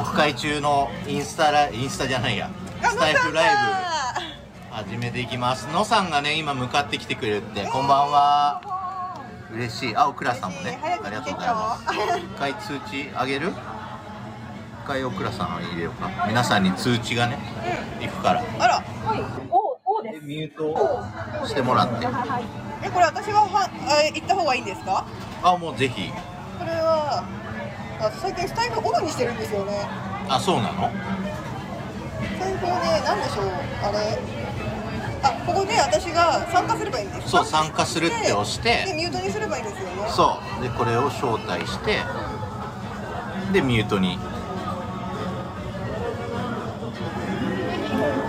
[0.00, 2.50] オフ会中のインスタラインスタじゃないや。
[2.82, 3.54] スタイフライ
[4.70, 5.68] ブ始めていきます。
[5.74, 8.62] のさんがね今向かってきてくれるってこんばんは。
[9.52, 9.96] 嬉しい。
[9.96, 11.84] あおくらさんもねありがとうございます。
[12.18, 13.48] 一回通知あげる？
[13.48, 16.10] 一回おくらさん入れようか。
[16.26, 17.38] 皆さんに通知がね
[18.00, 18.42] 行くから。
[18.58, 18.82] あら。
[20.02, 22.06] でミュートしてもらって。
[22.82, 23.68] えこれ私がはあ
[24.14, 25.04] 行った方がいいんですか？
[25.42, 26.10] あもうぜひ。
[26.58, 27.22] これは
[28.02, 29.86] あ最近スタイフオフにしてるんですよね。
[30.28, 30.90] あそうなの？
[30.90, 33.44] スタイフをねなんでしょう
[33.84, 34.18] あれ。
[35.22, 37.28] あここで私が参加すればいいんですか？
[37.28, 38.84] そう参加するって押して。
[38.86, 40.08] でミュートにすればいいですよね。
[40.08, 40.62] そう。
[40.62, 41.98] でこれを招待して。
[43.52, 44.18] でミュートに。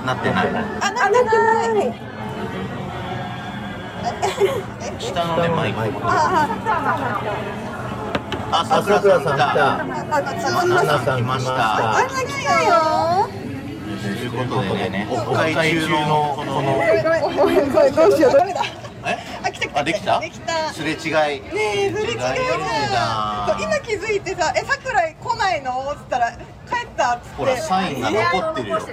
[0.06, 0.48] なってない。
[0.48, 0.52] あ
[0.92, 1.94] なってない。
[4.82, 5.80] え下のねマイク。
[6.04, 7.71] ああ
[8.52, 9.32] さくらさん来た。
[9.32, 11.98] あああアンナさん来ました。
[11.98, 13.30] あんな来たよ
[14.02, 16.56] ということでねオフ会中のこの。
[16.56, 18.62] ごめんごめんごめんどうしようダメだ
[19.04, 19.18] え？
[19.44, 20.20] あ来た来たあできた？
[20.20, 20.74] できた。
[20.74, 21.42] すれ違い。
[21.42, 21.50] ね
[21.88, 25.92] え、すれ違いだ今気づいてさ、え、桜井来ないの？
[25.92, 26.38] っつったら帰
[26.86, 27.36] ったっつって。
[27.36, 28.80] ほらサインが残ってるよ。
[28.80, 28.92] そう、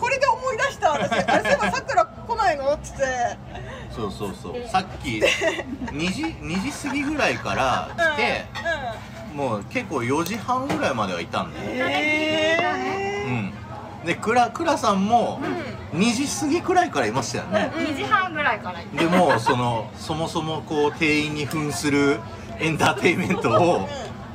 [0.00, 0.92] これで思い出した。
[0.92, 2.72] 私あれそういえば桜来ないの？
[2.72, 3.04] っつって
[3.96, 4.68] そうそうそう。
[4.68, 8.44] さっき2時2時過ぎぐらいから来て
[9.34, 11.70] もう結構4時半ぐらいまではいたんだよ。
[11.70, 14.06] うんえうん。
[14.06, 15.40] でクラクラさんも
[15.94, 17.72] 2時過ぎくらいからいましたよね。
[17.74, 22.20] 2時半ぐらいからでもそのそもそもこう店員に扮する
[22.58, 23.88] エンターテインメントを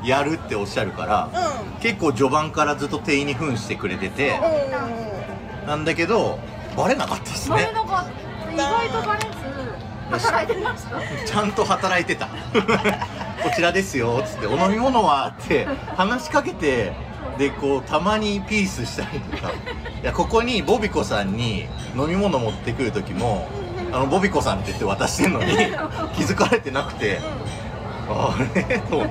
[0.03, 1.79] やるっておっしゃるからうん。
[1.81, 4.39] 結構序盤からずっと店員に扮してくれてて。
[5.63, 6.39] うなんだけど
[6.75, 7.55] バレなかったですね。
[7.55, 8.53] バレなかった。
[8.53, 9.40] 意外とバレ
[11.25, 12.27] ちゃんと働いてた。
[13.43, 15.67] こちらですよっつってお飲み物はって
[15.97, 16.93] 話しかけて
[17.37, 19.49] でこうたまにピースしたりとか。
[19.49, 23.47] いやここにボビコさんに飲み物持ってくる時も
[23.93, 25.55] あのボビコさんって言って渡してんのに
[26.15, 27.19] 気づかれてなくて。
[28.09, 28.79] あれ？
[28.79, 29.05] と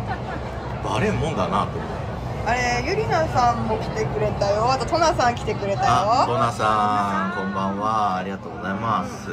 [0.85, 2.01] バレんもんだなと思って。
[2.47, 4.71] んあれ、ゆりなさんも来てくれたよ。
[4.73, 5.87] あとトナさん来てくれたよ。
[5.89, 8.17] あトナさんこんばんは。
[8.17, 9.29] ありがとうございます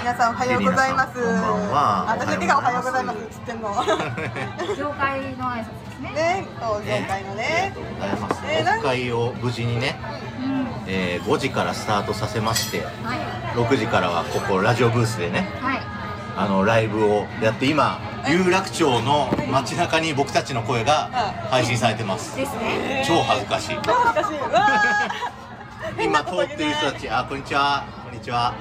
[0.00, 1.14] 皆さんおはようございます。
[1.14, 2.06] こんばんは。
[2.08, 3.68] 私だけがおはようございますっつってんの。
[4.76, 6.10] 業界の挨拶ですね。
[6.14, 8.42] ね、そう、業界のありねがとうございます。
[8.46, 9.96] えーオフ会を無事にね
[10.42, 10.66] うん。
[10.86, 13.18] えー5時からスタートさせましてはい。
[13.58, 15.80] 6時からはここラジオブースでねはい。
[16.36, 21.08] あのライブをやって今有楽町の街中に僕たちの声が
[21.50, 22.36] 配信されてます。
[22.36, 23.04] ですね。
[23.06, 23.78] 超恥ずかしい。
[23.82, 26.04] 超恥ずかしい。
[26.04, 27.84] 今通ってる人たち「あこんにちは。
[28.04, 28.54] こんにちは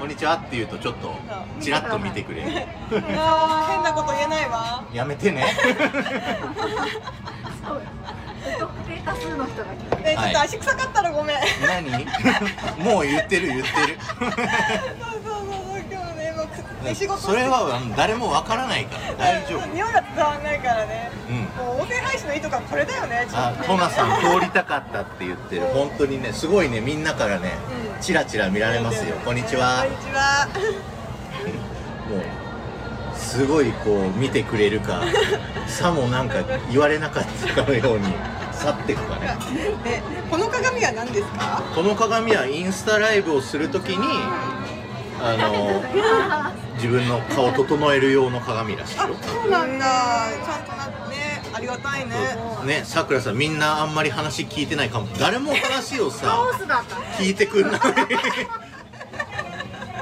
[0.00, 1.14] こんにちは」って言うとちょっと
[1.60, 2.48] チラッと見てくれる。
[3.16, 4.82] あ ー変なこと言えないわ。
[4.92, 5.44] やめてね。
[7.62, 7.82] そう。
[8.42, 11.36] 不特定多数の人が来てねちょっと足臭かったらごめん。
[11.66, 12.06] 何？
[12.82, 13.98] もう言ってる言ってる。
[14.18, 19.66] そうそうそうそう今日ねもう仕事それはあの誰もわからないから大丈夫。
[19.66, 21.10] 匂いが伝わんないからね。
[21.28, 21.36] うん。
[21.66, 25.62] もう音声配信のいいとこはこれだよねちょあっとねトナさん通りたかったって言ってる。
[25.74, 27.52] 本当にねすごいねみんなからね
[27.84, 29.14] うんチラチラ見られますよ。
[29.24, 29.82] こんにちは。
[29.84, 30.48] こんにちは。
[32.08, 35.02] もうすごいこう見てくれるか
[35.68, 36.36] さもなんか
[36.70, 37.24] 言われなかっ
[37.54, 38.12] たかのように
[38.52, 39.36] 去っていくかね
[39.84, 41.62] えこの鏡は何ですか？
[41.74, 43.98] この鏡はインスタライブをするときに
[45.22, 45.82] あの
[46.76, 49.84] 自分の顔を整える用の鏡らしいあよそうなんだ。
[50.44, 51.09] ちゃんとなって
[51.60, 52.14] りがたいね。
[52.66, 55.06] ねさくらさんみんなあんまり話聞いてないかも。
[55.18, 57.06] 誰も話をさカオスだったね。
[57.18, 57.80] 聞いてくんない。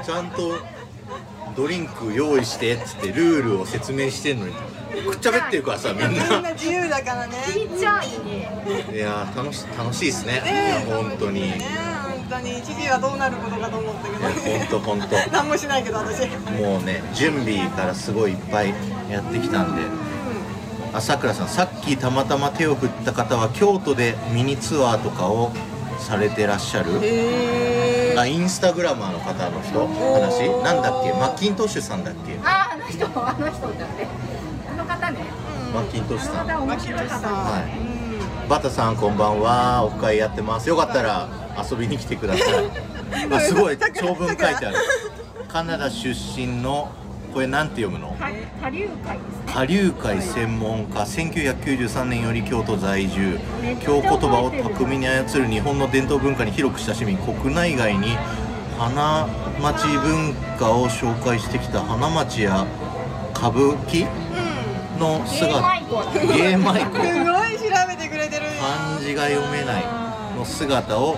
[0.03, 0.57] ちゃんと
[1.55, 4.53] ドリンク用意してっつってルールを説明してんのに
[5.03, 7.37] くっちゃべってるからさみんみんなな自由だからね。
[7.53, 8.85] ちっちゃいね。
[8.93, 10.41] いやー楽し楽しいですね。
[10.41, 11.39] ねいや本当に。
[11.39, 11.59] いね
[12.03, 12.59] 本当に。
[12.59, 14.49] 一時はどうなることかと思ったけど。
[14.49, 15.15] や本当本当。
[15.31, 16.27] 何もしないけど私。
[16.27, 18.73] もうね準備からすごいいっぱい
[19.09, 19.81] やってきたんで
[20.93, 25.51] あさくらさんさっきたまたま手を振った方は京都でミニツアーとかを
[25.99, 32.37] されてらっしゃるへあインスタグラマーの方の人話なんだっけマッキントッシュさんだっけ？
[32.43, 34.07] ああの人あの人だって。
[34.71, 35.19] あの方ね。
[35.73, 36.49] マッキントッシュさん。
[36.49, 37.59] あの方面白い方は
[38.45, 38.49] い。
[38.49, 39.85] バタさんこんばんは。
[39.85, 40.67] オフ会やってます。
[40.69, 41.29] よかったら
[41.69, 42.45] 遊びに来てください。
[43.31, 43.77] あすごい。
[43.77, 44.75] 長文書いてある。
[45.47, 46.89] カナダ出身の
[47.33, 48.11] これなんて読むの？
[48.13, 48.29] か
[48.61, 49.53] 下流会ですね。
[49.53, 53.39] 下流会専門家1993年より京都在住。
[53.81, 58.17] 京言葉を巧みに操る日本の伝統文化に広く親しみ国内外に
[58.77, 59.27] 花
[59.61, 62.65] 町文化を紹介してきた花町や
[63.35, 64.07] 歌舞伎
[64.99, 65.75] の姿。
[65.77, 66.03] イコ。
[66.33, 66.97] ゲーマイコ。
[66.97, 68.45] すごい調べててくれてる。
[68.45, 69.83] よ漢字が読めない
[70.35, 71.17] の姿を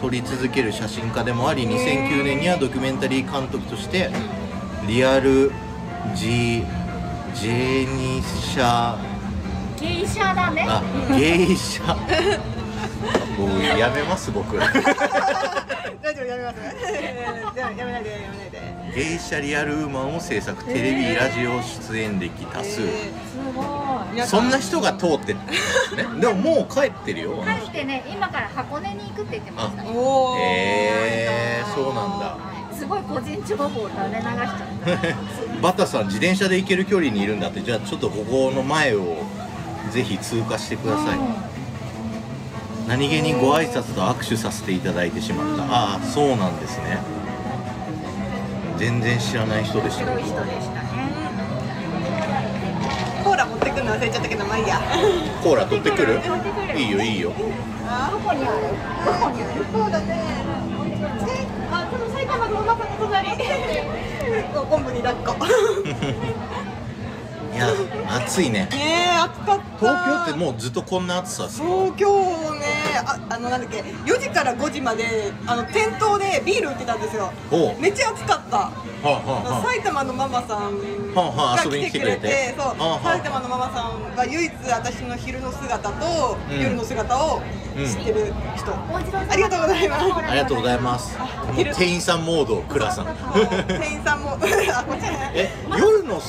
[0.00, 4.10] 撮り続ける写真家でもあり2009年にはドキュメンタリー監督として
[4.90, 5.52] リアル
[6.16, 6.64] ジ
[7.32, 8.96] ジェニシャ。
[9.78, 10.66] 芸者だね。
[10.68, 10.82] あ
[11.16, 11.96] 芸者
[13.38, 14.58] 僕やめます僕。
[14.58, 14.82] 大丈
[16.22, 18.92] 夫やめますやめないでやめないで。
[18.92, 22.74] 芸者リアルウーマンを制作テレビラジオ出演歴多数。
[22.74, 22.82] す
[23.54, 23.62] ご
[24.12, 24.26] い。
[24.26, 25.40] そんな人が通ってね
[26.20, 29.84] でももう帰ってるよ帰ってね今から箱根に行くって言ってました。
[29.84, 32.36] おおへえそうなんだ。
[32.36, 32.49] す
[32.90, 35.60] ごい個人情報を垂れ流しちゃった。
[35.62, 37.60] バタさん自転車で行ける距離にいるんだって。
[37.60, 39.18] じゃあちょっとここの前を
[39.92, 41.18] ぜひ通過してください。
[42.88, 45.62] 何気にご挨拶と握手させていただいてしまった。
[45.64, 46.98] ああそうなんですね。
[48.76, 50.06] 全然知らない人でした。
[50.06, 50.90] 白い人でしたね。
[53.22, 54.80] コーラ持ってくるの忘れちゃったけどまあいいや。
[55.44, 56.18] コーラ取ってくる？
[56.18, 56.80] 取ってくる。
[56.80, 57.30] いいよいいよ。
[57.30, 57.36] ど
[58.18, 58.56] こにある？
[59.04, 59.64] どこにある？
[59.72, 60.24] そうだね
[61.72, 63.30] あこの埼玉のお腹の隣。
[64.54, 65.46] お昆布に抱っこ。
[65.46, 65.48] い
[67.60, 68.68] や暑いね。
[68.70, 69.78] ねえ暑かった。
[69.78, 71.66] 東京ってもうずっとこんな暑さですか？
[71.66, 72.66] 東京ね
[73.06, 77.32] ああのなんだっけ4時から5時まであの店頭でビール売ってたんですよ。
[77.78, 78.56] めっちゃ暑かった。
[78.56, 78.72] は
[79.02, 79.62] あはあはあ。
[79.66, 80.70] 埼玉のママさんは
[81.16, 82.54] あはあが遊びに来てくれて。
[82.56, 83.12] そうはあはあ。
[83.16, 86.60] 埼玉のママさんが唯一私の昼の姿と、うん。
[86.60, 87.40] 夜の姿を
[87.76, 90.04] 知ってる人、お家のありがとうございます。
[90.28, 91.16] ありがとうございます。
[91.56, 93.06] 店員さんモード倉さん。
[93.68, 95.30] 店員さんも あこっちね。
[95.34, 96.20] え夜の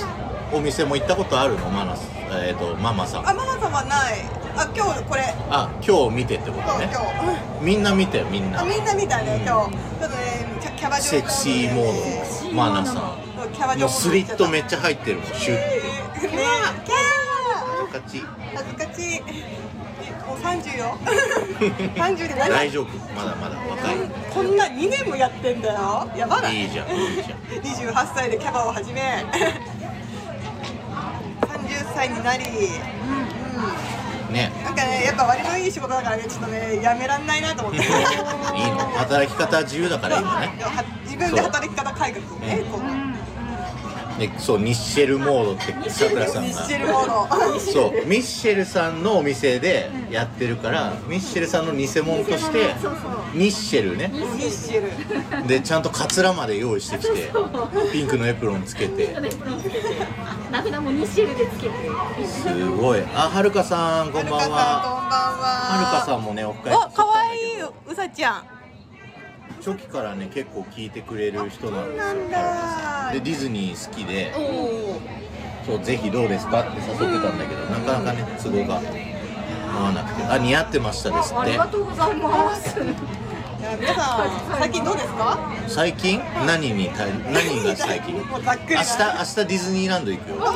[0.53, 1.69] お店も行ったことあるの？
[1.69, 2.09] マナス。
[2.43, 3.29] えっ、とママさん。
[3.29, 4.25] あママさんはない。
[4.55, 5.23] あ今日これ。
[5.49, 6.89] あ今日見てってことね。
[6.91, 6.99] 今
[7.59, 7.65] 日。
[7.65, 8.61] みんな見てよみんな。
[8.61, 9.71] あみんな見たね今日。
[9.71, 12.53] ちょっとねキャキャバ嬢セクシーモード。
[12.53, 13.31] マナさん。
[13.53, 15.81] キャスリットめっちゃ入ってるもんシュッねえ
[16.85, 17.85] キャー。
[17.87, 18.23] 勝ち
[18.55, 19.21] 恥ずかしい。
[20.27, 20.97] もう30よ。
[21.95, 22.87] 30で何大丈夫。
[23.15, 23.55] まだまだ。
[23.69, 23.95] 若い。
[24.33, 26.07] こんな2年もやってんだよ。
[26.15, 26.61] やばない。
[26.63, 27.93] いいじゃんいいじゃん。
[27.93, 29.01] 28歳でキャバを始め。
[29.01, 29.80] 30
[31.93, 34.51] 歳になり、うん、ね。
[34.63, 37.79] なんかねやっぱ割のいい仕事だからねちょっとねやめらんないなと思って。
[37.83, 38.79] いいの。
[38.97, 40.47] 働き方自由だから今ね。
[40.63, 43.20] は自分で働き方改革ねこう
[44.19, 46.47] でそうミッシェルモードってさくらさんが。
[46.47, 47.59] ミッシェルモード。
[47.59, 52.75] そうミッシェルさんのお店でやってるからミッシェルさんの偽物として
[53.33, 54.09] ミッシェルね。
[54.13, 55.47] ミッシェル。
[55.47, 57.31] でちゃんとカツラまで用意してきて
[57.91, 59.15] ピンクのエプロンつけて。
[60.51, 61.73] 名札もミシェルでつけて。
[62.27, 63.03] すごい。
[63.15, 64.37] あはるかさんこんばんは。
[64.37, 65.47] はるかさんこんばんは。
[65.71, 67.61] はるかさんもねオフ会お可愛い。
[67.61, 68.60] うさちゃん
[69.59, 72.13] 初期からね結構聞いてくれる人なんですよ
[73.13, 74.33] でディズニー好きで。
[75.65, 78.81] そうぜひどうですかって誘ってたんだけどなかなかね都合が
[79.79, 80.23] 合わなくて。
[80.23, 81.35] あ似合ってましたですって。
[81.41, 82.75] ありがとうございます。
[83.79, 85.37] 皆さん最近どうですか？
[85.67, 86.19] 最近？
[86.47, 88.15] 何に対何が最近？
[88.17, 90.35] 明日明日ディズニーランド行くよ。
[90.35, 90.47] いいな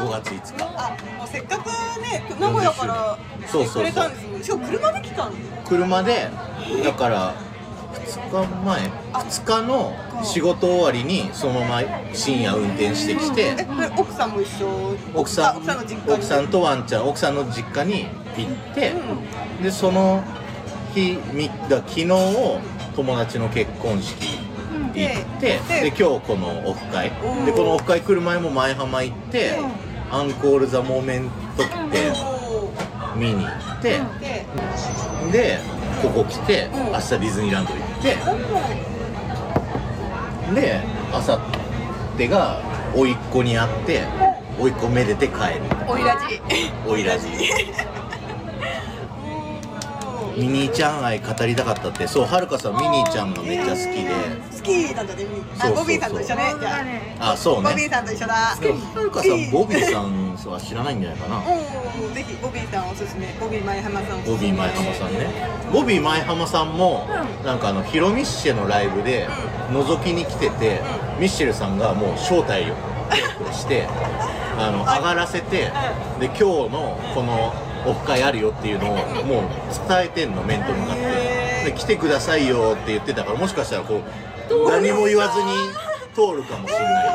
[0.00, 0.64] 5月5日。
[0.76, 1.66] あもうせっかく
[2.02, 3.16] ね名古屋から
[3.46, 6.28] そうそうそう来てくれたんですよしかも車で来たんです車で
[6.84, 7.34] だから
[7.94, 8.80] 2日前
[9.12, 9.94] 2日の
[10.24, 11.82] 仕事終わりにそのまま
[12.12, 14.96] 深夜運転してきてえこれ奥さんも一緒？
[15.14, 15.60] 奥さんあ
[16.08, 18.06] 奥さんとワンちゃん奥さんの実家に
[18.36, 18.92] 行って、
[19.62, 20.22] でその
[20.94, 24.94] 日みだ昨日友達の結婚式行っ
[25.40, 27.10] て、でで今日このオフ会。
[27.44, 29.58] でこのオフ会来る前も前浜行って、
[30.10, 32.12] アンコール・ザ・モーメントって
[33.12, 34.00] お見に行って、
[35.32, 35.58] で
[36.04, 36.92] ここ来て、うん。
[36.92, 38.16] 明日ディズニーランド行って、
[40.60, 40.80] で
[41.12, 41.40] あさ
[42.14, 42.60] ってが
[42.94, 44.02] 甥っ子に会って
[44.58, 45.62] 甥っ子めでて帰る。
[45.88, 46.40] おいらじ。
[46.86, 47.28] おいらじ
[50.36, 52.06] ミニーちゃん愛語りたかったって。
[52.06, 54.10] そうはるかさんミニーちゃんがめっちゃ好きで。
[54.58, 55.26] 好きなんだね
[55.58, 55.84] あそうそうそう。
[55.84, 56.54] ボビーさんと一緒ね。
[56.60, 56.70] じゃ
[57.20, 57.68] あそうね。
[57.68, 58.56] あボビーさんと一緒だ。
[58.60, 61.38] でもはるかさんボビーさんは知らないんじゃないかな。
[61.38, 63.34] おおぜひボビーさんおすすめ。
[63.40, 65.26] ボビー前浜さんボビー前浜さんね。
[65.72, 67.08] ボビー前浜さんも
[67.44, 69.28] なんかあのヒロミッシェのライブで
[69.70, 70.80] 覗きに来てて
[71.18, 73.86] ミッシェルさんがもう招待をして
[74.58, 75.70] あの上がらせて
[76.20, 77.52] で今日のこの
[77.86, 79.42] オフ会あるよっていうのをもう
[79.88, 81.34] 伝えてんの面と向かって。
[81.64, 84.02] で来てくださいよって言ってたからもしかしたらこ
[84.50, 85.50] う何も言わずに
[86.14, 87.06] 通るかもしれない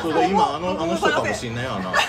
[0.00, 1.92] それで今あのあの人かもしれないよあの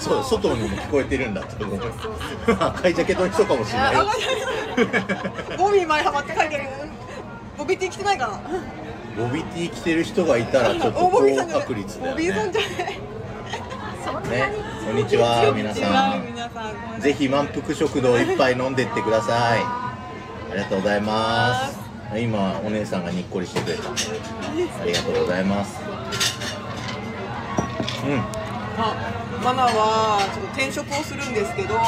[0.00, 1.78] そう外にも聞こえてるんだって思う
[2.58, 4.04] 赤いジャケットの人かもしれないよ。
[5.58, 6.64] ボビー前浜って書いてる。
[7.56, 8.40] ボビーって来てないかな
[9.16, 12.24] ボビティ着てる人がいたらちょっと高確率だよね。
[14.30, 14.52] ね
[14.86, 16.16] こんにちは皆さ
[16.96, 17.00] ん。
[17.00, 19.60] ぜひ満腹食堂いっぱい飲んでってください。
[19.60, 19.96] あ
[20.54, 21.78] りがとうございます。
[22.16, 23.90] 今お姉さんがにっこりしてくれた。
[23.90, 23.94] あ
[24.84, 25.80] りがとうございます。
[25.80, 25.84] う
[28.78, 28.96] あ
[29.44, 31.74] マナはちょっと転職をするんですけど。
[31.74, 31.78] ん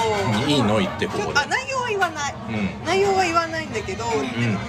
[0.50, 0.78] いいの？
[0.78, 1.38] 言ってここで。
[1.38, 2.34] あ内容は言わない。
[2.48, 2.84] うん。
[2.84, 4.08] 内容は言わないんだけど、ん。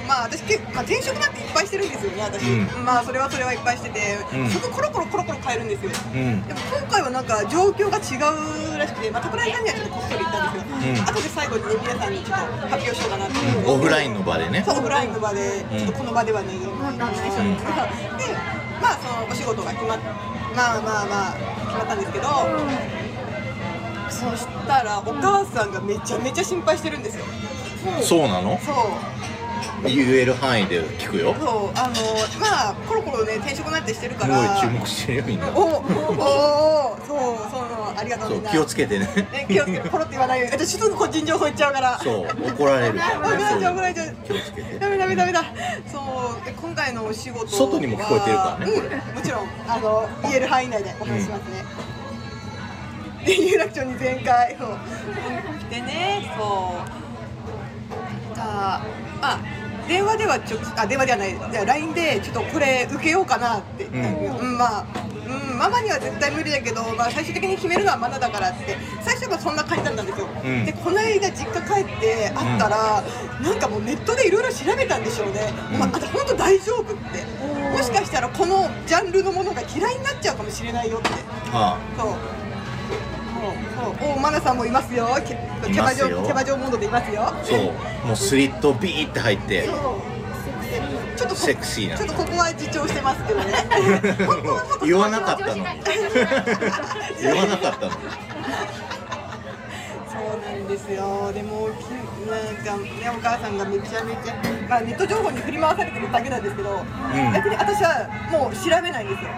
[0.07, 2.85] まあ私結構、まあ、転職なんていっぱいしてるんですよね私、うん。
[2.85, 4.49] まあそれはそれはいっぱいしてて、うん。
[4.49, 5.91] そこコロコロコロコロ変えるんですよ。
[6.13, 6.47] うん。
[6.47, 11.07] でも今回はなんか状況が違うらしくて、まあ、桜井さんにはちょっとこっそり言ったんですけど、うん。
[11.07, 14.63] 後で最後にね皆さんにちょっと発表しようかなっていう、オフラインの場でね。
[14.65, 17.55] そうオフラインの場で、ちょっとこの場ではね言えないダメでしょうん。
[18.19, 18.35] で
[18.81, 19.99] まあそのお仕事が決まっ
[20.55, 21.33] まあまあまあ
[21.67, 22.27] 決まったんですけど、
[24.09, 27.25] そしたらお母さんがめちゃめちゃ心配してるんですよ。
[28.01, 28.59] そうなの？
[28.59, 28.75] そう。
[29.83, 31.35] 言える範囲で聞くよ。
[31.35, 31.45] そう
[31.77, 31.93] あの
[32.39, 35.47] まあコロコロね転職なんてしてるすごいから注目してるよみんな。
[35.49, 37.17] おおおそう
[37.51, 39.05] そうありがとうそみなうん気をつけてね。
[39.31, 40.53] ね気をつけてポロって言わないように。
[40.53, 41.99] 私すぐ個人情報言っちゃうから。
[41.99, 44.15] そう怒られるから怒られちゃう怒られちゃう。
[44.25, 44.79] 気をつけて。
[44.79, 45.43] ダメダメダメだ
[45.91, 45.99] そ
[46.41, 51.63] うで今回のお仕事は外にも聞こえてるからねうんもちろんあの言える範囲内でお話ししますね、で
[53.27, 54.77] 有楽町に前回そう。
[55.59, 56.75] 来てねそ
[58.33, 58.35] う。
[58.35, 58.81] か
[59.21, 59.39] まあ
[59.87, 61.35] 電話ではちょあ電話ではない。
[61.51, 64.37] じゃあ LINE でちょっとこれ受けようかなって、うん。
[64.37, 64.85] うんまあ
[65.25, 68.77] うん、ママには絶対無理だけど、まあ、最終的に決めるのはマナだからって。
[69.01, 70.65] 最初はそんな感じだったんですよ、うん。
[70.65, 73.03] でこの間実家帰って会ったら、
[73.41, 75.79] なんかもうネットでいろいろ調べたんでしょうね、うん。
[75.79, 77.25] まあ、あと本当大丈夫って。
[77.75, 81.09] もしかしたらこのジャンルのものが嫌いになっちゃうかもしれないよって。
[81.51, 82.44] はそうそう
[83.45, 85.07] そうおマナさんもいますよ。
[85.25, 87.23] キャバ嬢キャバ嬢モードでいますよ。
[87.27, 89.69] あそうもうスリットビーって入って。
[91.15, 91.97] ちょっとこセクシーな。
[91.97, 93.53] ちょっとここは自重してますけどね。
[94.25, 95.55] 本当はもっと言わなかったの。
[97.21, 97.91] 言わなかったの。
[97.91, 97.97] そ
[100.19, 101.31] うなんですよ。
[101.33, 101.83] でもき
[102.29, 104.35] なんかねお母さんがめちゃめちゃ、
[104.69, 107.33] まあ、ネット情報に振り回されてるだけなんですけど、ん。
[107.33, 109.29] 逆に私はもう調べないんですよ。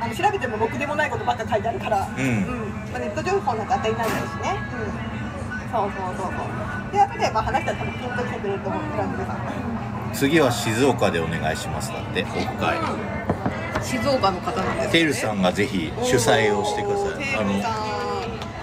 [0.00, 6.92] あの調べてもろくでもないことばっか書いてあるから、んまあ、ネット情報なんか当たりないですしね、うん、そうそうそうそう。
[6.92, 8.82] で後でまあ話したら多分ピンと来てくれると思う。
[8.84, 9.38] フランクさん。
[10.14, 12.78] 次は静岡でお願いしますだってオフ会
[13.82, 17.34] 静岡の方なんですてるさんがぜひ主催をしてください。
[17.34, 17.52] あの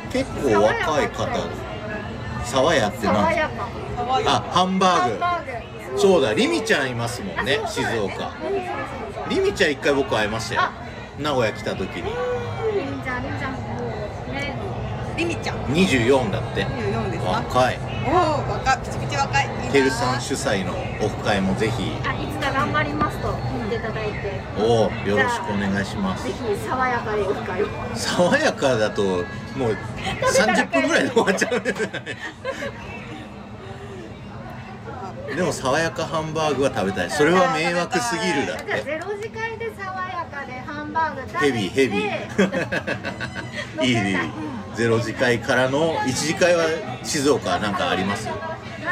[0.09, 1.49] 結構若い方
[2.45, 3.29] 爽やってな
[4.25, 5.99] あハンバハンーグバーグ。
[5.99, 8.31] そうだリミちゃんいますもんね静岡。
[9.29, 10.61] リミちゃん一回僕会いましたよ。
[11.19, 12.03] 名古屋来た時に。
[12.03, 13.60] りんちゃんりんちゃん
[15.21, 15.57] リミちゃん。
[15.67, 16.65] 24だって。
[16.65, 17.29] 24ですか？
[17.31, 17.79] 若い。
[18.07, 18.13] おお
[18.53, 18.77] 若い。
[18.83, 19.49] ピチピチ若い。
[19.71, 20.73] てるさん主催の
[21.05, 21.91] オフ会もぜひ。
[22.03, 24.41] あいつか頑張りますと言っていただいて。
[24.57, 26.23] おおよろしくお願いします。
[26.25, 26.37] ぜひ
[26.67, 27.67] 爽やかでオフ会を。
[27.93, 29.77] 爽やかだともう
[30.33, 32.17] 30分ぐらいで終わっちゃうんですよね
[35.35, 37.11] でも爽やかハンバーグは食べたい。
[37.11, 38.81] それは迷惑すぎるだって。
[38.83, 41.45] ゼロ時間で爽やかでハンバーグ食べて。
[41.45, 43.85] ヘビーヘビー。
[43.85, 43.91] い。
[43.91, 46.65] いねいいゼロ次会からの1次会は
[47.03, 48.25] 静岡なんかあります？
[48.27, 48.33] な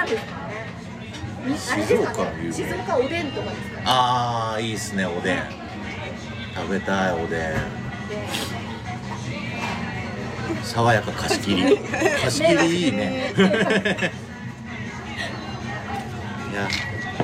[0.04, 1.86] んですかね。
[1.86, 3.84] 静岡ね有名静岡おでんとかですかね。
[3.86, 5.44] ああいいっすねおでん。
[6.56, 7.52] 食べたいおでん。
[10.64, 11.78] 爽やか貸し切り。
[12.24, 13.34] 貸し切りいいね。
[16.52, 16.68] いや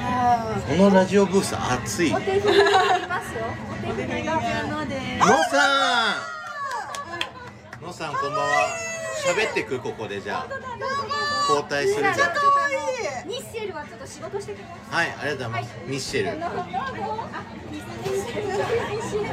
[0.07, 2.13] あこのラジオブース暑い。
[2.13, 3.45] お手振りがありますよ。
[3.89, 5.17] お手振りがので。
[5.19, 5.33] のさ
[6.31, 6.35] ん
[7.85, 8.67] のさんこんばんは。
[9.23, 10.47] 喋ってくここでじゃあ。
[11.47, 12.15] 交代するじゃん。
[12.15, 12.23] 可
[12.65, 13.27] 愛い。
[13.27, 15.75] ニッシェルはちょっと仕事してくださはいありがとうございます。
[15.85, 16.27] ミッシェル。
[16.27, 16.35] いあ
[17.71, 18.51] ニッシェル。
[18.91, 19.27] ニッシェル。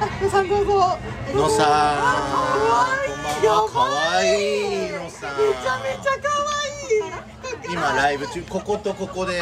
[0.00, 0.98] あさんどうぞ
[1.34, 3.00] のさんこんばん
[3.46, 9.40] はかわいいのさんめちゃめちゃ可愛い今ライブ中こことここで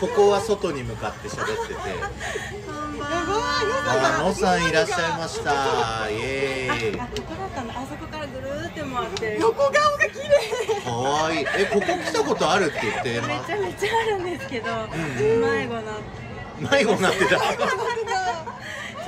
[0.00, 2.71] ここは外に向かって喋ってて
[3.14, 6.08] あのさんいらっしゃいました。
[6.10, 7.00] イエーイ。
[7.00, 7.70] あ、ここだったの。
[7.78, 9.38] あそこからぐるーって回って。
[9.40, 10.80] 横顔が綺麗。
[10.84, 11.42] かわい。
[11.42, 12.66] いえここ来たことある？
[12.66, 14.90] って言ってめちゃめちゃあるんですけど、ん。
[15.40, 15.82] 迷子な。
[16.70, 17.34] 迷子になってたち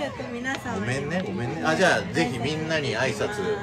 [0.03, 0.81] ょっと皆さん。
[0.81, 1.63] ごめんねごめんね。
[1.65, 3.57] あじゃあぜひみんなに挨拶。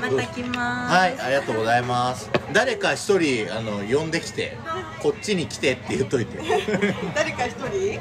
[0.00, 0.94] また来ます。
[0.94, 2.30] はいありがとうございます。
[2.52, 4.56] 誰か一人あの呼んできて
[5.00, 6.38] こっちに来てって言っといて。
[7.14, 8.00] 誰か一人？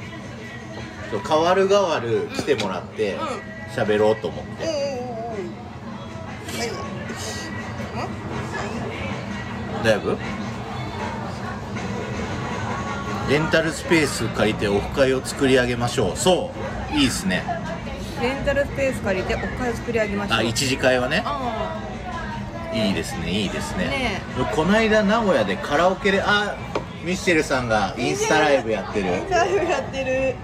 [1.11, 3.19] そう変わる変わる来てもらってうん。
[3.73, 4.63] 喋ろうと思って。
[4.63, 5.55] うんうんうんうん。
[6.57, 6.65] は
[9.81, 10.17] いだいぶ
[13.29, 16.17] レンタルスペース借りてオフ会を作り上げましょう。
[16.17, 16.51] そ
[16.93, 17.43] ういいですね。
[18.21, 20.37] レンタルスペース借りてお金作り上げましょう。
[20.37, 21.23] あ一次会はね？
[21.25, 21.81] あ
[22.73, 23.85] いいですねいいですね。
[23.85, 24.21] ね
[24.55, 26.55] この間名古屋でカラオケであ
[27.03, 29.07] ミッシェルさんがインスタライブやってる。
[29.07, 30.35] インスタライブやってる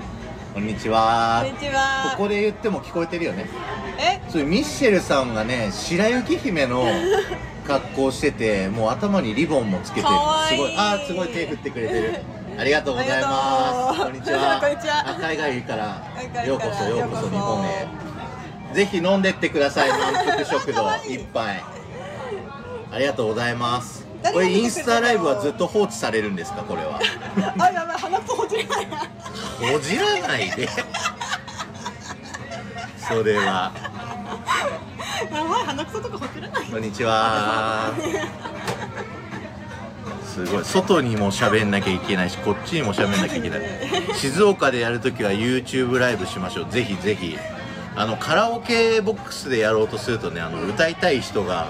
[0.53, 1.43] こんにちは。
[1.45, 2.11] こんにちは。
[2.11, 3.49] ここで言っても聞こえてるよね。
[3.97, 4.21] え？
[4.29, 6.85] そういうミッシェルさんがね白雪姫の
[7.65, 10.57] 格好しててもう頭にリボンもつけてかわいい。
[10.57, 10.73] すごい。
[10.77, 12.21] あーすごい手振ってくれてる。
[12.59, 13.99] ありがとうございます。
[14.01, 14.59] こんにちは。
[14.59, 15.09] こんにちは。
[15.09, 16.03] あ海外から。
[16.15, 17.87] 海外からようこそようこそ日本へ。
[18.73, 20.73] ぜひ飲んでってください満腹食堂。
[20.73, 21.13] かわいい。
[21.15, 21.61] 一杯
[22.93, 24.00] ありがとうございます
[24.33, 26.61] これインスタライブはずっと放置されるんですか？
[26.63, 26.99] これは。
[27.59, 28.87] あやばい鼻くそほじれない。
[28.89, 28.97] な
[29.71, 30.69] ほじらないで。
[33.07, 33.71] それは。
[35.31, 36.65] やばい鼻くそとかほじれない。
[36.65, 37.91] こんにちは。
[40.25, 40.65] すごい。
[40.65, 43.61] 外にも喋んなきゃいけないしこっちにも喋んなきゃいけない。
[44.15, 46.67] 静岡でやるときは YouTube ライブしましょう。
[46.69, 47.37] ぜひぜひ
[47.95, 51.67] あのカラオケボックスでやろうとするとねあの歌いたい人が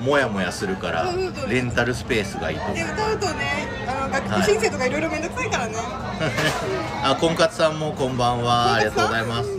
[0.00, 1.12] モヤモヤするから
[1.48, 5.74] レンタルスペースがいいと思でう歌うとねあの楽器申請とかいろいろめんどくさいからね、
[7.02, 8.74] あ婚活さんもこんばんは。
[8.74, 9.50] ありがとうございます。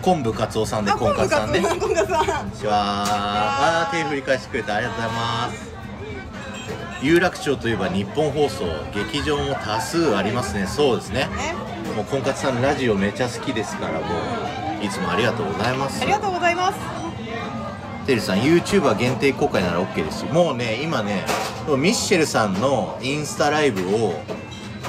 [0.00, 3.04] 昆布かつおさんであ婚活さんねこんにちは。
[3.06, 5.72] あー手振り返してくれてありがとうございます。
[7.02, 10.66] 有楽町といえば日本放送劇場も多数ありますね。
[10.66, 11.28] そうですね。
[11.36, 11.54] ね。
[11.96, 16.02] もう婚活さんのラジオめちゃ好きですからもういつもありがとうございます。
[16.02, 16.12] あり。
[16.12, 16.78] がとうございます。
[18.06, 21.24] テリーさん YouTuber 限定公開なら OK ですもうね今ね
[21.68, 24.14] ミッシェルさんのインスタライブを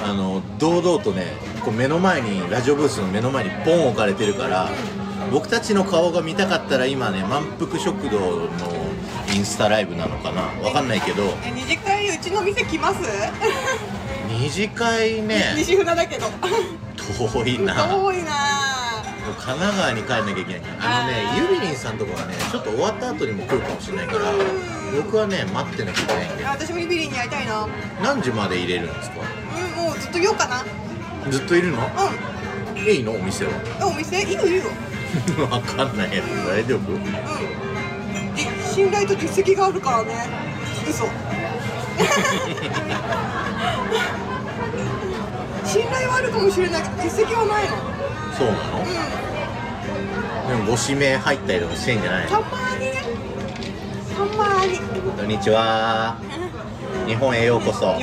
[0.04, 1.26] あの堂々とね
[1.64, 4.68] こう目の前にラジオブースの目の前にポン置かれてるから
[5.30, 8.48] 僕たちの顔が見たかったら今ね満腹食堂の
[9.32, 10.42] インスタライブなのかな。
[10.62, 11.22] わかんないけど。
[11.44, 13.00] え二次会うちの店来ます？
[14.28, 15.54] 二次会ね。
[15.56, 16.26] 西船だけど。
[16.96, 17.86] 遠いな。
[17.86, 18.83] 遠いな
[19.32, 20.60] 神奈川に帰んなきゃいけない。
[20.60, 24.32] からあのねゆびりんさんとかはねちょっと終わった後にも来るかもしれないから
[24.96, 29.16] 僕はね待ってなきゃいけないんであ私もリビリンに会いたいなうん何時まで入れるんですか？
[29.80, 30.64] もうずっと言おうかな。
[31.30, 31.78] ずっといるの？
[32.76, 33.12] ういいの？
[33.12, 33.52] お店は？
[33.82, 34.22] お店？
[34.22, 34.46] いいよ。
[34.46, 34.64] いいよ
[35.50, 36.26] わかんないやつ。
[36.46, 36.92] 大丈夫？
[36.92, 37.04] うん。
[38.36, 40.28] じ信頼と実績があるからね。
[40.88, 41.04] 嘘。
[45.64, 47.76] 信頼はあるかもしれないけど実績はないの
[48.36, 48.78] そうなの？
[48.80, 48.84] うん。
[50.48, 53.02] でもご指名入ったりとかしてんじゃないたまにね。
[54.16, 54.78] たまに。
[55.16, 56.18] こんにちは。
[57.06, 57.98] 日本へようこそ。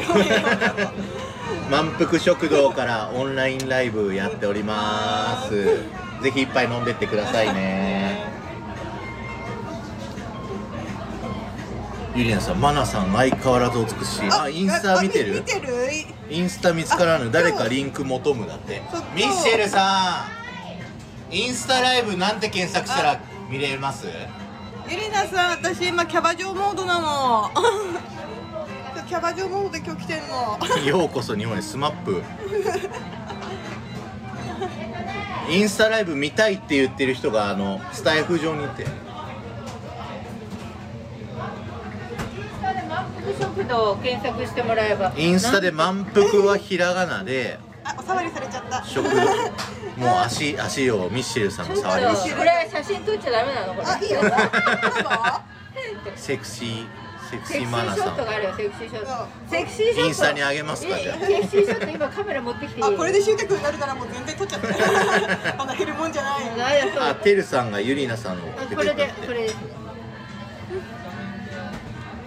[1.70, 5.80] 満腹食堂からオンラインライブやっております。
[6.22, 8.30] ぜひ一杯飲んでってくださいね。
[12.14, 14.30] ゆりなさんマナさん相変わらずお美しい。
[14.32, 15.38] あインスタ見てる？
[15.38, 15.68] あ見てる
[16.32, 18.82] インスタ見つからぬあ誰かリンク求むだって
[19.16, 20.26] ミッシェルさ
[21.30, 24.08] んインスタライブなんて検索したら見れます？
[24.90, 27.50] ゆりなさん私今キャバ嬢モードなの。
[29.08, 30.58] キャバ嬢モードで今日来てんの。
[31.00, 32.22] ようこそ日本へスマップ。
[35.50, 38.86] インスタライブ見たいって言ってる人があのスタイフ上にいて
[43.40, 45.12] 食堂を検索してもらえば。
[45.16, 48.84] インスタで満腹はひらがなであお触りされちゃった。
[48.84, 49.16] 食堂。
[49.98, 53.74] もう足足をミッシェルさんが触りましこれ写真撮っちゃダメなの？
[53.74, 53.88] これ。
[53.88, 54.22] あいいよ。
[56.16, 56.88] セクシー
[57.30, 59.24] セクシーマナさがあるよセクシーショット。
[59.24, 59.50] うん。
[59.50, 60.08] セクシーショット。
[60.08, 61.18] インスタにあげますかじゃあ。
[61.18, 64.68] えセクシーショット今カメラ持ってきていいあこれで集客になるならもう全然取っちゃって。
[65.58, 66.12] あの減るもん。
[66.12, 69.56] じゃないよあさんがゆりなさんのこれでこれです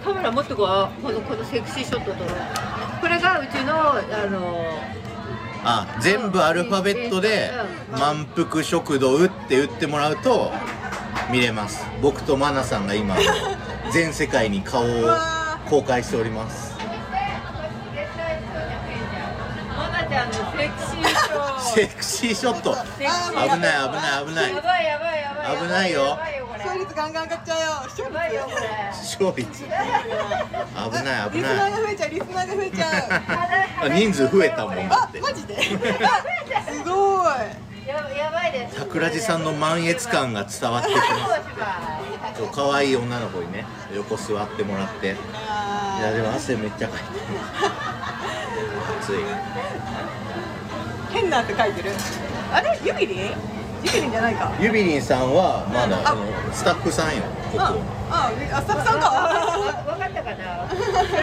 [0.05, 2.29] カメラ持ってこうこのこのセクシーショット撮ろう
[3.01, 3.95] これがうちのあ
[4.29, 4.69] の
[5.63, 7.49] あ全部アルファベットで
[7.89, 10.51] 「満腹食堂」って打ってもらうと
[11.31, 11.83] 見れます。
[12.03, 13.15] 僕とマナさんが今
[13.91, 14.85] 全世界に顔を
[15.67, 16.75] 公開しております。
[19.75, 21.59] マナちゃんのセクシーショット。
[21.73, 22.75] セクシーショット。
[22.75, 23.09] 危ない
[23.49, 24.55] 危ない危ない。
[24.55, 25.57] やばいやばいやばい。
[25.57, 26.19] 危ないよ
[26.65, 27.67] 勝率ガンガン上がっちゃうよ。
[27.85, 28.09] 勝
[29.35, 32.93] 率危ない危リスナないーが増えちゃうリスナーが増えちゃう。
[33.85, 35.61] あ人数増えたもんだってあマジで？
[35.61, 35.77] す
[36.83, 37.25] ごい。
[37.87, 38.79] ややばいです。
[38.79, 41.03] 桜地さんの満悦感が伝わってきま
[42.33, 42.39] す。
[42.39, 45.15] そう可愛い女の子にね横座ってもらって。
[45.99, 47.25] いやでも汗めっちゃかいてる。
[49.01, 49.17] 暑い。
[51.13, 51.91] 変なって書いてる。
[52.51, 52.79] あれ？
[52.83, 53.29] ユビリ？
[53.29, 53.33] ン
[53.85, 54.51] ユビリンじゃないか。
[54.59, 56.15] ゆびりんさんはまだああ。
[56.15, 57.21] のスタッフさんよ。
[57.53, 59.05] こあこああスタッフさんか。
[59.09, 60.67] わわかったかな？
[60.67, 60.75] 調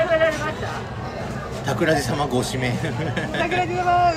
[0.08, 0.68] べられました？
[1.66, 2.72] 桜地様ご指名。
[2.76, 4.12] 桜島は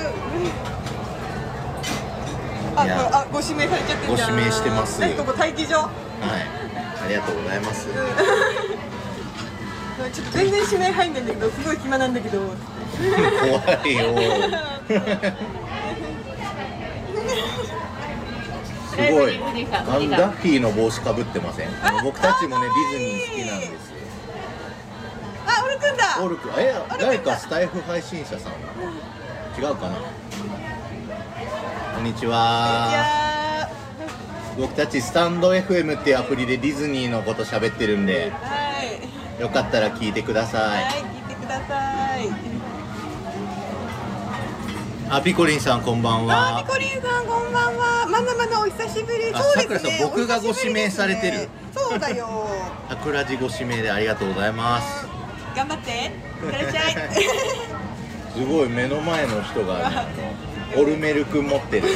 [2.76, 2.96] あいや。
[2.96, 5.90] これあご指名されちゃってご指名してますえここ待機場はい。
[7.04, 7.86] ありがとうございます。
[10.12, 12.38] ちょっと全然指名入んないんだけどすごい暇なんだけど。
[12.96, 14.04] 怖いよ
[18.96, 19.36] すごい。
[19.36, 19.40] あ
[19.98, 21.68] のダッフィーの帽子かぶってません？
[22.02, 23.76] 僕たちもねディズニー好きなんですよ。
[25.46, 26.24] あオルくんだ。
[26.24, 28.52] オルクえ誰かスタイフ配信者さん？
[29.60, 29.96] 違うかな？
[31.94, 32.90] こんにちいは。
[32.92, 33.70] や
[34.58, 38.82] 僕たちスタンド FM っていうアプリでディズニーのこと喋ってるんでーは
[39.38, 39.40] い。
[39.40, 42.55] よかったら聞いてくださはいい聞いてください
[45.08, 48.08] あピコリンさんこんばんあはピコリンさんこんばんは。
[48.10, 49.32] まだまだお久しぶり。
[49.32, 50.00] あそうですね。
[50.02, 51.48] 僕がご指名されてる。
[51.72, 52.48] そうだよ。
[52.88, 55.06] 桜地ご指名でありがとうございます。
[55.54, 56.10] 頑張って。
[56.44, 57.12] いらっしゃい。
[58.34, 60.06] すごい目の前の人が、ね、あ
[60.76, 61.88] のオルメル君持ってる。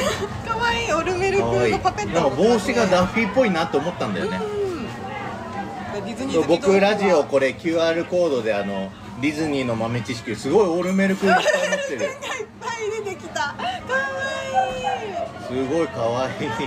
[0.47, 4.37] かわいいオルメル君のパペットなんか帽子がダッフィーっぽいなと思ったんだよね。
[4.37, 6.05] うん。
[6.05, 8.89] ディズニー好き僕ラジオここれ QR コードであの
[9.21, 11.99] ディズニーの豆知識すごいオルメル君いっぱい持ってる。
[11.99, 12.15] がいっ
[12.59, 15.61] ぱい出てきたかわい。
[15.61, 16.49] いすごい可愛い。
[16.49, 16.65] かわい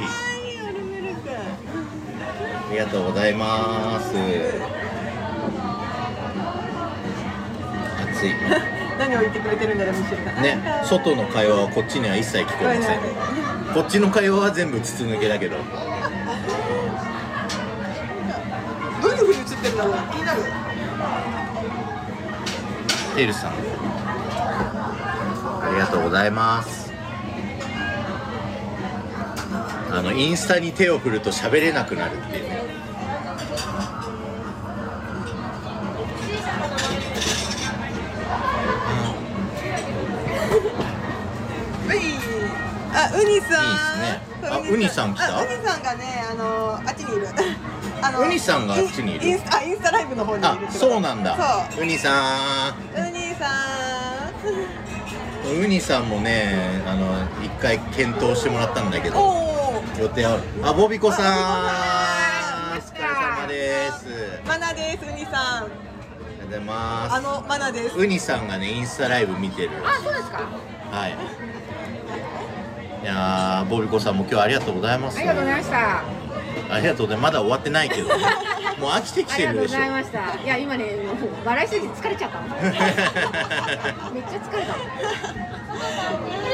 [0.55, 4.07] いオルメル君ありがとうございます。
[8.15, 8.31] 暑い。
[9.01, 13.01] 何を言ってくれてるんだろうミシェルね外の会話はこっちには一切聞こえません。
[13.75, 15.57] こっちの会話は全部筒抜けだけど。
[19.03, 20.41] どういう風に映ってるんだろう気になる
[23.17, 23.53] エルさん。
[23.53, 23.55] あ
[25.73, 26.93] りがとうございます。
[29.91, 32.45] あのインスタに手を振ると喋れなくなるっていう。
[42.97, 43.65] あウニさん。
[43.65, 44.21] いいっすね。
[44.43, 45.39] あウニさん来た？
[45.39, 47.29] あウニさんがねあのあっちにいる。
[48.03, 49.27] あのウニさんがあっちにいる。
[49.27, 51.69] インスあインスタライブの方にいるあそうなんだ。
[51.71, 53.04] そウニさうウニ
[53.45, 53.51] さ
[55.53, 55.61] ん。
[55.63, 57.05] ウニさんもねあの
[57.45, 59.23] 一回検討してもらったんだけんどお
[59.79, 60.43] お予定ある？
[60.63, 61.25] あボビコさん。
[61.27, 64.07] あお疲れ様です。
[64.47, 65.35] マナですウニさん。
[65.35, 67.15] ありがとうございます。
[67.15, 67.97] あのマナです。
[67.97, 69.71] ウニさんがねインスタライブ見てる。
[69.85, 70.49] あそうですか。
[70.91, 71.17] はい。
[73.03, 75.19] いやーボビコさんも今日ありがとうございます。
[75.19, 76.24] ありがとうございました
[76.71, 77.33] ありがとうございます。
[77.35, 78.09] まだ終わってないけど。
[78.17, 78.25] ね
[78.81, 80.19] もう飽きてきありがとうごてるでしょざいました。
[80.45, 84.75] いや今ねもう笑いすぎて疲れちゃった めっちゃ疲れた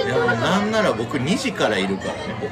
[0.05, 2.47] いやもうなんなら僕2時からいるからねこ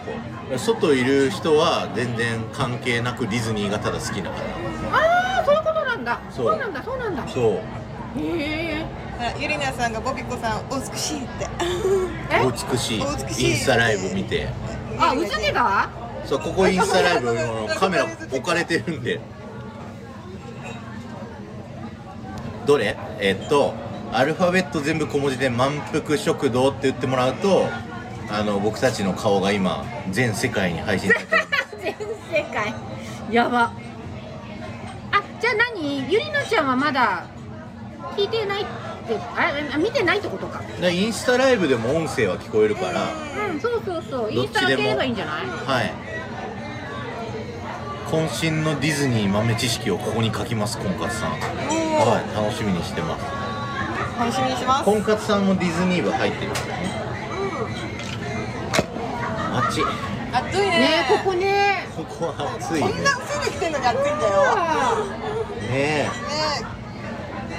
[0.50, 0.58] こ。
[0.58, 4.37] 外いる人は全然関係なくディズニーがただ好きだか
[4.92, 4.98] ら。
[4.98, 6.18] ああそういうことなんだ。
[6.30, 7.22] そそううなんだそうなんだ。
[7.28, 7.52] そう。
[8.18, 8.87] へえ
[9.20, 11.46] あゆりなさんがボビコさんお美しいって。
[12.30, 12.40] え？
[12.44, 14.48] お美しいインスタライブ見て。
[14.98, 15.88] あ映ってた
[16.28, 19.20] そうここインスタライブのカメラ置かれてるんで。
[22.66, 22.96] どれ？
[23.20, 23.72] えっと
[24.12, 27.66] アルファベット全部小文字で「満腹食堂」って言ってもらうと
[28.30, 31.46] あの僕たちの顔が今全世界に配信されてる。
[32.30, 32.74] 全世界。
[33.30, 33.60] やば。
[35.12, 36.04] あじゃあ何？
[36.10, 37.24] ゆりなちゃんはまだ
[38.16, 40.60] 聞いてないってああ見てないってことか。
[40.80, 43.04] でインスタライブでも音声は聞こえるから
[43.50, 44.32] うんそうそうそう。
[44.32, 45.46] インスタ開ければいいんじゃない？
[45.46, 45.92] はい
[48.09, 51.33] 渾身のディズニー豆知識をここに書きます婚活さん。
[51.33, 51.37] は
[52.25, 53.25] い楽しみにしてます。
[54.18, 54.85] 楽しみにします。
[54.85, 56.88] 婚活さんもディズニー部入ってるからね。
[59.53, 59.83] あっち
[60.33, 60.71] 暑いね。
[60.71, 61.87] ねここね。
[61.94, 62.81] ここは暑いね。
[62.81, 64.16] こんな薄いの着てんのに暑いんだよ。
[65.61, 66.05] ねえ。
[66.05, 66.11] ね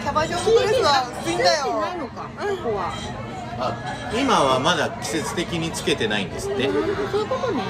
[0.02, 2.92] キャバ嬢のドレスは薄いんだついてないよのかここは。
[3.62, 3.76] あ
[4.18, 6.68] 今はまだ季節的につけてないんですって。
[6.68, 6.74] うん
[7.12, 7.62] そういうことね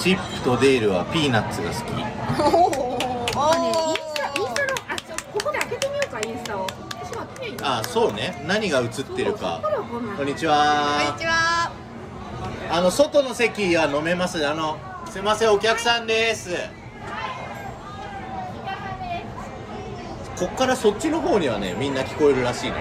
[0.00, 1.92] チップとデールはピーナッツが好き。
[2.40, 6.66] おおあねインスタインスタのあちょここで開けてみようかインスタを。
[6.66, 8.44] 私は開けてみようあそうね。
[8.46, 9.60] 何が映ってるか。
[9.90, 10.12] こんな。
[10.14, 11.72] こんにちこはんにちは。
[12.70, 14.46] あの外の席は飲めます。
[14.46, 14.78] あの
[15.10, 16.50] すいませんお客さんです。
[20.38, 22.76] こっからそっちの方にはねみんな聞こえるらしいね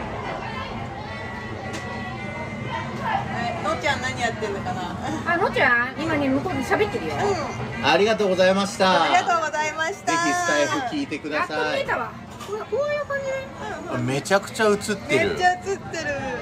[3.83, 4.95] ちゃん何やってんのかな？
[5.33, 7.15] あのちゃん今ね向こうで喋ってるよ。
[7.15, 7.85] うん。
[7.85, 9.03] ありがとうございました。
[9.03, 10.13] ありがとうございました。
[10.13, 12.13] ぜひスタイフ聞いてくだやっとさい見えたわ。
[12.47, 15.35] こうこういう感じでめちゃくちゃ映ってる。
[15.35, 15.77] ちゃ映ってる。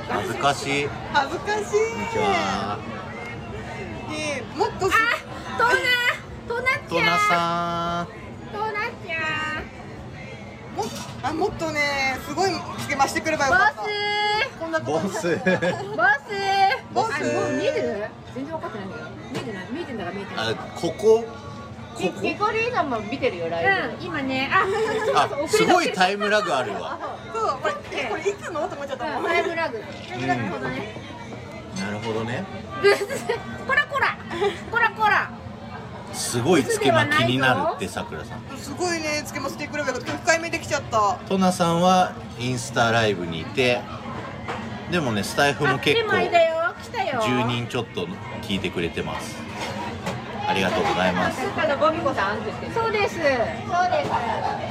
[0.08, 0.86] 恥ずかしい。
[0.86, 1.62] こ恥ずかしい。
[4.12, 5.72] ねえもっとすあトナ
[6.48, 6.88] トナちゃん。
[6.90, 8.08] トナさ
[8.54, 9.18] トナちゃ
[9.60, 10.78] ん。
[10.78, 10.86] もっ
[11.24, 13.84] ああもっとねすごいつけましてくればよボかった。
[13.84, 13.88] ス。
[14.60, 15.22] こんなとこボスボス
[16.94, 17.14] ボス。
[17.16, 18.06] あもう見えてる？
[18.36, 19.06] 全然分かってないんだよ。
[19.32, 19.68] 見えてない。
[19.72, 20.54] 見えてんだか見えてない。
[20.54, 21.24] あここ？
[21.94, 22.22] ここ？
[22.22, 24.50] ニコリーナも見てるよライうん今ね。
[24.54, 24.66] あ
[25.16, 26.98] あすごいタイムラグあるわ。
[27.34, 28.68] そうこれえこれいつの？
[28.68, 29.06] と思っちゃった。
[29.06, 30.42] タイムラグタイムラグ。
[30.44, 30.96] ほどね
[31.78, 32.46] なるほどね。
[33.68, 34.18] こらこら。
[34.72, 35.32] こらこら。
[36.14, 38.58] すごいつけま気になるってさくらさん。
[38.58, 41.20] すごいねつけましてくればよかった深い目できちゃった。
[41.28, 43.82] トナさんはインスタライブにいて
[44.92, 46.61] でもねスタイフも結構あでもあれだよ来たよ
[47.20, 48.08] 10人ちょっと
[48.42, 49.36] 聞いてくれてます。
[50.48, 51.40] ありがとうございます。
[51.58, 52.74] あのボビコさんって言ってる。
[52.74, 53.16] そうです。
[53.16, 53.32] そうで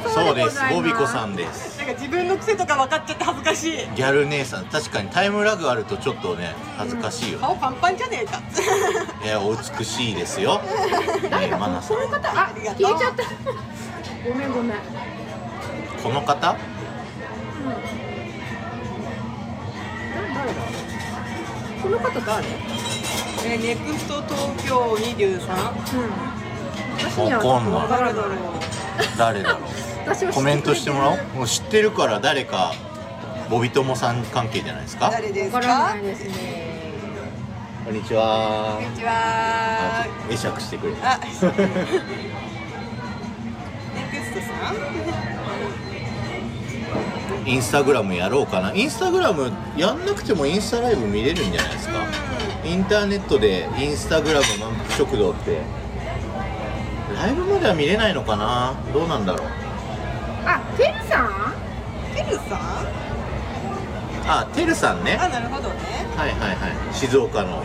[0.08, 0.14] す。
[0.14, 0.60] そうです。
[0.74, 1.78] ボビコんさんです。
[1.78, 3.76] なんか自分の癖とか分かっちゃって恥ずかしい。
[3.94, 7.46] ギャル姉さん確かにタイムラグあるとちょっとね恥ずかしいよね。
[7.46, 8.42] 顔パンパンじゃねえか。
[9.24, 10.60] いやお美しいですよ。
[11.30, 11.96] ねマナさん。
[11.96, 12.28] この方？
[12.28, 12.82] あありがとう。
[12.82, 13.22] 消えちゃった。
[14.28, 14.76] ごめんごめん。
[16.02, 16.56] この方？
[20.34, 20.89] 誰だ？
[21.82, 22.44] この方誰？
[23.46, 25.42] えネクスト東京23う
[26.06, 26.10] ん
[26.98, 27.88] 私にはわかんない。
[27.88, 28.32] 誰だろう。
[29.16, 29.62] 誰だろう。
[30.06, 31.18] 私は知ってるコメントしてもらおう。
[31.36, 32.74] もう知ってるから誰か
[33.48, 35.08] ボビトモさん関係じゃないですか？
[35.10, 36.68] 誰ですわからかないですね。
[37.86, 38.76] こんにちは。
[38.78, 39.12] こんにちは。
[39.12, 41.48] あ会釈してくれあ ネクス
[44.34, 44.74] トさん？
[47.46, 48.72] インスタグラムやろうかな。
[48.74, 51.94] インスタグラムやんなくてもインスタライブ見れるんじゃないですか。
[52.64, 55.58] インターネットでインスタグラム満腹食堂って。
[57.16, 58.74] ライブまでは見れないのかな？
[58.92, 59.46] どうなんだろう。
[60.46, 61.54] あてるさん？
[62.14, 62.58] てるさん？
[64.26, 65.18] あてるさんね。
[65.20, 65.74] あなるほどね。
[66.16, 66.94] はいはいはい。
[66.94, 67.62] 静岡の。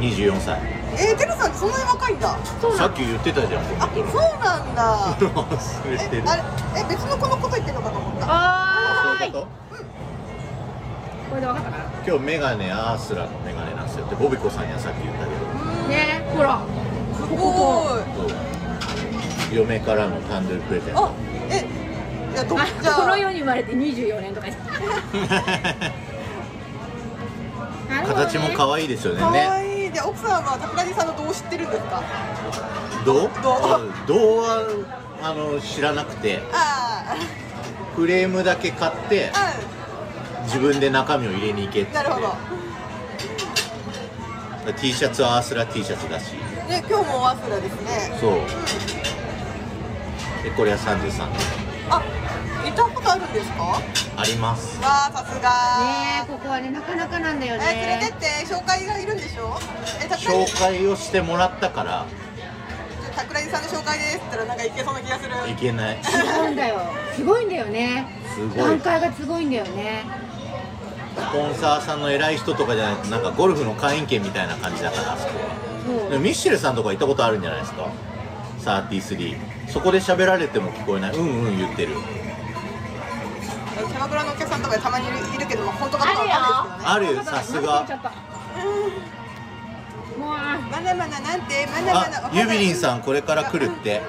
[0.00, 0.60] 24歳
[0.98, 2.36] えー、てるさんそんなに若いんだ。
[2.60, 3.62] そうなのさっき言ってたじゃん。
[3.80, 4.96] あそうなんだ。
[5.16, 6.22] 忘れてる。
[6.24, 6.42] えあれ
[6.80, 8.26] え別の子のこと言ってんのかと思った。
[8.28, 9.28] あー。
[9.28, 9.46] いそういうこと？
[11.28, 11.84] これで分かったかな？
[12.06, 15.30] 今日メガネアースラのメガネなんですよってボビコさんにはさっき言ったけ
[15.88, 16.60] ねほら。
[17.14, 17.98] すご
[19.52, 19.56] い。
[19.56, 21.06] 嫁からの誕生日プレゼント。
[21.06, 21.12] あ
[21.50, 21.66] え
[22.32, 22.94] いやどあじゃあ。
[22.96, 24.46] この世に生まれて24年とか。
[28.06, 29.20] 形も可愛いですよね。
[29.20, 32.02] かわねいいで奥さんは桜地さんのどう知ってるんですか？
[33.06, 33.30] どう？
[33.42, 33.54] どう？
[33.62, 34.66] あどうは
[35.22, 36.42] あの知らなくて。
[36.52, 37.16] あ
[37.94, 39.54] フレームだけ買ってあ
[40.42, 41.92] 自分で中身を入れに行けってう。
[41.92, 42.34] んなるほど。
[44.74, 46.32] T シャツはアースラ T シャツだし。
[46.68, 48.18] ね今日もワスラですね。
[48.20, 48.32] そう。
[50.44, 51.22] でこれは33
[51.88, 52.02] あ
[52.66, 53.62] 行ったことあるんですか？
[53.62, 53.80] わ
[54.16, 54.78] あります。
[54.82, 55.50] あさすが。
[55.80, 59.58] ねえここはねなかなかなんだよえ連れてねって紹介がいるんでしょ？
[60.02, 62.06] え桜紹介をしてもらったから。
[63.14, 65.30] 桜地さんの紹介ですったらなんかいけそうな気がする。
[65.50, 65.98] いけない。
[66.04, 66.80] すごいんだよ。
[67.14, 68.06] すごいんだよね。
[68.34, 68.58] すごい。
[68.58, 70.04] 段階がすごいんだよね。
[71.16, 75.12] スポンサーさんの偉い人とかじゃないとなんかゴルフの会員権みたいな感じだから。
[75.14, 75.32] あそこ
[76.12, 77.88] はミッシェルさんとか行ったことあるんじゃないですか
[78.60, 79.36] ？33
[79.70, 81.16] そこで喋られても聞こえない。
[81.16, 81.94] うんうん言ってる
[84.06, 87.80] キャバクラのお客さんとかでたまにいるいるけども本当かどうかわかんないですけどねあるよさすが。
[87.80, 87.84] う
[90.22, 94.00] あまだまだなんてまだまだあユビリンんさんこれから来るって。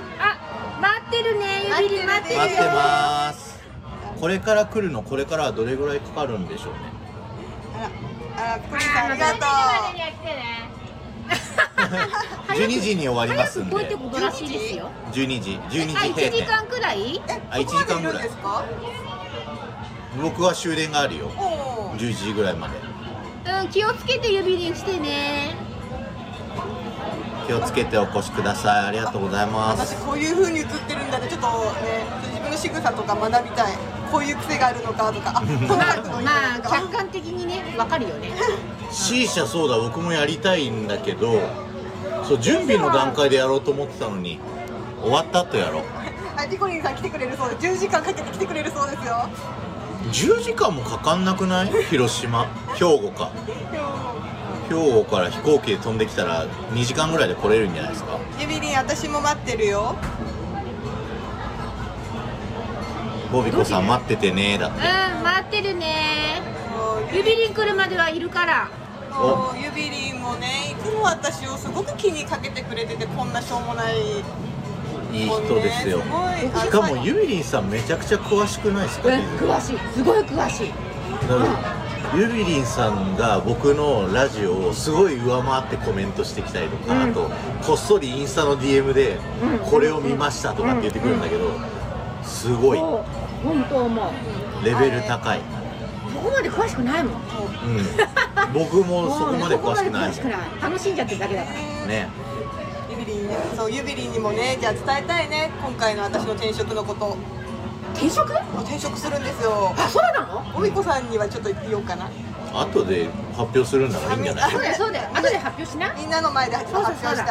[0.80, 1.46] 待ってるね
[1.82, 3.60] 指に待ってる待ってます。
[4.22, 6.80] これから来るのこれからはどれぐらいかかるんでしょうね。
[8.38, 9.46] あらあらさんありがと
[12.54, 13.72] 12 時に終わりますんで。
[13.76, 14.90] こうってことらしいですよ。
[15.12, 16.46] 12時12時あ閉1時店。
[16.46, 18.30] 間くらいえあ一時間ぐらい？
[18.30, 19.07] どこまでいるんですか？
[20.16, 21.28] 僕は終電があるよ。
[21.28, 22.76] おー11時ぐらいまで。
[22.78, 25.56] うん気をつけて指にしてね。
[27.48, 28.86] 気をつけてお越しください。
[28.88, 29.96] ありがとうございます。
[29.96, 31.48] 私こういう風に映ってるんだってちょっと
[31.82, 33.74] ね自分の仕草とか学びたい。
[34.12, 35.32] こういう癖があるのかとか。
[35.38, 38.32] あ このまあ角度いいまあなとか客観的にねわかるよね。
[38.92, 41.42] C 社そうだ僕もやりたいんだけど
[42.28, 44.40] そう準備の段階でやろうと思ってたのに
[45.02, 45.84] 終わった後やろう。
[46.38, 47.68] はいピコリンさん来てくれるそうです。
[47.68, 49.28] 10時間かけて来てくれるそうですよ
[50.12, 51.72] 10時間もかかんなくない？
[51.90, 52.46] 広島。
[52.76, 53.32] 兵庫か。
[54.70, 58.20] 兵庫から飛行機で飛んできたら2時間ぐらいで来れるんじゃないですか？
[58.40, 59.96] ユビリン私も待ってるよ。
[63.32, 64.78] ボビコさん待っててねだって。
[64.78, 66.42] うん待ってるね。
[66.72, 68.70] もう指に来るまではいるから。
[69.12, 73.96] もうユビリンもねいつも私をすごく気にかけてくれててこんなしょうもない
[75.18, 76.02] いい人ですよ。
[76.54, 79.10] すしかもユビリンさんめちゃくちゃ詳しくないですか？
[79.10, 79.78] うんディズニー詳しい。
[79.94, 80.72] すごい詳しい。
[81.28, 81.44] だか
[82.14, 87.12] らユビリンさんが僕のラジオをすごい上回ってコメントしてきたりとか、うん。
[87.12, 87.30] あと
[87.66, 89.60] こっそりインスタの DM でうん。
[89.60, 91.52] これを見ましたとかって言ってくるんだけど
[92.24, 93.04] すごい本
[93.70, 95.42] 当思うレベル高い。
[96.14, 97.14] そこまで詳しくないもん。
[97.14, 97.22] うん。
[98.54, 100.12] 僕もそこまで詳しくない。
[100.62, 101.50] 楽しんじゃってるだけだか
[101.82, 101.88] ら。
[101.88, 102.10] ね
[103.56, 107.18] そうゆびりんにもねじゃあ伝えたいね今回の私の転職のこと。
[107.94, 108.32] 転職？
[108.32, 109.74] 転職するんですよ。
[109.76, 110.44] あそうなの？
[110.56, 112.10] おみこさんにはちょっと言おうかな。
[112.54, 114.52] 後で発表するんならいいんじゃない？
[114.52, 115.10] そうだよそうだよ。
[115.14, 117.18] 後で発表しなみんなの前で発表したい。
[117.18, 117.24] だ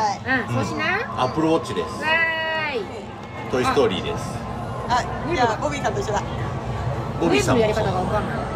[0.48, 0.54] うん。
[0.54, 1.88] そうしなアップルウォッチです。
[1.88, 2.84] わーい。
[3.50, 4.24] トイ・ストーリーです。
[4.88, 6.22] あじゃあボビーさんと一緒だ。
[7.20, 7.60] ボビーさんも。
[7.62, 8.55] やり方がわかんない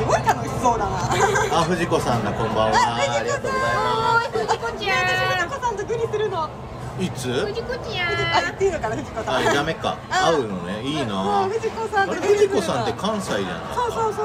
[0.00, 0.96] すごい楽しそうだな。
[1.60, 2.72] あ藤子さんだこんばんは。
[2.72, 3.50] あありがとう
[4.32, 5.44] 藤子ちゃ私ん。
[5.44, 6.48] 藤子さんとグリするの。
[6.98, 7.28] いつ？
[7.46, 9.36] 藤子ちゃあ言っていいのかな藤子さん。
[9.36, 9.98] あダメか。
[10.10, 10.82] あ会うのね。
[10.82, 11.48] いいな。
[11.48, 13.74] 藤子さん藤子さんって関西じゃない。
[13.74, 14.24] そうそうそう。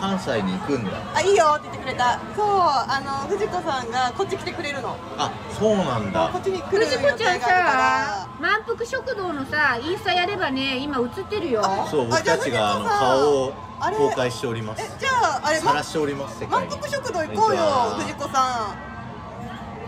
[0.00, 0.90] 関西に行くんだ。
[1.14, 2.20] あいいよって言ってくれた。
[2.36, 4.96] そうあの藤子さんがこっち来てくれるの。
[5.16, 6.28] あそうなんだ。
[6.30, 11.62] こっちに来る予藤子ちゃん定があさ満腹食堂のさインスタやればね今映ってるよ。
[11.90, 14.96] そう僕たちがあの顔をあれ公開しております。
[14.98, 16.68] じゃああれさらしております世界に。
[16.70, 17.62] 満腹食堂行こうよ
[17.98, 18.76] 藤子さん。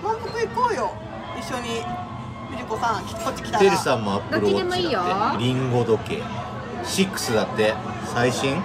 [0.02, 0.92] 満腹行こうよ
[1.38, 1.84] 一緒に。
[2.52, 3.58] 藤子さんきこっち来たら。
[3.60, 5.02] てるさんもアップルウォッチだってどっちでもいいよ。
[5.38, 6.22] リンゴ時計。
[6.84, 7.74] 6だって
[8.14, 8.62] 最新？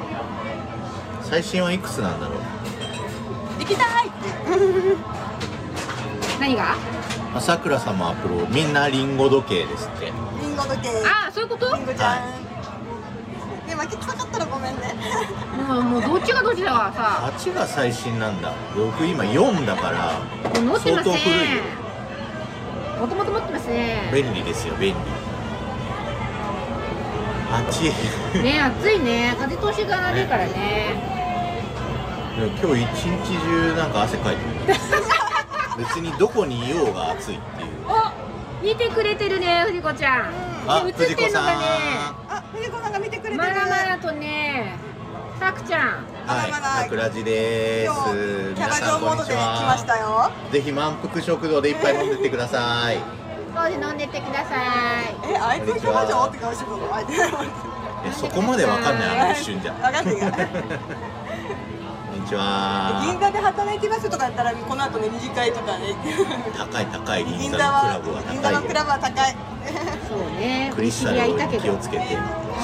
[1.24, 2.40] 最新はいくつなんだろう？
[3.60, 4.18] 行きたいって。
[6.40, 6.76] 何が？
[7.36, 10.06] あさくらさんもアップルみんなリンゴ時計ですって。
[10.06, 10.12] リ
[10.48, 10.90] ンゴ時計。
[11.06, 11.76] あそういうこと？
[11.76, 12.18] リンゴちゃん、は
[13.68, 14.96] ね負け臭かったらごめんね。
[15.68, 17.32] もうもうどっちがどっちだからさ。
[17.38, 18.54] 8が最新なんだ。
[18.76, 20.22] 僕今4だから
[20.80, 21.64] 相当古いよ。
[23.00, 25.00] もともと持ってますね便利ですよ便利。
[27.52, 29.36] 8ね暑いね。
[29.38, 31.18] 風通しが悪いからね。
[32.40, 34.80] でも今日一日中なんか汗かいてる。
[35.78, 37.70] 別にどこにいようが暑いっていう。
[37.88, 41.54] お見てくれてるね藤子ちゃんあで映ってんのがね
[42.30, 42.92] あ藤子さん。
[42.92, 44.76] が見てくれてるマラマラとね
[45.40, 46.06] さくちゃん。
[46.26, 46.52] はい
[46.84, 47.94] 桜地です。
[48.56, 49.98] キャバ皆さんこんにち嬢モードで来ましたは。
[49.98, 52.98] よぜひ満腹食堂で一杯飲んでってください。
[53.56, 54.58] そうで飲んでってください。
[55.32, 56.90] えあいつキャバ嬢って顔してるの？
[58.06, 59.74] えそこまでわかんないあの一瞬じゃ。
[59.74, 60.16] 分かんない
[62.28, 63.02] にちは。
[63.06, 65.96] 銀座で働いてますとかやったらこの後ね二次会とかね
[66.58, 69.36] 高い高い銀座のクラブは銀座のクラ高いよブは高い。
[70.10, 70.72] そうね。
[70.76, 71.64] クリスタ知り合いいたルにけど。
[71.64, 72.04] 気をつけて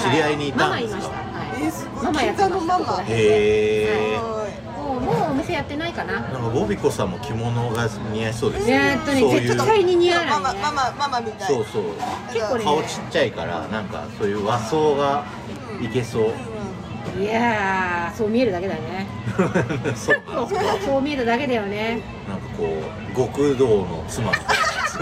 [0.03, 0.99] 知り合いにいたんですか？
[0.99, 2.03] ママいました、はいえすごい。
[2.03, 3.03] ママやってのママ。
[3.03, 6.19] へえもうもうお店やってないかな。
[6.19, 9.47] なんかボビコさんも着物が似合いそうですえーっとねそういう。
[9.47, 10.53] 絶対に似合わない。
[10.55, 11.47] ねママママママみたい。
[11.47, 11.83] そうそう。
[12.33, 12.63] 結構ね。
[12.65, 15.23] 顔ちっちゃいからなんかそういう和装が
[15.81, 16.33] いけそう
[17.19, 19.07] いやーそう見えるだけだよね。
[19.95, 22.01] そうなんですかそう見えるだけだよね。
[22.27, 22.65] なんかこ
[23.13, 24.33] う極道の妻。
[24.33, 24.97] す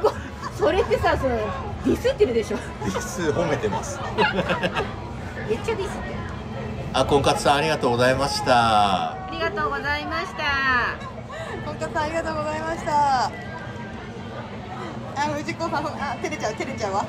[0.00, 0.12] ごい。
[0.58, 1.36] それってさその
[1.84, 2.58] ディスってるでしょ。
[2.86, 4.00] 実褒めてます。
[4.16, 6.14] めっちゃディスってる。
[6.94, 9.10] あ婚活さんありがとうございました。
[9.12, 10.44] ありがとうございました。
[11.66, 13.46] 本当さんありがとうございました。
[15.18, 17.06] あ藤子さんあ照れちゃう照れちゃうわ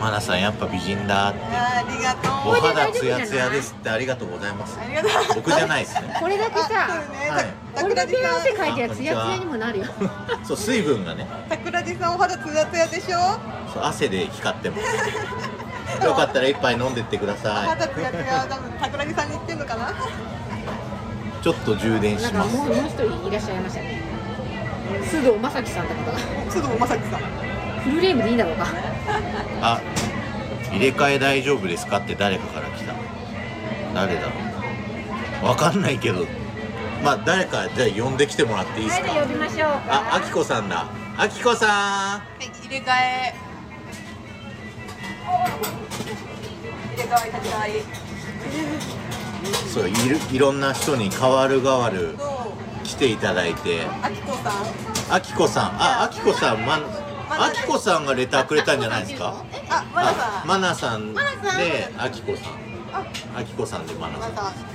[0.00, 4.78] マナさんやっぱ美人だあありがとおう肌ツヤツヤですってありがとうございます。
[4.80, 5.12] ありがとう。
[5.36, 6.16] 僕じゃないですね。
[6.18, 6.74] これだけさね。
[7.30, 7.82] はい。
[7.82, 9.86] これだけ汗かいてツヤツヤにもなるよ。
[10.44, 11.26] そう水分がね。
[11.48, 13.18] 桜地さんお肌ツヤツヤでしょ？
[13.72, 14.82] そう汗で光ってます。
[16.04, 19.90] よかったら一杯飲んでってくだおさ肌ツヤツヤ多分桜地さんに言ってんのかな？
[19.90, 19.94] い
[21.42, 22.32] ちょっと充電します。
[22.34, 24.00] なんかもうもう一人いらっしゃいましたね。
[25.04, 26.18] 須藤正樹さんって方が。
[26.48, 27.49] 須藤正樹さん
[27.84, 28.66] フルネームでいいんだろうか。
[29.62, 29.80] あ
[30.70, 32.94] 入れ替え大丈夫ですかって誰かから来た。
[33.94, 34.30] 誰だろ
[35.42, 35.46] う。
[35.46, 36.26] わかんないけど。
[37.02, 39.08] まあ誰かじゃあ呼んできてもらっていいですか？
[39.08, 39.58] はいじゃあ呼びましょう。
[39.58, 40.86] かあ、あきこさんだ。
[41.16, 43.34] あきこさはい入れ替え。
[46.94, 47.64] 入れ替わり立ち替わ
[49.72, 52.16] そういるいろんな人に代わる代わる
[52.84, 53.86] 来ていただいて。
[54.02, 55.14] あきこさん。
[55.14, 55.64] あきこさん。
[55.80, 56.78] あ、あきこさんま
[57.30, 59.44] あきこさんがレターくれたんじゃないですか？
[59.68, 61.58] あまださあんマナさん？
[61.58, 62.54] であきこさん。
[63.36, 64.28] あきこさんでマナさ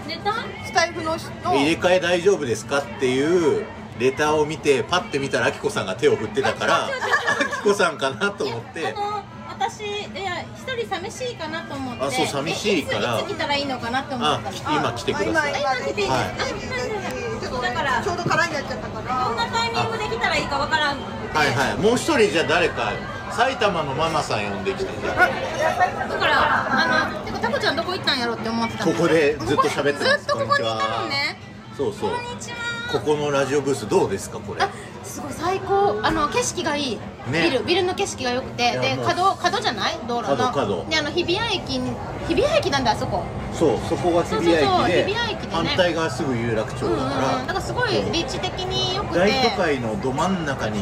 [0.05, 0.07] ん。
[0.07, 0.35] ネタん
[0.65, 1.29] スタイフの人。
[1.43, 3.65] 入れ替え大丈夫ですかっていう
[3.99, 9.23] レターを見てパッて見たらあきこさんが手を振ってたからあきこさんかなと思ってあの
[9.67, 12.03] 私いや一人寂しいかなと思って。
[12.03, 13.17] あそう寂しいから。
[13.19, 15.53] えいついつ来たらいいのかなって思あったのき今来てください。
[15.55, 17.41] あ今今来ていいですはい。
[17.41, 19.25] ちょっとねだからちょうど空になっちゃったから。
[19.25, 21.77] どんなタイミングで来たらいいかわからんはいはい。
[21.81, 22.93] もう一人じゃあ誰か
[23.31, 24.91] 埼玉のママさん呼んできて。
[25.01, 26.37] じゃあだから
[26.69, 30.25] あのてかタコちゃんどこ行ったんやろって思ってたここでずっと喋ってます。
[30.25, 31.39] ずっとここにいたのね。
[31.75, 32.11] そうそう。
[32.11, 32.57] こんにちは。
[32.91, 34.61] ここのラジオブースどうですかこれ。
[34.61, 34.69] あ
[35.15, 36.99] すごい最最高あの景色がいい、
[37.31, 37.49] ね。
[37.49, 38.77] ビルビルの景色が良くて。
[38.79, 39.93] で角角じゃない？
[40.07, 40.35] 道路の。
[40.35, 40.85] 角角。
[40.89, 41.91] であの日比谷駅に
[42.27, 43.23] 日比谷駅なんだあそこ。
[43.53, 45.53] そうそこが日比谷そうそうそう駅で日比谷駅でね。
[45.53, 47.09] 反対側すぐ有楽町うんうんうん。
[47.09, 49.19] だから、だからすごい立地的に良くて。
[49.19, 50.81] 大都会のど真ん中に、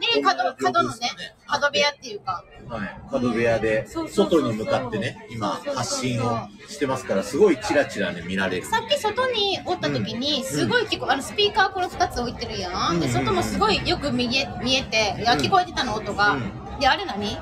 [0.00, 1.10] で角角のね
[1.46, 2.44] 角部屋っていうか。
[2.68, 8.66] はい、角部屋で外に向かってね今発信をしてますからすごいチラチラね見られる。
[8.66, 13.12] さっき外におった時にすごい聞こあのスピーカーこれ2つ置いてるやん、でうん。
[13.12, 16.78] 外もすごいよく見え見えていや聞こえてたの音が、うん。
[16.78, 17.38] であれ何？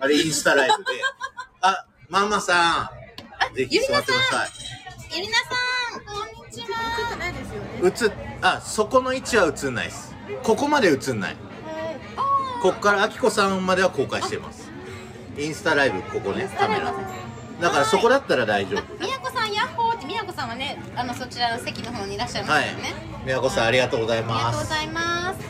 [0.00, 1.00] あれインスタライブで。
[1.62, 2.90] あママさ
[3.52, 3.54] ん。
[3.54, 4.48] ぜひ座ってくださ
[5.14, 5.44] ゆりなさ
[5.98, 6.76] んこんにちは。
[7.80, 10.14] い映っあそこの位置は映んないです。
[10.42, 11.36] ここまで映んない
[12.62, 14.70] こっからあきこさんまでは公開してます。
[15.36, 16.94] インスタライブここねカメラ。
[17.60, 18.82] だからそこだったら大丈夫。
[19.04, 22.64] みやこさんヤッホーってみやこさんはねあのそちらの席の方にいらっしゃいまはい。
[22.68, 22.94] すよね、
[23.24, 25.40] みやこさんありがとうございありがますとうございます。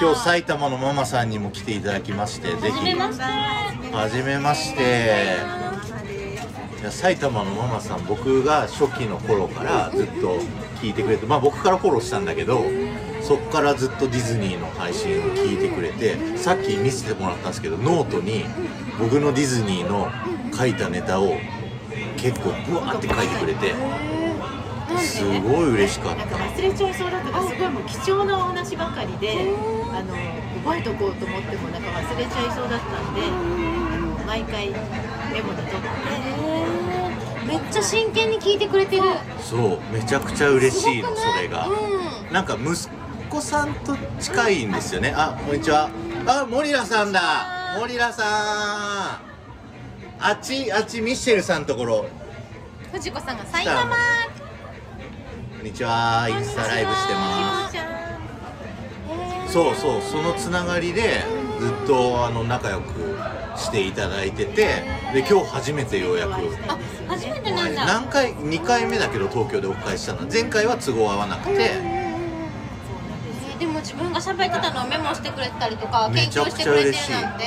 [0.00, 2.72] 今日埼玉のママさんにも来ていただきましてぜひ。
[2.72, 3.22] はじめまして。
[3.94, 5.36] はじめまして。
[6.80, 10.38] いや埼玉のママさん僕が初期の頃からずっと
[10.80, 12.64] 聞いてくれてまあ僕からフォローしたんだけど
[13.26, 18.44] そっからずっとディズニーの配信を聞いてくれてさっき見せてもらったんですけどノートに
[19.00, 20.08] 僕のディズニーの
[20.56, 21.36] 書いたネタを
[22.16, 23.74] 結構ブワーって書いてくれて
[25.00, 29.32] すごい嬉しかっなんたか忘れちゃいそうだったからすごいもう貴重なお話ばかりで
[29.92, 30.14] あの
[30.62, 33.28] 覚えとこうと思ってもなんか忘れちゃいそうだったんであ
[33.98, 35.86] の毎回メモに取って。
[37.46, 39.02] めっちゃ真剣に聞いてくれてる。
[39.40, 41.42] そうめちゃくちゃ嬉しいのすごくない？
[41.42, 41.68] それが。
[41.68, 41.72] う
[42.30, 42.32] ん。
[42.32, 42.88] なんか息
[43.36, 45.12] 子さんと近いんですよね。
[45.14, 45.90] あ、こんにちは。
[46.26, 47.76] あ、モリラさんだ。
[47.78, 48.26] モリラさん。
[50.18, 52.06] あっち、あっち、ミッシェルさんのところ。
[52.92, 53.96] 藤子さんがサイママ
[55.58, 56.26] こんにちは。
[56.30, 57.68] インスタライブしてま
[59.46, 59.52] す。
[59.52, 61.22] そうそう、そのつながりで、
[61.60, 63.18] ずっとあの仲良く
[63.54, 64.82] していただいてて、
[65.12, 66.32] で、今日初めてようやく。
[66.68, 70.22] あ初めてなんだ何回、2回目だけど東京でお会いしたの。
[70.22, 72.05] 前回は都合合わなくて、
[73.86, 77.44] 自分が喋ってたのをメモしてくれたりとか研究してくれてるなんて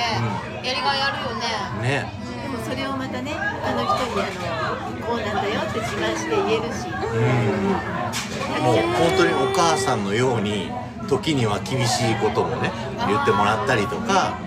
[0.64, 1.44] やりがいあるよね。
[1.84, 2.14] ね。
[2.44, 6.88] でもそれをまたね他の人にあのこうなんだよって自慢して言えるし。
[8.64, 10.72] もう本当にお母さんのように
[11.10, 12.72] 時には厳しいこともね
[13.06, 14.40] 言ってもらったりとか。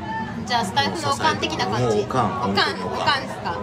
[0.47, 2.01] じゃあスタイフのおかん的な感じ？
[2.01, 3.23] おかんおかんおかん。
[3.23, 3.61] ですか？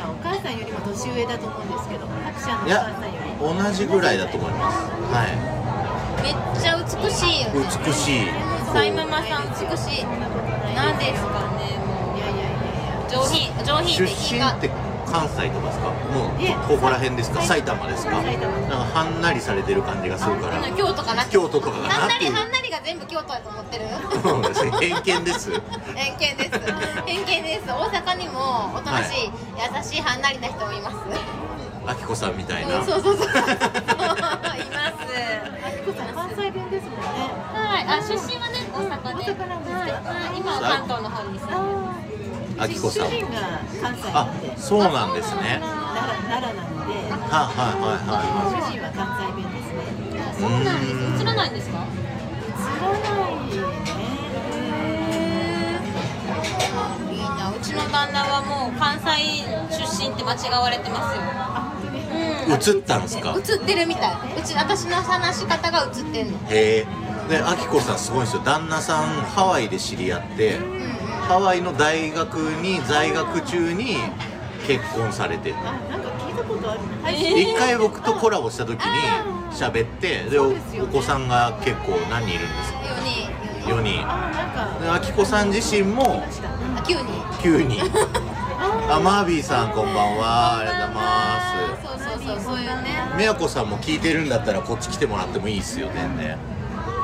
[0.00, 3.60] まあお母さんよりも年上だと思うんですけどハクちゃんのおいや母さんより。
[3.60, 4.78] 同じぐらいだと思います。
[5.12, 5.28] は
[6.22, 7.60] めっちゃ美しいよね。
[7.60, 8.28] い美しい。
[8.72, 10.04] サイママさん美しい。
[10.74, 11.78] 何ですかね。
[11.78, 13.06] もいやいやいやいや。
[13.06, 14.70] う上品上品出身って
[15.06, 15.90] 関西とかですか？
[15.90, 17.42] もうここら辺ですか？
[17.42, 18.22] 埼玉ですか？
[18.22, 18.46] なんか
[18.76, 20.62] はんなりされてる感じがするから。
[20.76, 21.24] 京都かな。
[21.24, 23.86] 京都とかはんなりはんなりが全部京都だと思ってる？
[24.22, 25.50] そうですね偏見です。
[25.96, 26.60] 偏見です。
[27.06, 27.66] 偏見です。
[27.66, 30.96] 大阪にもおとなしい、優しいはんなりな人もいます
[31.86, 32.78] あきこさんみたいな。
[32.80, 33.26] うんそうそうそう。
[33.28, 33.40] います。
[33.40, 33.60] あ
[35.70, 37.06] きこさん関西弁ですもんね。
[37.54, 37.84] はい。
[37.88, 39.80] あ出身はね大阪で、大阪なんですか？
[39.80, 39.90] はい。
[39.90, 39.96] は
[40.32, 42.62] い今は関東の方に住んでます。
[42.62, 43.06] あきこさん。
[43.08, 43.36] 主人が
[43.82, 44.58] 関西あなんで。
[44.58, 45.60] そうなんですね。
[45.60, 45.72] 奈
[46.14, 46.94] 良奈良なんで。
[47.30, 49.80] ははいはいはい主人は関西弁ですね。
[50.20, 51.22] あそうなんです。
[51.22, 51.78] 映らないんですか？
[51.80, 53.56] 映らないね。
[57.10, 57.50] いいな。
[57.50, 61.22] うちの旦那はもう関西出身って間違われてますよ
[62.50, 63.36] 映ったんですか？
[63.36, 64.14] 映ってるみたい。
[64.38, 66.38] うち私の話し方が映ってんの。
[66.48, 66.86] へえ。
[67.28, 68.42] であきこさんすごいんですよ。
[68.44, 70.58] 旦那さんハワイで知り合って
[71.28, 73.98] ハワイの大学に在学中に
[74.66, 75.54] 結婚されて。
[75.54, 76.86] あなんか聞いたことあるな。
[77.02, 78.86] 配え信一回僕とコラボした時に
[79.52, 80.82] 喋ってでね。
[80.82, 83.30] お子さんが結構何人いるんですか？4人。
[83.76, 84.10] 4人。
[84.10, 84.84] あなんか。
[84.84, 86.52] であきこさん自身もましたあ
[86.84, 87.04] 9人。
[87.40, 87.80] 9人
[88.92, 90.58] あマービーさんこんばんは。
[90.58, 91.69] ありがとうございます
[92.30, 92.90] そうそういうね。
[93.16, 96.38] みやこさんも聞いてるんだったらこっち来てもらってもいいですよ全然。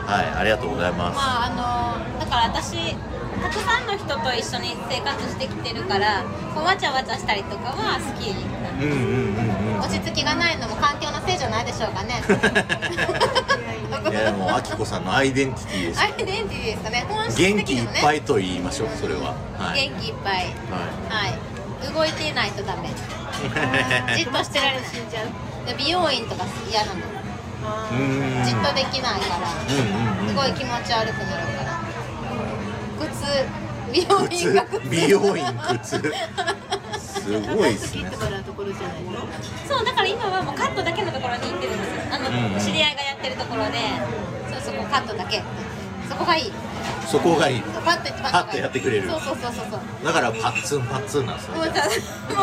[0.06, 1.16] はいありがとうございます。
[1.16, 2.94] まああのだから私
[3.42, 6.22] たくさんの人と一緒に生活してきてるから
[6.54, 8.30] こうわちゃわちゃしたりとかは好き。
[8.30, 12.22] うんうんうんうん落ち着きがないのも環境のせいじゃないでしょうかね。
[14.10, 16.00] いやもうあきこさんのアイデンティティです。
[16.00, 17.04] アイデンティティですかね。
[17.08, 19.34] 本質元気いっぱいと言いましょうそれは。
[19.58, 20.34] はい、元気いっぱい。
[20.34, 20.40] は
[21.10, 21.92] はい。
[21.92, 22.88] 動いていないとダメ
[24.16, 25.26] じっとしてられない死んじゃう。
[25.66, 27.00] で美容院とか嫌なの。
[28.44, 29.48] じっとできないから
[30.28, 31.80] すごい気持ち悪くなるから。
[32.98, 33.12] 靴
[33.92, 34.80] 美容院が靴。
[34.80, 34.88] 靴。
[34.90, 35.44] 美容院
[35.82, 36.00] 靴。
[36.98, 38.02] すごいですね。
[38.02, 39.10] 切ってもらうところじゃないの？
[39.66, 42.02] そうだから今はもうカットだけのところに行ってるんですよ。
[42.14, 42.60] あの、うんうん。
[42.60, 43.78] 知り合いがやってるところで。
[44.52, 45.38] そうそこカットだけ。
[45.38, 45.42] へ
[46.08, 46.52] そこがいい
[47.06, 49.08] そこがいいパッとパパッとやってくれる。
[49.08, 50.04] そうそうそうそう。
[50.04, 51.54] だからパッツンパッツンなんですよ。
[51.54, 51.62] も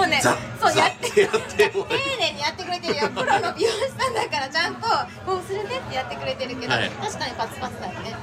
[0.01, 0.29] うねそ
[0.71, 1.69] うやってやって。
[1.69, 1.85] 丁
[2.19, 4.81] 寧にやってくれてるよプロの美容師さんだからちゃんと
[5.25, 6.89] こうするねってやってくれてるけど、はい。
[6.89, 8.15] 確かにパツパツだよね。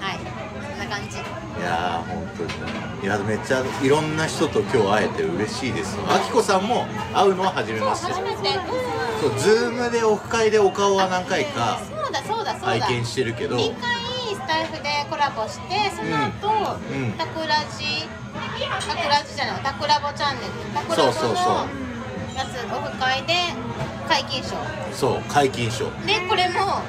[0.00, 0.18] はい。
[0.18, 1.16] そんな感じ。
[1.18, 1.20] い
[1.60, 2.50] やー本当に
[3.02, 5.98] いやめっちゃいろんな人と今日会えて嬉しいです。
[6.08, 8.12] あきこさんも会うのは初めまして。
[8.12, 8.36] 初めて。
[8.36, 12.86] うんそうズームでオフ会でお顔は何回かそうだそうだそうだ。
[12.86, 13.56] 拝見してるけど。
[13.56, 13.97] 2回ス
[14.48, 17.04] タイフでコラボしてその後、うん。
[17.04, 17.12] うん。
[17.12, 21.28] タクラジタクラジじゃないタクラボチャンネルタクラボそう。
[21.28, 21.68] そうそうの
[22.34, 23.34] やつオフ会で
[24.08, 24.56] 解禁賞。
[24.92, 25.84] そう解禁賞。
[26.06, 26.80] でこれも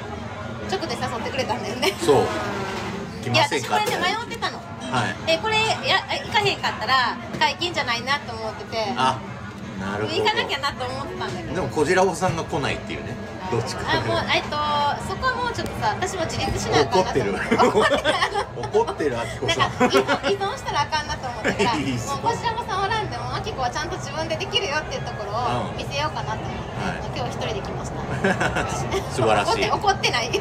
[0.72, 1.92] 直で誘ってくれたんだよね。
[2.00, 2.26] そう。
[3.22, 4.58] 来いやません私これね迷ってたの。
[4.58, 5.26] はい。
[5.26, 5.56] でこれ
[5.86, 8.94] や行かへんかったら解禁じゃないなと思ってて。
[8.96, 9.18] あ
[9.78, 11.54] なるほ行かなきゃどなと思ってたんだけど。
[11.54, 13.14] でもこじらぼさんが来ないっていうね
[13.50, 13.82] どっちか。
[13.96, 14.56] あもうえっと
[15.08, 17.56] そこはもうちょっとさ私も自立しなあかんなと怒ってる思って。
[17.56, 18.08] 怒ってる。
[18.10, 18.28] あ
[18.60, 19.56] の怒ってるあきこなん。
[19.56, 21.74] さんか依存したらあかんなと思って か？
[21.74, 25.76] もうこちらもさんおらんでもあきこはちゃんと自分でできるよっていうところをうん。
[25.76, 28.00] 見せようかなと思って、今日一人で来ました。
[29.12, 29.70] 素晴らしい。
[29.70, 30.40] 怒って怒ってない。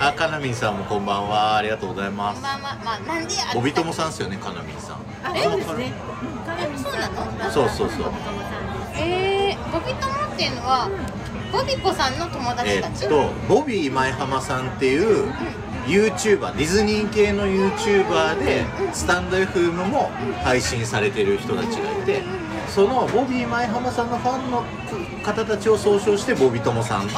[0.00, 1.56] あかなみんさんもこんばんは。
[1.56, 2.40] ありがとうございます。
[2.42, 4.96] まあまあまあなんでやおびともさんですよねかなみんさん。
[5.24, 5.92] あそうですね。
[6.22, 6.92] うんカレミさん。
[6.92, 7.08] そうな
[7.46, 7.50] の？
[7.52, 8.04] そうそうそう。
[8.04, 10.88] ボビトモさんえー、ボビ友っていうのは
[11.52, 15.32] ボビコさんの友達えたち、っとボビー前浜さんっていう
[15.86, 20.10] YouTuber ディズニー系の YouTuber でスタンド FM も
[20.44, 22.22] 配信されてる人たちがいて
[22.68, 24.62] そのボビー前浜さんのファンの
[25.22, 27.08] 方たちを総称してボビトモさん。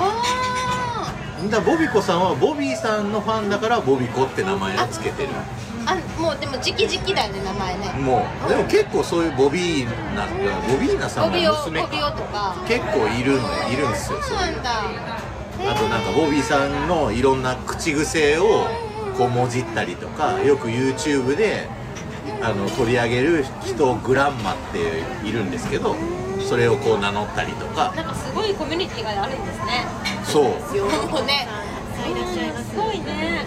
[1.50, 5.30] だボビコさんはボビーさんのファンだからボビコって名前をつけてる。
[5.30, 7.92] ーあもうでも直々だよね名前ね。
[7.98, 12.54] もうでも結構そういうボビーナボビーナさんのボビオボ娘ビオとか。
[12.68, 14.70] 結構いるのいるんですよそうなんだ。
[15.62, 18.68] あとなんかボビーさんのいろんな口癖を
[19.18, 21.68] こうもじったりとかよく YouTube で
[22.40, 25.96] あの取り上げる人グランマっているんですけど
[26.40, 27.92] それをこう名乗ったりとか。
[27.96, 29.84] なんかすごいコミュニティがあるんですね。
[30.24, 30.44] そう。
[31.10, 31.48] もうね。
[32.00, 32.70] さんいらっしゃいます。
[32.70, 33.39] すごいね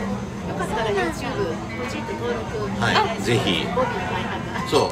[0.53, 3.65] よかったら YouTube ポチッと登録はいお願しますぜひ。
[3.65, 4.91] ボビー前浜そ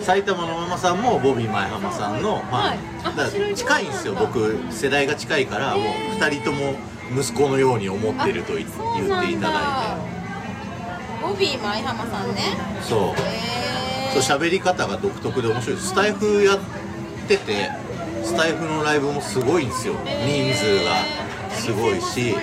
[0.00, 0.02] う。
[0.02, 2.78] 埼玉のママさんもボビー前浜さんのファン、はい。
[3.04, 4.14] あだから近いんですよ。
[4.14, 5.84] 僕世代が近いからもう
[6.18, 6.74] 2人とも
[7.14, 12.34] 息子のように思ってると言そう言っていただいボビー舞浜さんね。
[12.34, 12.98] てそう。
[13.20, 15.88] へそう喋り方が独特で面白いです。
[15.88, 16.58] スタイフやっ
[17.28, 17.70] てて
[18.24, 19.94] スタイフのライブもすごいんですよ。
[20.04, 20.90] 人数が
[21.54, 22.34] すごいし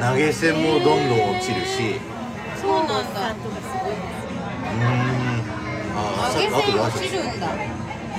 [0.00, 2.00] 投げ銭もどんどん落ちるし。
[2.60, 3.30] そうなんだ。
[3.30, 5.42] うーん。
[5.96, 5.98] あ
[6.32, 7.48] 投げ銭落ちるんだ。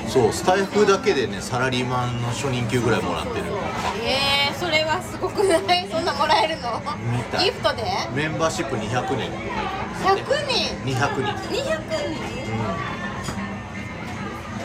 [0.07, 3.45] そうスタイフだけでねサラリーマンの初任給ぐらいもらってる。
[4.03, 5.87] えー、それはすごくない？
[5.89, 6.81] そんなもらえるの？
[7.15, 7.45] みたい。
[7.45, 7.83] ギフトで？
[8.13, 9.31] メンバーシップ200人とかいるん？
[9.31, 9.37] で
[9.95, 11.55] す100って人200人200
[12.13, 12.19] 人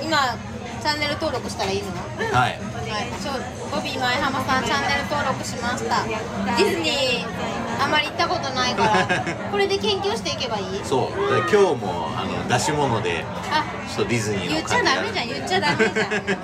[0.03, 0.37] 今
[0.83, 1.89] チャンネル登録したらいいの？
[1.89, 6.05] うんはいボビー前浜さんチャンネル登録しました。
[6.05, 10.81] ディズニーあまり行ったことないから これで研究していけばいい？
[10.85, 11.35] そう。
[11.35, 15.95] で今日もあの出し物であちょっとディズニー言っちゃダメじゃん言っちゃダメじゃん。
[15.95, 16.37] そうそう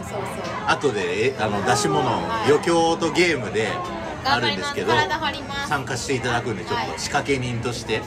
[0.66, 3.68] 後でえあの出し物はい余興とゲームで
[4.24, 4.93] あるんですけど
[5.68, 6.86] 参加していただくんでちょっはい。
[6.88, 8.03] と仕掛け人として、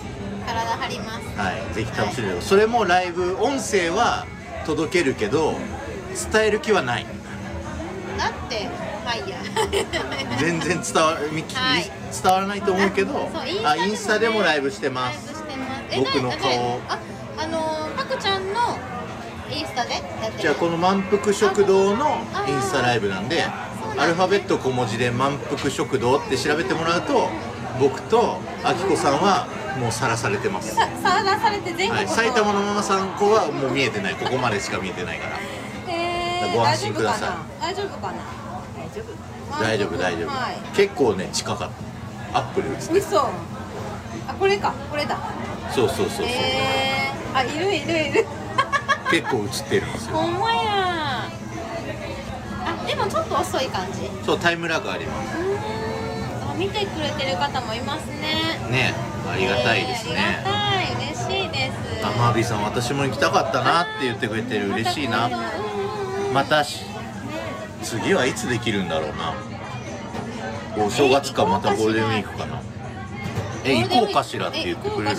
[0.46, 1.40] 体張ります。
[1.40, 2.50] はい、ぜひ楽しんでください。
[2.50, 4.26] それもライブ音声は
[4.66, 5.56] 届けるけど
[6.32, 7.06] 伝える気はない
[8.18, 8.68] だって
[9.04, 9.38] まあいいや。
[10.40, 11.92] 全然伝わみきはい。
[12.24, 13.30] 伝わらないと思うけど
[13.66, 15.84] あインスタでもライブしてまライすブしてます。
[15.92, 17.00] え僕のな顔あ
[17.38, 18.78] あのーパクちゃんの
[19.52, 20.02] インスタで
[20.40, 23.46] じゃあこの満腹食堂のインスタライブなんで
[23.98, 27.30] アルファベット小文字で満腹食堂って調べてもらうと
[27.80, 29.48] 僕とあきこさんは
[29.80, 34.16] もうさらされてます、ささらされて全国はい、埼玉のママさん子はもう見えてない。
[34.16, 35.38] ここまでしか見えてないから。
[35.38, 35.55] えー、
[36.54, 38.20] ご安心ください大丈夫かな？
[38.76, 39.08] 大丈夫
[39.62, 39.98] 大丈夫。
[39.98, 40.58] 大丈夫、はい。
[40.76, 41.70] 結構ね近かっ
[42.34, 42.40] た。
[42.40, 43.00] アップル映ってる。
[43.00, 43.20] 嘘。
[43.22, 43.30] あ
[44.40, 44.74] これか。
[44.90, 45.18] これだ。
[45.74, 48.26] そうそうそうそう、えー、あいるいるいる。
[49.10, 50.18] 結構映ってるんですよ。
[50.18, 51.30] ほんまや。
[52.68, 54.06] あでもちょっと遅い感じ。
[54.06, 56.52] うそうタイムラグありまーん。
[56.52, 58.60] あ見てくれてる方もいますね。
[58.66, 58.94] すね
[59.32, 61.12] ありがたいですえーね、ありがたい。
[61.12, 61.72] 嬉しいで
[62.02, 62.06] す。
[62.06, 64.70] あマービーさん私も行きたかったなって言ってくれてる。
[64.72, 65.30] 嬉しいな
[66.36, 66.84] またし
[67.82, 69.34] 次はいつできるんだろうな。
[70.86, 72.62] お正月かまたゴールデンウィークかな。
[73.64, 75.18] え行こうかしらって言ってくれる。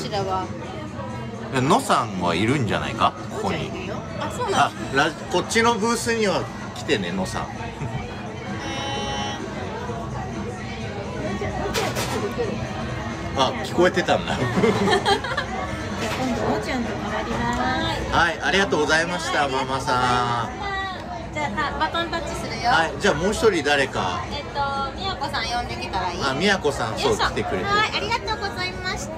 [1.62, 3.14] のさんはいるんじゃないか？
[3.40, 3.90] ここに。
[4.20, 6.44] あそうなんあラこっちのブースには
[6.74, 7.46] 来てねのさん。
[7.46, 7.56] え
[13.40, 14.36] あ聞こえてたんだ。
[14.36, 14.50] じゃあ
[16.20, 17.54] 今度のちゃんと変わりま
[18.04, 18.14] す。
[18.14, 20.50] はいありがとうございましたママさ
[21.36, 24.24] じゃあバトンタッチするよ、んはいじゃあもう一人誰か。
[24.32, 24.58] えっと
[24.96, 26.20] みやこさん呼んできたらいい？
[26.24, 26.98] あみやこさん。
[26.98, 27.64] そう来てくれてる。
[27.66, 29.16] はいありがとうございました。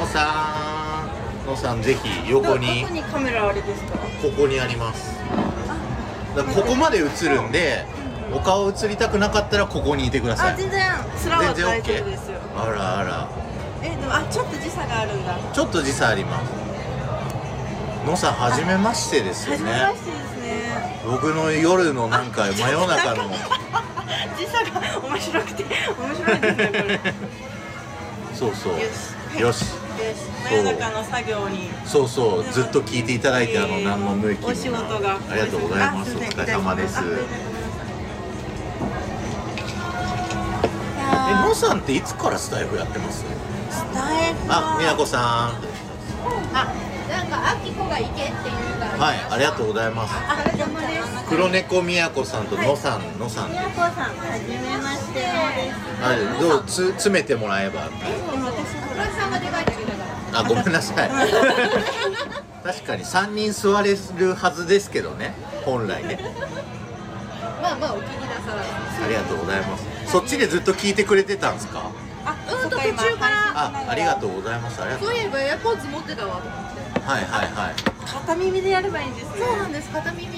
[0.00, 1.06] のさ
[1.44, 2.80] んのさんぜひ横に。
[2.82, 3.98] どこにカメラあれですか？
[4.22, 5.14] ここにあります。
[6.34, 7.86] だここまで映るんで
[8.32, 10.54] お顔映りたくなかったらここにいてください。
[10.54, 10.82] あ全然
[11.16, 12.40] スラは大丈夫ですよ。
[12.56, 13.28] あらあら。
[13.84, 15.38] えでもあちょっと時差があるんだ。
[15.52, 16.63] ちょっと時差あります
[18.04, 21.00] のさん初めましてですよ初めまねしてですね。
[21.06, 23.24] 僕の夜のなんか真夜中の。
[24.36, 26.94] 時差が面白くて面白いですねこれ。
[26.94, 27.00] よ
[28.34, 28.74] そうそう。
[29.36, 29.40] し。
[29.40, 29.64] よし。
[29.64, 29.66] し。
[30.50, 31.70] 真夜中の作業に。
[31.84, 32.52] そうそう。
[32.52, 35.16] ずっと聞いていただいてあのえー何の無益お仕事が。
[35.30, 36.16] ありがとうございます。
[36.16, 36.98] お疲れ様です。
[41.00, 43.24] あえのさんっていつからスタイフやってます？
[43.70, 45.22] スタイフあみやこさん。
[45.22, 46.72] あ
[47.14, 48.86] なんかあきこが行けって言うか。
[48.86, 50.14] らはいありがとうございます。
[51.28, 55.20] 黒猫みやこさんとのさんのさんでみやこさんはじめまして。
[55.24, 57.84] はいどうつ詰めてもらえば。
[57.84, 60.38] でも私ほら村さんがでかいだけだから。
[60.40, 61.10] あごめんなさい。
[62.64, 65.34] 確かに3人座れるはずですけどね。
[65.64, 66.18] 本来ね。
[67.62, 69.04] まあまあお気になさらず。
[69.04, 69.84] ありがとうございます。
[70.06, 71.90] そっちでずっと聞いてくれてたんですか？
[72.26, 73.34] あうんと途中から。
[73.54, 74.76] あありがとうございます。
[74.76, 76.40] そういえばエアポーズ持ってたわ
[77.04, 77.74] はいはいは
[78.06, 80.34] 片耳でやればいいんですねそうなんです片耳で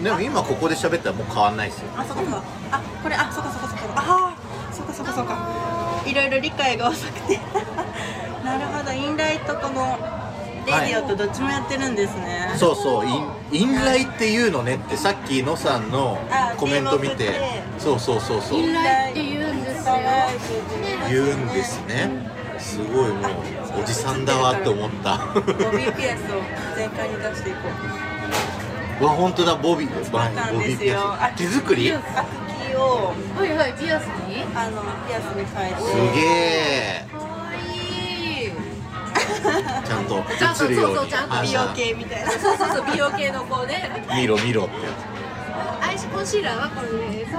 [0.00, 2.42] いでも今ここで喋ったらもう変わんないですよあ、そこそこ。
[2.72, 3.92] あ、これ、あ、そこそこそこ。
[3.94, 5.34] ああ、そこそこそこ。
[6.08, 7.38] いろいろ理解が遅くて。
[8.44, 9.98] なるほど、インライトとの。
[10.68, 12.52] レディオとどっちもやってるんですね。
[12.56, 13.06] そうそう
[13.52, 19.94] インインライっていうのねってさっきのさんのあコメント見てそうそうそうそうインライって言うんですよ
[21.08, 22.27] 言うんですね
[22.58, 23.32] すごいもう
[23.82, 25.18] おじさんだわって思った。
[25.34, 26.42] ボビーピアスを
[26.76, 27.58] 全開に出していこ
[29.00, 29.04] う。
[29.04, 29.54] わ本当だ。
[29.54, 29.88] ボビー。
[29.88, 29.94] ボ
[30.60, 30.90] ビーピ。
[30.92, 31.38] アス。
[31.38, 31.92] 手作り？
[31.92, 32.02] はい
[33.56, 34.42] はいピアスに？
[34.54, 35.80] あの、ピアスに変えて。
[35.80, 35.84] す
[36.14, 37.56] げえかわい
[38.46, 38.52] い。
[39.86, 40.94] ちゃんとちゃんと映るように。
[40.96, 42.30] そうそうちゃんと美容系みたいな。
[42.32, 44.06] そうそうそう美容系の子ね。
[44.14, 44.74] 見ろ見ろって。
[45.80, 47.32] アイシコンシーラーはこれです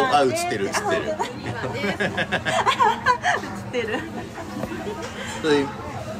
[0.00, 1.14] 粧あ映ってる映ってる
[3.78, 3.98] ってる。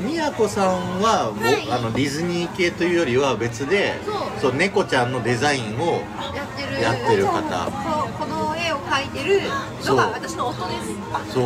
[0.01, 1.71] みやこさんはもう、はい。
[1.71, 4.15] あのディズニー系というよりは別でそう。
[4.41, 6.03] そう猫ちゃんのデザインを
[6.35, 6.83] やってる。
[6.83, 7.39] やってる方。
[7.39, 9.43] そうこの絵を描いてる
[9.87, 11.33] のが私の夫です。
[11.33, 11.45] そう。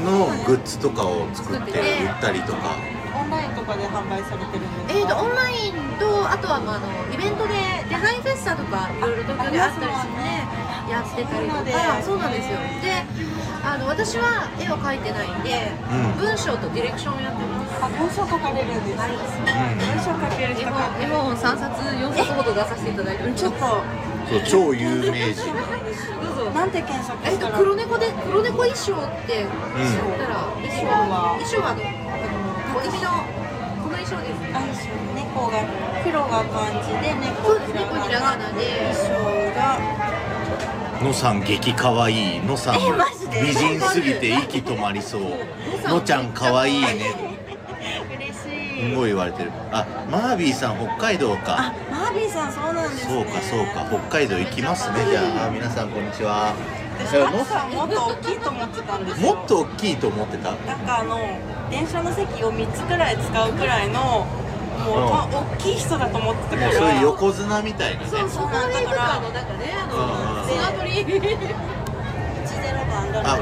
[0.00, 2.74] のグッズとかを作って売ったりとか。
[3.14, 4.98] オンラインとかで販売されてるんですか？
[4.98, 7.52] えー、とオンラインとあとは、まあ、あのイベントで
[7.92, 10.48] デザインフェスタとかいろいろ東京であったりしてね。
[10.90, 12.02] やってたりとか。
[12.02, 12.56] そうなんですよ。
[12.80, 13.04] で
[13.64, 16.26] あの私は絵を描いてないんで、うん。
[16.26, 17.78] 文章とディレクションをやってます。
[17.78, 19.78] あ、文章書かれるんですかはい。
[19.78, 20.90] 文章書ける絵人か。
[20.90, 23.44] 本絵本3冊4冊ほど出させていただいております。
[23.44, 23.66] ちょっと。
[24.28, 25.46] そう超有名人。
[25.46, 26.50] どうぞ。
[26.50, 33.22] なんて検索えっとしたら黒猫で黒猫衣装って知ったら、衣装は衣装はあのあの焚き火の
[33.82, 34.58] この衣装ですあ
[35.14, 35.62] 猫が
[36.02, 38.90] 黒が漢字で猫そうです猫ひらがなで。
[38.90, 40.31] 衣装が
[41.02, 42.74] のさん激かわいいのさん。
[43.44, 45.22] 美人すぎて息止まりそう。
[45.88, 47.14] のちゃんかわいいね。
[48.16, 48.94] 嬉すしい。
[48.94, 49.50] ごい言われてる。
[49.72, 53.14] あマービーさん北海道あか、マービーさんそうなんですね。
[53.14, 53.86] そうかそうか。
[54.08, 55.04] 北海道行きますね。
[55.10, 56.54] じゃああ皆さんこんにちは。
[57.04, 59.34] さんもっと大きいと思ってたんですよ。
[59.34, 60.50] もっと大きいと思ってた？
[60.50, 61.18] なんかあの
[61.70, 64.26] 電車の席を3つくらい使うくらいの
[64.82, 66.66] もう、うんま大きい人だと思ってたから。
[66.66, 68.06] もうそういう横綱みたいなね。
[68.08, 71.20] そうそこの映画館のなんかねあのうん綱取り1
[72.62, 73.38] ゼロ番誰あ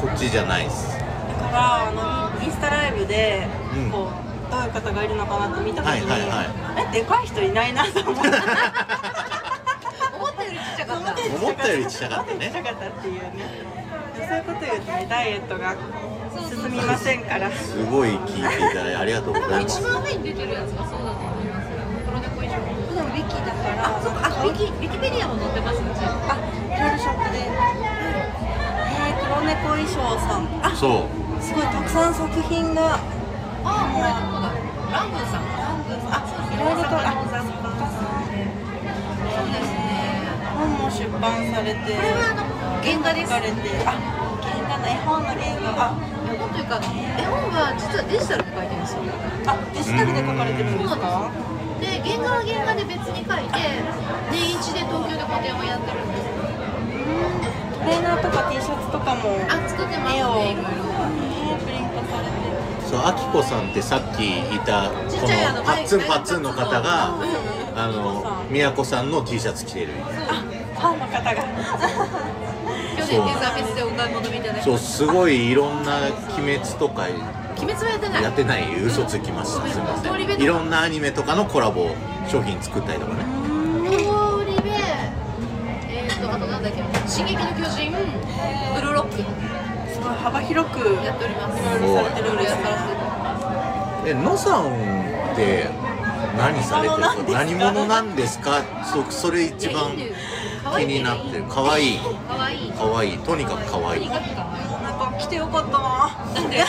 [0.00, 1.02] こっちじゃないですだ
[1.46, 8.36] からあのインスタライブで、うんこうどういう方がいるのかなって見た時に、はいはいはえでかい人いないなと思って思
[10.26, 13.30] ったよりちっちゃかった思ったよりちっちゃかったねちっちゃかったっていうね
[14.26, 15.76] そういうこと言うとねダイエットが
[16.46, 17.50] 進みませんから。
[17.50, 19.78] すごい聞いていただいてありがとうございます。
[19.80, 21.68] 一番上に出てるやつがそうだと思います
[22.06, 22.58] 黒猫衣装
[22.94, 23.68] でもウィキだか。
[23.74, 24.26] らあそうか。
[24.26, 26.36] あウィキウィキペディアも載ってますうちあ
[26.68, 27.38] いろいろショップで
[28.98, 30.46] えー、黒猫衣装さん。
[30.62, 32.98] あそうすごいたくさん作品が。
[33.64, 34.50] あこれどこだ。
[34.90, 36.40] ランブーさんランブーさんあそう。
[36.40, 37.28] ですねいろいろとあ貨
[39.28, 39.86] そうですね。
[40.56, 41.22] 本も出版
[41.52, 41.92] されて。
[41.92, 42.42] これはあの
[42.82, 43.30] 原画です。
[43.30, 43.42] 原
[44.66, 45.68] 画の絵本の原画。
[45.78, 45.94] あ
[46.28, 49.02] 絵本というか絵本は実はデジタルで描いてるんですよ。
[49.48, 51.30] あデジタルで書かれてるんですか？
[51.80, 53.58] で原画は原画で別に描いて
[54.30, 56.26] 年一で東京で個展をやってるんです
[57.86, 60.72] えレーナーとか T シャツとかもあ作ってます絵をねいろいろ
[61.06, 67.14] ねプリントされてるそうあきこさんってさっきいたこちっちゃいあののパッツンパッツンの方が
[67.76, 69.92] あの宮子さんの T シャツ着てる
[73.08, 75.96] 去年テーザフェスでお買い物みたいなそうすごいいろんな
[76.36, 77.06] 鬼滅とか
[77.56, 81.90] 鬼滅はやってないやってない嘘つきましたすみませんいろんなアニメとかのコラボ
[82.28, 83.24] 商品作ったりとかね
[83.82, 83.94] 通
[84.44, 84.68] り部
[85.88, 87.92] えーとあとなんだっけ「進撃の巨人」
[88.76, 89.16] 「ブルーロック」
[89.90, 92.54] すごい幅広くやっておりますいろいろされてるんです
[94.06, 94.66] え野さん
[95.32, 95.68] って
[96.36, 99.92] 何されてるの何者なんですかそそれ一番
[100.76, 101.44] 気になってる。
[101.48, 102.68] 可愛いかわい。
[102.68, 102.72] い。
[102.72, 103.18] 可愛い。
[103.18, 104.00] とにかく可と愛い。
[104.02, 104.46] にかくかわ
[104.82, 106.10] なんか来てよかったな。
[106.34, 106.64] なんで？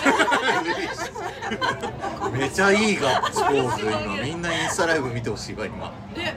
[2.37, 4.23] めちゃいいガッツポーズ今。
[4.23, 5.91] みんなインスタライブ見てほしいわ今。
[6.15, 6.33] で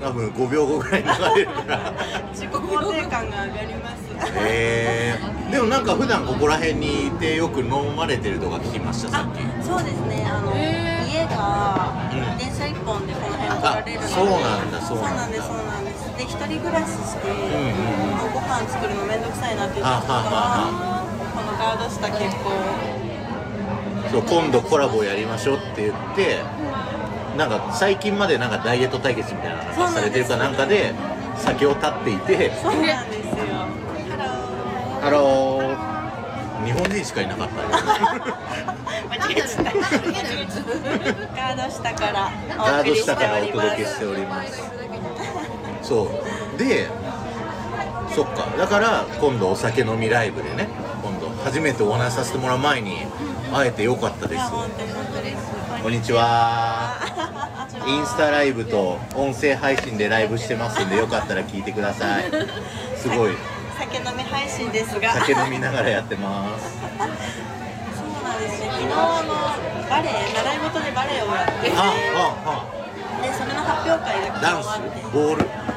[0.00, 1.92] 多分5秒後ぐらいに流れるから。
[2.32, 3.96] 自己肯定感が上がります。
[4.36, 5.18] へ
[5.48, 9.40] えでもなんか普段ここら辺にいてよく飲まれてるとか聞きましたさっき。
[9.66, 10.26] そうですね。
[10.30, 11.08] あのへー。
[11.12, 12.38] 家がうん。
[12.38, 14.12] 電車一本でこの辺来られるので。
[14.14, 15.22] あそうなんだそそううなんだ。
[15.22, 15.87] なんですそうなんです
[16.18, 22.50] で一人暮らしして、んうんご飯作るのめんどくさいなって言ってたからあこのガードした結構
[24.10, 26.42] そう今度コラボやりましょうって言って
[27.36, 30.92] なんか最近までなんかダイエット対決みたいなのがされてるかなんかで
[31.36, 32.50] 酒を断っていて。
[32.60, 33.34] そうなんですよ。
[34.10, 35.02] ハロー。
[35.02, 36.64] ハロー。
[36.64, 37.68] 日本人しかいなかったよ。
[39.08, 39.72] 間違えちゃった。
[41.36, 44.60] ガード下からおガード下からお届けしております
[45.88, 46.04] そ
[46.54, 46.58] う。
[46.58, 46.86] で
[48.14, 48.46] そっか。
[48.56, 50.68] だから今度お酒飲みライブでね
[51.02, 52.98] 今度初めてお話しさせてもらう前に
[53.52, 54.50] 会えてよかったです。
[55.82, 56.98] こんにちは。
[57.86, 62.24] インスタライブと音声配信でライブしてますんでよかったら聞いてください。
[62.96, 63.32] すごい。
[63.78, 65.12] 酒飲み配信ですが。
[65.12, 66.76] 酒飲みながらやってます。
[66.76, 68.68] そうなんですね。
[68.68, 68.94] 昨日の
[69.88, 71.70] バレエ習い事でバレエをやって。
[71.70, 72.66] ではあは
[73.18, 75.02] それの発表会があダンス昨日あって。
[75.12, 75.40] ボール？
[75.44, 75.67] あこっち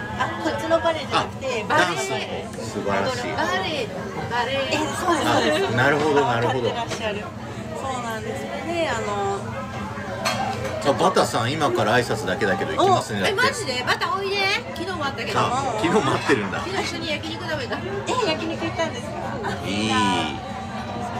[0.71, 3.31] のバレエじゃなくてバレエダンスの方素晴らしい。
[3.35, 3.87] バレエ
[4.31, 6.61] バレえエそうですそうですあなるほどなるほど。
[6.61, 7.19] 分かってらっしゃる
[7.75, 9.39] そうなんですであの
[10.83, 13.33] あバタさん今から挨拶だけだけど行きますねだって。
[13.33, 13.83] えマジで？
[13.85, 14.37] バタおいで。
[14.73, 15.39] 昨日もあったけど。
[15.39, 16.59] あ昨日待ってるんだ。
[16.61, 17.77] 昨日一緒に焼肉食べた。
[17.77, 17.81] え
[18.31, 19.13] 焼肉行ったんですか？
[19.67, 19.91] いい。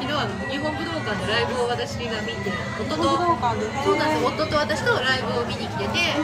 [0.02, 2.50] 昨日は日本武道館でライブを私が見て
[2.90, 6.18] 夫武と道館でそうなんです夫と私とライブを見に来てて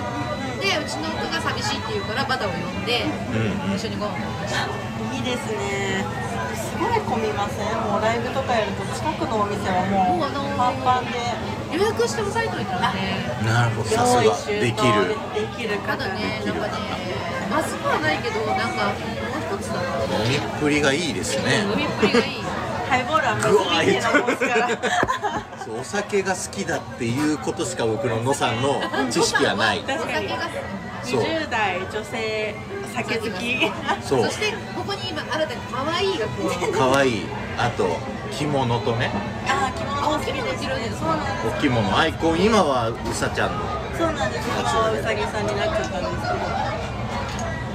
[0.60, 3.76] でうちの夫が寂しいって言うからバタを呼んでうんうん。
[3.76, 4.66] 一緒にご飯食べました。
[5.16, 6.06] いいですね。
[6.56, 7.76] すごい混みません？
[7.86, 11.58] もうライブとかやると近くのお店はもうもうあのーパンパンで。
[11.68, 13.90] 予約して押さえといたらねなるほど。
[13.90, 14.24] さすが。
[14.48, 15.20] できる。
[15.36, 16.74] できる方ただねなんかね
[17.52, 20.24] まずくはないけどなんかもう一つだな。
[20.24, 21.68] 飲みっぷりがいいですね。
[21.70, 22.47] 飲みっぷりがいい
[22.90, 24.68] ハイボールは水みてえなもんですから。
[25.64, 28.82] そうお酒が好きだっていうことしか僕の野さんの
[29.12, 29.80] 知識はない。
[29.82, 30.28] 確かに。
[30.28, 30.38] お酒が
[31.04, 31.22] そう。
[31.22, 32.56] 20代女性
[32.96, 33.72] 酒好き。
[34.02, 34.24] そう。
[34.26, 37.10] そしてここに今新たに可愛いが加わってかわい。
[37.10, 37.26] い
[37.58, 37.98] あと
[38.32, 39.12] 着物とね。
[39.48, 40.62] あー着物も好きです。
[40.62, 42.40] ねそうなんですお着物アイコン。
[42.40, 43.60] 今はうさちゃんの
[43.98, 44.48] そうなんです。
[44.48, 46.78] 今はうさぎさんになっちゃったんですけど。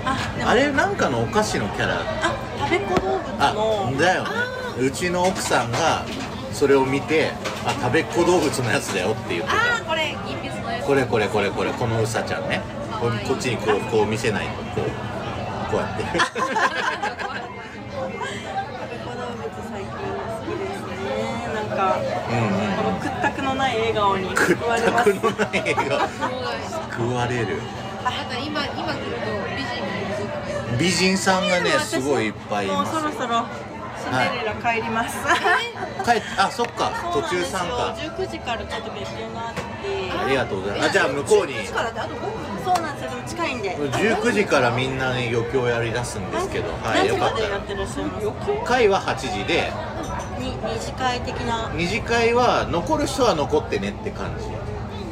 [0.04, 1.94] あでもあれなんかのお菓子のキャラ。
[2.22, 6.04] あ食べっ子動物あのだよねうちの奥さんが
[6.52, 7.30] それを見て
[7.64, 12.60] あ食べっ子動物のやつだよって言ってああこれ銀筆のやつこれこれこれこれこのうさちゃんね。
[13.02, 16.02] こっちにこうこう見せないとこうこうやって。
[16.12, 16.58] 食べっ
[19.00, 21.00] 子動物最近好きですね。
[21.54, 22.36] なんかうん
[22.76, 26.00] この屈託のない笑顔に屈託のない笑顔。
[26.92, 27.58] 食われる。
[28.04, 30.24] なんか今今来ると美人がいるぞ
[30.78, 33.46] 美人さんがねすごいいっぱいいもうますそろそろ
[34.02, 35.16] シンデレラ帰ります、
[36.04, 36.90] 帰ってあそっか。
[37.12, 38.12] 途中参加そうなんですよ。
[38.12, 39.62] 19時からちょっと別件があって
[40.24, 40.90] ありがとうございます。
[40.90, 41.54] あじゃあ向こうに。
[41.54, 42.30] 11時からってあと5分。
[42.64, 43.10] そうなんですよ。
[43.10, 43.76] でも近いんで。
[43.76, 46.72] 19時からみんなね余興やりだすんですけど。
[46.82, 48.66] はいよかった。
[48.66, 49.72] 会は8時で。
[50.38, 51.70] に二次会的な。
[51.74, 54.48] 二次会は残る人は残ってねって感じ。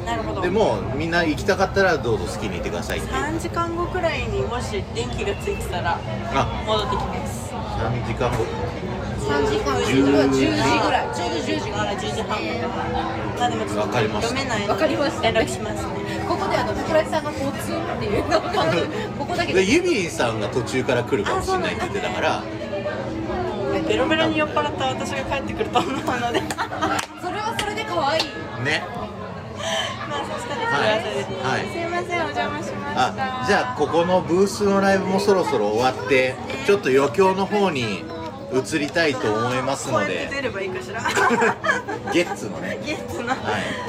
[0.05, 0.41] なるほど。
[0.41, 3.13] でもみんな行きたかったらどうぞ好きに行ってくださいっていう。
[3.13, 5.99] 3時間後くらいにもし電気がついてたら
[6.33, 6.63] あ。
[6.65, 7.50] 戻ってきます
[7.81, 8.45] 3時間後
[9.21, 10.45] ？3時間10 10時。
[10.45, 11.15] ぐらい。
[11.15, 12.37] ちょうど10時ぐらい10時半。
[12.61, 12.75] とか
[13.39, 14.27] まあでもちょっとわかりました。
[14.29, 15.21] 読めないわかりました。
[15.23, 16.25] 連絡しますね。
[16.27, 18.49] ここであの桜井さんがこうツンっていうのが
[19.17, 19.65] ここだけで。
[19.65, 22.43] でユビンさんが途中から来るかもしれないって言ってたから。
[23.87, 26.41] ベロベロに酔っ払った私が帰ってくると思うので。
[27.21, 28.23] それはそれで可愛い。
[28.63, 28.83] ね
[29.61, 31.71] そしたらはいはい。
[31.71, 33.43] すいませんお邪魔しました。
[33.43, 36.35] あじゃあここのブースのライブもそろそろ終わって
[36.65, 38.03] ちょっと余興の方に
[38.53, 40.29] 移りたいと思いますので。
[40.31, 41.01] 出ればいいかしら。
[42.11, 42.79] ゲッツのね。
[42.85, 43.29] ゲッツの。
[43.29, 43.37] はい。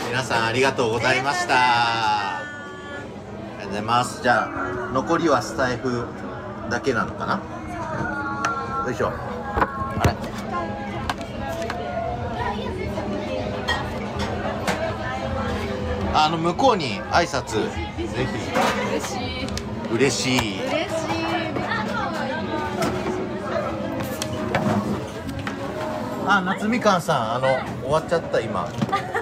[0.08, 1.54] 皆さんありがとうございました。
[1.56, 2.42] あ
[3.58, 4.22] りがとうございます。
[4.22, 6.06] じゃあ残りはスタイフ
[6.70, 7.40] だけなのかな？
[8.86, 9.12] よいしょ
[16.14, 17.64] あの向こうに挨拶。
[17.64, 20.36] ぜひ嬉しい。
[20.36, 20.62] 嬉しい。
[26.26, 27.48] あ夏みかんさんあの
[27.82, 28.68] 終わっちゃった今。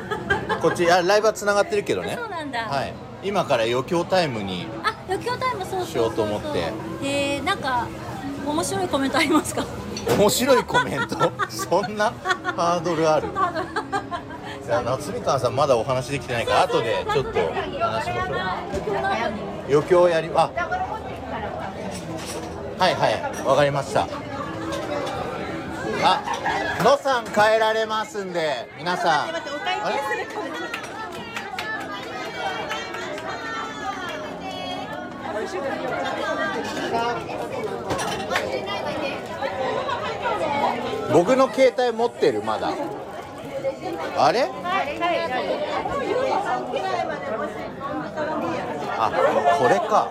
[0.61, 2.17] こっちあライブはつながってるけどね。
[2.19, 2.61] そうなんだ。
[2.61, 2.93] はい。
[3.23, 6.73] 今から余興タイムにあ、余興タイムそうしようと思って。
[7.03, 7.87] えー、なんか
[8.47, 9.65] 面白いコメントありますか？
[10.19, 11.33] 面白いコメント？
[11.49, 12.13] そんな
[12.57, 13.29] ハードルある
[14.71, 18.37] じゃあ夏みかんさんまだお話できてないから後でちょっと話しましょう。
[19.69, 20.49] 余興やりあ
[22.79, 24.07] はいはいわかりました。
[26.05, 26.23] あ
[26.85, 29.33] のさん変えられますんで皆さん。
[29.33, 30.27] 待ってお会計する
[36.93, 37.17] から
[41.13, 42.45] 僕の携帯持ってる？
[42.45, 42.73] まだ。
[44.17, 44.49] あれ？
[48.99, 49.11] あ
[49.59, 50.09] これか。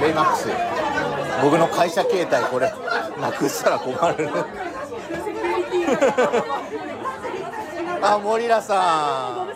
[0.00, 0.48] ベイマックス
[1.42, 2.72] 僕の会社携帯これ。
[3.20, 4.28] なくしたら困る。
[8.02, 9.52] あ森良さん。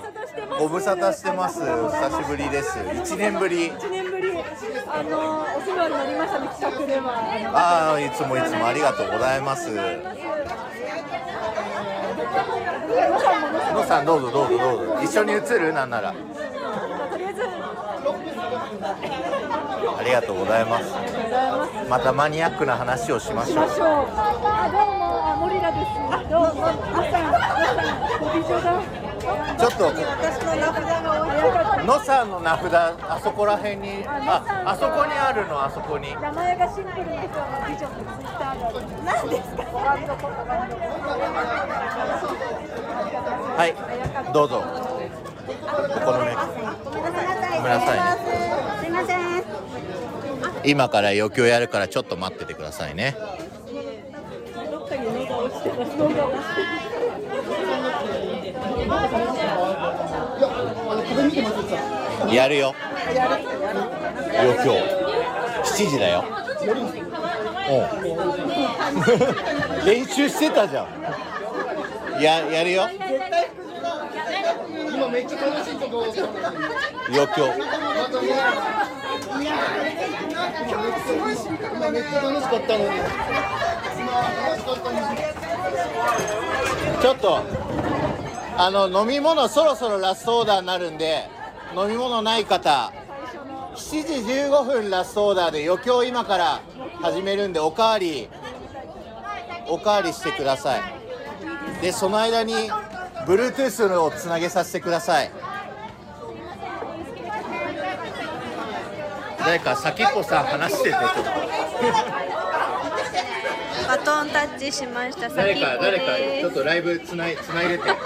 [0.59, 1.61] ご無沙汰してます。
[1.61, 2.78] 久しぶりです。
[2.78, 4.06] 1年ぶり1年ぶり、
[4.89, 7.11] あのお世話になりましたね、企画では。
[7.55, 9.71] ああいつもいつもありがとうございます
[13.75, 15.73] のさんどうぞどうぞどうぞ一緒に映る？
[15.73, 16.15] なんなら
[19.99, 20.93] ありがとうございます
[21.89, 23.87] またマニアックな話をしましょうしましょう。
[23.87, 26.31] あ、どうも、あ、森田です。
[26.31, 26.73] どうも、あ
[27.11, 29.06] さん、あさん、ご美女だ。
[29.59, 31.83] ちょっと私の名札が置いて早かった。
[31.85, 37.39] のさんの名札あそこら辺にああそこにあるのあそこに名前がシンプルです。
[37.39, 38.70] あの美女ってツイッターが。
[39.05, 39.62] 何ですか。
[39.72, 40.33] ワンドコワ
[40.66, 40.83] ンドコ
[43.57, 43.74] はい
[44.33, 44.61] どうぞお
[46.01, 46.24] 好み
[47.57, 47.99] ごめんなさい
[48.81, 49.18] すいません
[50.64, 53.16] 今から余興やるからちょっと待っててくださいね
[54.70, 55.97] どっかに脳が落ちてます。
[55.97, 56.43] 脳が落ち
[56.91, 56.96] て
[62.33, 62.74] やるよ。
[64.39, 64.77] 余興
[65.64, 66.24] 7時だよ。
[67.68, 67.72] う
[69.83, 69.87] ん。
[69.87, 72.22] 練習してたじゃん。
[72.22, 72.89] ややるよ。
[77.09, 77.51] 余興
[87.01, 87.66] ちょっと
[88.59, 91.29] あの飲み物そろそろラストオーダーになるんで
[91.77, 92.93] 飲み物ない方
[93.75, 96.61] 7時15分ラストオーダーで余興今から
[97.03, 98.29] 始めるんでおかわり
[99.69, 100.81] おかわりしてください。
[101.83, 102.55] でその間に
[103.27, 105.31] Bluetooth をつなげさせてください。
[109.39, 111.03] 誰か先っぽさん話しててちょっ
[112.21, 112.26] と。
[113.87, 115.28] バトンタッチしました。
[115.28, 117.84] 誰か誰かでちょっとライブつないつないでて。
[117.84, 117.99] すない。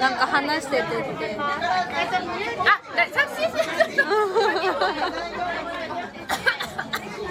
[0.00, 0.86] なんか話しててっ
[1.18, 1.36] て。
[1.38, 1.58] あ、
[2.96, 3.56] だ作詞す
[3.96, 4.00] る。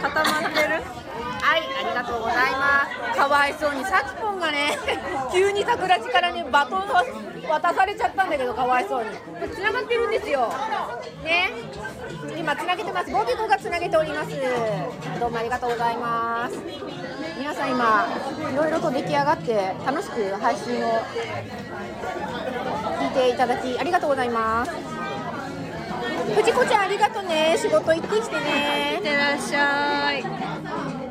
[0.01, 0.81] 固まってる
[1.49, 3.17] はい、ありがとうございます。
[3.17, 4.77] かわいそうにさちぽんがね、
[5.33, 6.83] 急に桜地からねバトンを
[7.49, 9.09] 渡されちゃったんだけどかわいそうに。
[9.55, 10.53] 繋がってるんですよ。
[11.23, 11.49] ね。
[12.37, 13.09] 今繋げてます。
[13.09, 14.29] ボビコが繋げております。
[15.19, 16.55] どうもありがとうございます。
[17.39, 18.05] 皆さん今
[18.53, 21.01] いろいろと出来上がって楽しく配信を
[22.99, 24.71] 聞いていただきありがとうございます。
[26.35, 27.55] 藤子ちゃんありがとうね。
[27.57, 28.93] 仕事行ってきてね。
[28.97, 31.08] いってらっしゃい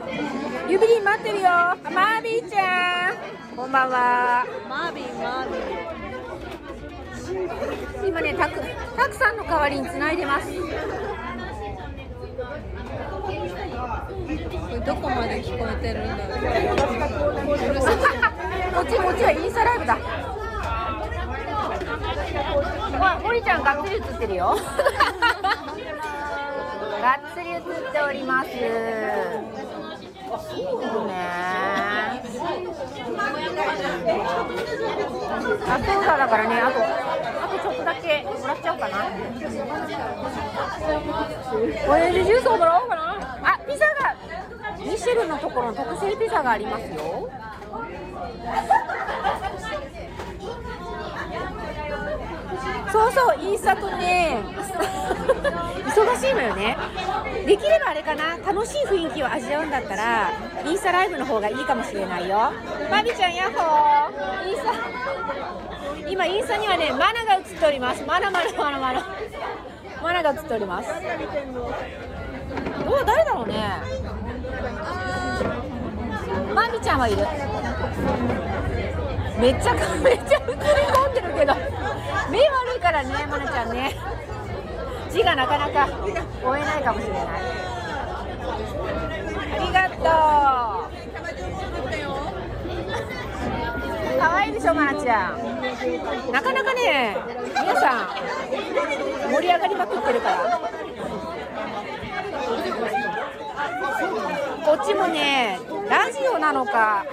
[0.69, 1.49] ゆびりん待ってるよ。
[1.49, 3.14] あマービーちゃん。
[3.57, 4.45] こんばんは。
[4.69, 8.09] マービーマービー。
[8.09, 8.61] 今ねたく
[8.97, 10.49] たくさんの代わりにつないでます。
[10.51, 10.57] こ
[14.73, 16.39] れどこまで聞こえてるんだろう。
[18.75, 19.97] こっちこっちはインスタライブだ。
[22.99, 24.57] わ森ちゃんがっつり映ってるよ。
[27.01, 27.61] がっつり映っ
[27.93, 28.49] ております
[30.29, 30.37] そ
[31.05, 31.14] うね。
[35.70, 39.07] あそうだだからねあとあとちょっとだけもらっちゃおうかな。
[41.89, 43.03] オレンジジュースをもらおうかな。
[43.43, 44.16] あピザが
[44.79, 47.31] ミシェルのところの特製ピザがありますよ。
[52.93, 54.43] そうそうインスタとね。
[55.87, 56.77] 忙しいのよね。
[57.47, 60.31] できればあれかな楽しい雰囲気を味わうんだったら
[60.64, 62.53] インスタライブの方がいいかもしれないよ。
[62.91, 64.49] マビちゃんヤッホー。
[64.49, 64.73] インスタ。
[66.09, 68.05] 今インスタにはねマナが映っております。
[68.07, 69.07] マナマナマナマナ
[70.03, 70.89] マナが映っております。
[70.89, 70.95] ど
[72.95, 73.55] う誰だろうね。
[76.55, 77.19] マビちゃんはいる
[79.39, 81.55] めっちゃめっちゃ映り込んでるけど。
[82.30, 83.97] 目悪いからねマナちゃんね。
[85.11, 85.89] 字がなかなか
[86.45, 87.22] 追えないかもしれない。
[89.53, 90.09] ありがとう。
[94.20, 95.39] 可愛いでしょマナちゃん。
[96.32, 97.16] なかなかね
[97.55, 98.09] 皆さん
[99.32, 100.61] 盛り上がりまくってるから。
[104.64, 105.59] こっちもね
[105.89, 107.07] ラジオなのか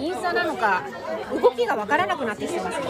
[0.00, 0.82] インスタなのか
[1.30, 2.78] 動きがわからなくなってきてます。
[2.80, 2.84] ね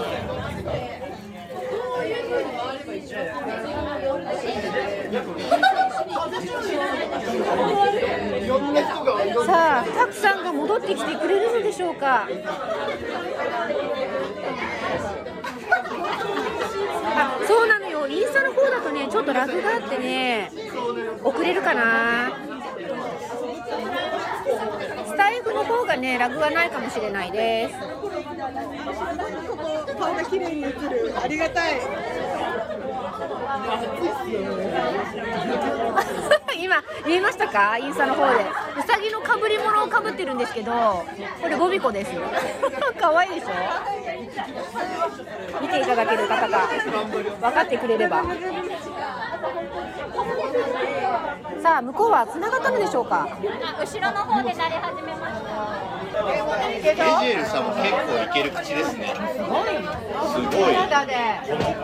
[9.46, 12.28] さあたくさんが戻ってきてくれるのでしょうか。
[17.12, 18.06] あそうなのよ。
[18.06, 20.52] インスタの方だとねちょっとラグがあってね
[21.24, 22.30] 遅れるかな。
[25.32, 27.74] イフの方がねラグはないかもしれないです。
[29.98, 31.14] 顔が綺麗に映る。
[31.22, 31.80] ありがたい。
[36.62, 37.78] 今見えましたか？
[37.78, 38.34] インスタの方で。
[38.78, 42.10] うさぎのかぶり物をかぶってるんですけどこれボビコです。
[43.00, 43.52] 可愛いでしょ？
[45.60, 46.58] 見ていただける方が
[47.40, 48.22] 分かってくれれば
[51.62, 53.28] さあ向こうは繋がったのでしょうか？
[53.78, 55.50] 後ろの方で慣れ始めました。
[56.70, 59.14] エジェルさんも結構いける口ですね。
[59.14, 60.74] すごい。
[60.74, 60.88] この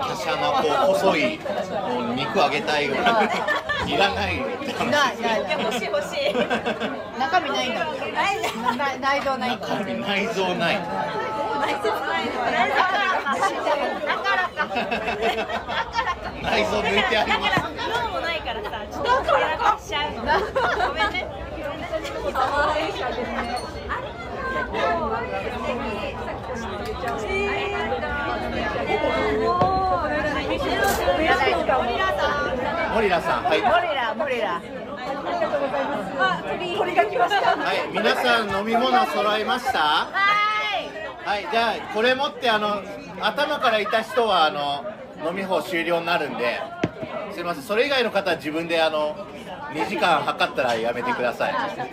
[0.00, 3.28] 華奢なこう細いもう肉あげたいぐらい。
[3.86, 5.56] いらないよって話ですね。
[5.62, 6.34] 欲しい欲しい。
[7.18, 7.92] 中身ないんだな
[8.98, 9.50] 内臓ない。
[9.58, 10.74] 中身内臓ない
[16.42, 17.62] 内臓抜いてあります
[18.02, 20.20] 脳もないからさちょっとやらかしちゃうの
[20.88, 21.12] ごめん。
[21.12, 21.26] ね
[32.94, 33.44] モリラさん。
[33.44, 34.60] はいモリラモリラ
[37.64, 38.50] はい皆さん。
[38.60, 40.08] 飲み物揃いましたは
[40.52, 40.55] い
[41.50, 42.82] じゃあこれ持ってあの
[43.20, 46.60] 頭からいた人はあの飲み放終了になるんで
[47.34, 49.16] すいませんそれ以外の方は自分であの
[49.72, 51.52] 2時間測ったらやめてください。
[51.52, 51.90] それで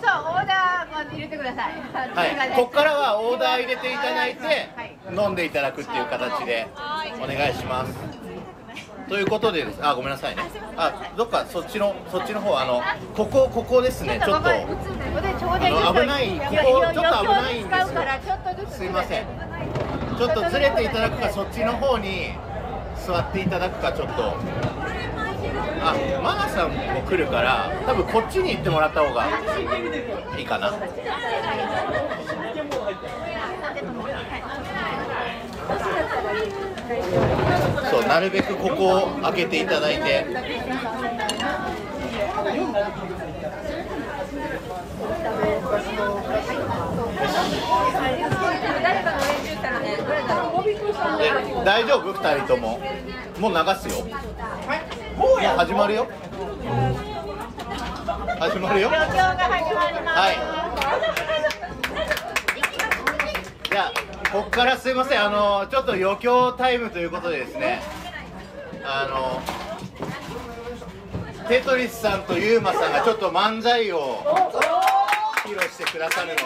[0.00, 1.74] さオーダーまず入れてください。
[1.92, 4.70] はいここからはオーダー入れていただいて
[5.14, 6.66] 飲んでいただくっていう形で
[7.22, 7.92] お願いします
[9.10, 9.80] ということでです。
[9.82, 10.44] あごめんなさいね。
[10.76, 12.80] あどっかそっちのそっちの方あの
[13.16, 14.20] ここここですね。
[14.24, 16.54] ちょっとあの危ないここ
[16.94, 19.26] ちょっと危ないんですすいません。
[20.16, 22.34] ちょっとずれていただくかそっちの方に
[23.04, 24.36] 座っていただくかちょっと。
[25.82, 29.26] あマナさんも来るから多分こっちに行ってもらった方が
[30.38, 30.72] いいかな
[37.90, 40.26] そうなるべくここを開けていただいて。
[51.18, 51.30] で
[51.64, 52.80] 大丈夫？2人とも。
[53.38, 54.04] もう流すよ。
[55.16, 56.06] もう始まるよ。
[58.40, 58.96] 始まるよは
[60.32, 60.60] い。
[63.70, 65.24] じゃあこっからすいません。
[65.24, 67.82] あのちょっと余興タイムということでですね。
[68.84, 69.42] あの
[71.48, 74.22] テトリスさんとユーマさんがちょっと漫才を
[75.44, 76.42] 披露してくださるので。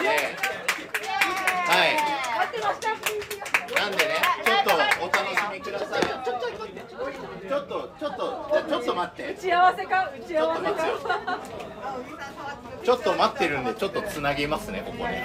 [1.66, 1.96] はい
[3.74, 4.14] なんでね
[4.44, 4.70] ちょっと
[5.02, 6.46] お楽しみくださいちょっと
[7.48, 9.32] ちょっとちょっとちょっと待って。
[9.32, 10.12] 打ち合わせか？
[10.16, 11.38] 打ち合わせか？
[12.84, 15.22] ちょっと待ってるんでちょっとつなぎますねここで。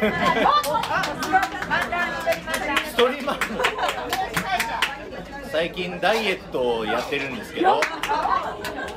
[2.90, 3.40] ストリーマー。
[5.52, 7.82] 最最近ダイエットをやってるんですけど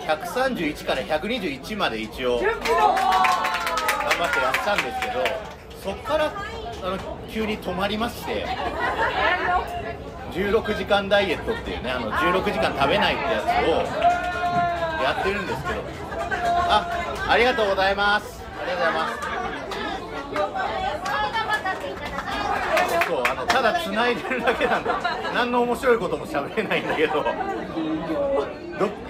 [0.06, 5.24] 131から121まで一応頑張ってやったんですけど
[5.82, 6.32] そっから
[6.84, 8.46] あの急に止まりまして
[10.32, 13.70] 16時間ダイエットっていうねあの16時間食べないってやつを
[15.02, 15.82] やってるんですけど。
[16.74, 16.88] あ
[17.28, 18.42] ありがとうございます。
[18.60, 19.18] ありがとうございます。
[23.06, 24.98] そうあのただ繋いでるだけなんだ
[25.34, 27.24] 何の面白いことも喋れないんだけど。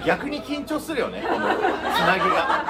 [0.04, 2.66] 逆に緊張するよねこのつなぎが。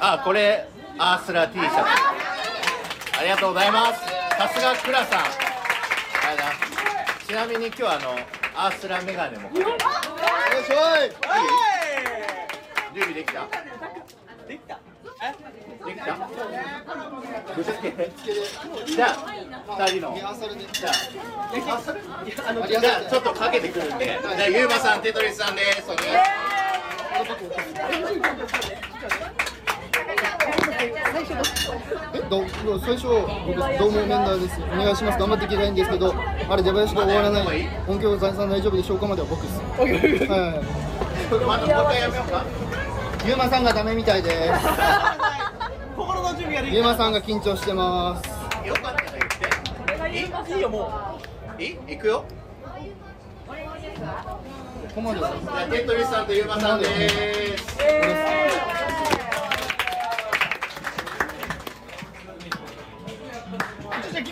[0.00, 0.68] あこれ
[0.98, 1.76] アースラ T シャツ。
[3.18, 4.18] ありがとうございます。
[4.38, 5.22] さすがクラさんあ
[6.30, 8.16] りがとうございますちなみに今日はあの
[8.56, 11.10] アースラメガネもよいしょい
[12.94, 13.46] 準備できた？
[14.48, 14.80] できた。
[15.86, 16.16] できた？
[17.54, 17.66] ぶつ
[18.94, 19.12] じゃあ
[19.78, 20.16] 二人の。
[20.16, 20.32] じゃあ
[22.66, 24.06] じゃあちょっとかけてくるんで。
[24.06, 25.84] じゃあゆうまさんテトリスさんです。
[25.84, 26.14] お願いし
[32.14, 32.44] えど
[32.78, 33.06] 最初
[33.46, 34.60] 僕どうもメンダーです。
[34.62, 35.18] お願いします。
[35.18, 36.14] 頑張っていきたいんですけど
[36.48, 37.68] あれ出囃子が終わらない。
[37.86, 38.98] 音響財産大丈夫でしょう。
[38.98, 40.62] かまでは僕ですは
[41.30, 42.44] ますまたもう一回やめようか。
[43.24, 43.28] い。
[43.28, 44.30] ゆうまさんがダメみたいで。
[44.30, 44.34] す
[45.96, 48.28] 心の準備ができゆうまさんが緊張してます。
[48.66, 50.68] よかったら言っていいいいよ。
[50.70, 51.18] も
[51.58, 52.24] ういい行くよ。
[54.94, 56.86] ここまでリスさんとゆうまさんで
[57.56, 58.47] す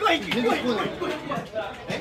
[0.09, 1.96] 全然聞こえない。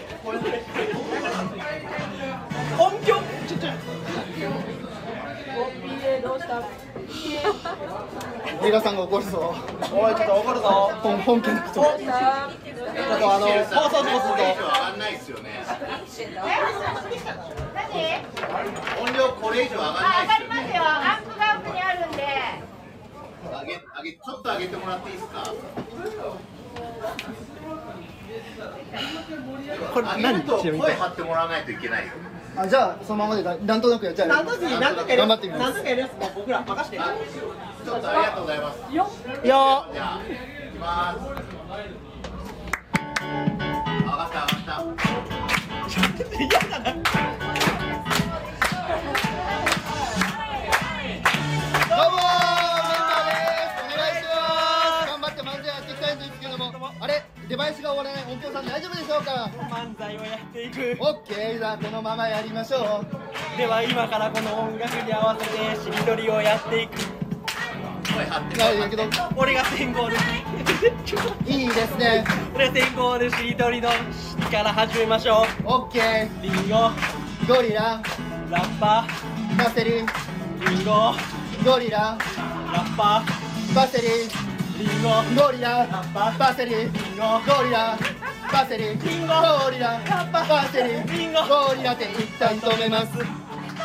[8.64, 9.53] 映画さんが怒るぞ
[9.91, 10.91] おいちょっと怒るぞ。
[11.01, 11.91] 本本家の人ちょっと
[13.34, 15.49] あの放送事故するこれ以上上がんないですよね。
[19.01, 20.80] 音量これ以上上がんないですよね。
[20.80, 22.18] アップが奥にあるんで
[23.43, 25.43] 上げ上げちょっと上げてもらっていいですか？
[29.93, 32.14] これ何と声張ってもらわないといけないよ。
[32.58, 34.30] あじゃあそのままでだなんとなくやっちゃう。
[34.30, 34.78] 頑張ってみま
[35.74, 35.84] す。
[35.84, 38.78] ちょっとありがとうございます。
[38.95, 39.08] よ
[39.43, 39.93] じゃあ行
[40.74, 41.20] きます。
[44.01, 44.80] 上がった上がった。
[44.80, 44.95] どうも
[57.48, 59.52] デバイスが終わらない音響さん大丈夫でしょうか？
[59.70, 60.98] 漫才をやっていく。
[61.00, 63.58] オッケーじゃあこのままやりましょう。
[63.58, 66.93] では今からこの音楽に合わせてしりとりをやっていく。
[68.16, 69.04] 声張っていやいやけど
[69.36, 70.16] 俺が先行で
[71.46, 72.24] いいですね
[72.56, 73.96] 俺先行でしりとりのし
[74.38, 76.91] りから始めましょオッケーうリンゴ
[77.54, 78.02] ゴリラ
[78.50, 79.06] ラッパ
[79.58, 80.06] パセリリン
[80.86, 81.14] ゴ
[81.66, 82.18] ゴリラ
[82.72, 83.24] ラッパ
[83.74, 84.08] パセリ
[84.78, 85.10] リンゴ
[85.42, 87.98] ゴリラパセリリンゴゴリラ
[88.52, 88.90] パセリリ
[89.24, 90.02] ンゴゴリラ
[90.34, 93.18] パセリリンゴゴリラって一旦止めます。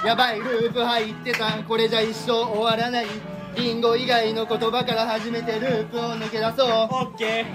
[0.04, 3.06] やばいループ入ってたこれじゃ一生終わらない。
[3.54, 7.46] リンゴ以外の言葉から始めてループを抜け出そオッケ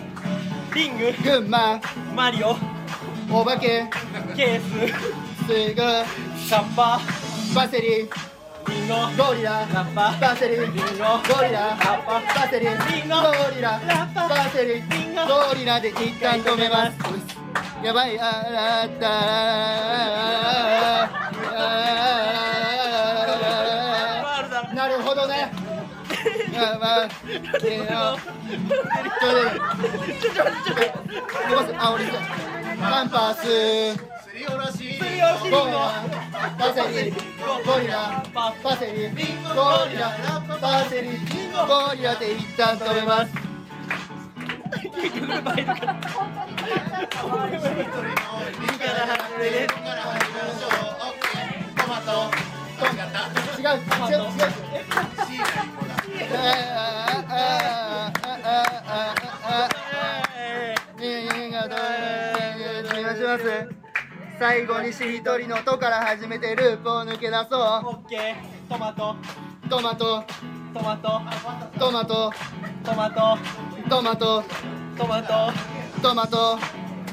[0.72, 0.76] ー。
[0.76, 1.10] リング。
[1.10, 1.82] う群馬。
[2.16, 2.56] マリオ。
[3.30, 3.90] お化け。
[4.36, 5.84] ケーすぐ。
[6.40, 7.02] スカッパ
[7.54, 8.10] パセリ
[8.68, 10.82] リンゴゴリララッパパセリリンゴゴ
[11.44, 16.98] リラパセリリンゴゴリララッパパセリリンゴゴリラで一旦止めます
[17.84, 19.10] やばいあらった
[24.74, 25.52] なるほどね
[26.58, 27.92] あまあいちょっと
[30.22, 30.82] ちょっとちょっと
[31.50, 32.06] 伸ばすあ俺
[32.80, 33.42] パンパース
[33.96, 34.15] す
[34.46, 35.10] よおろしりおろ
[35.40, 35.50] し
[36.58, 40.06] パセリゴリラパセリゴリラ
[40.62, 43.34] パセリゴリラで一旦止めます
[44.82, 45.98] 結局バイトから
[48.60, 50.70] 右から離れてから離れましょう
[51.02, 52.12] オッケートマト
[52.78, 53.18] トンガタ
[53.58, 54.42] 違う違う違う
[55.26, 55.86] シーナリコ
[62.88, 63.85] ありがとうございます。
[64.38, 69.16] 最後にしりとりの「と」から始めてループを抜け出そオッケートマト。
[69.66, 70.24] うトマト。
[70.74, 71.22] トマト。
[71.80, 72.34] トマト。
[72.84, 73.38] トマト。
[73.90, 74.44] トマト。
[74.98, 75.54] トマト。
[76.02, 76.58] トマト。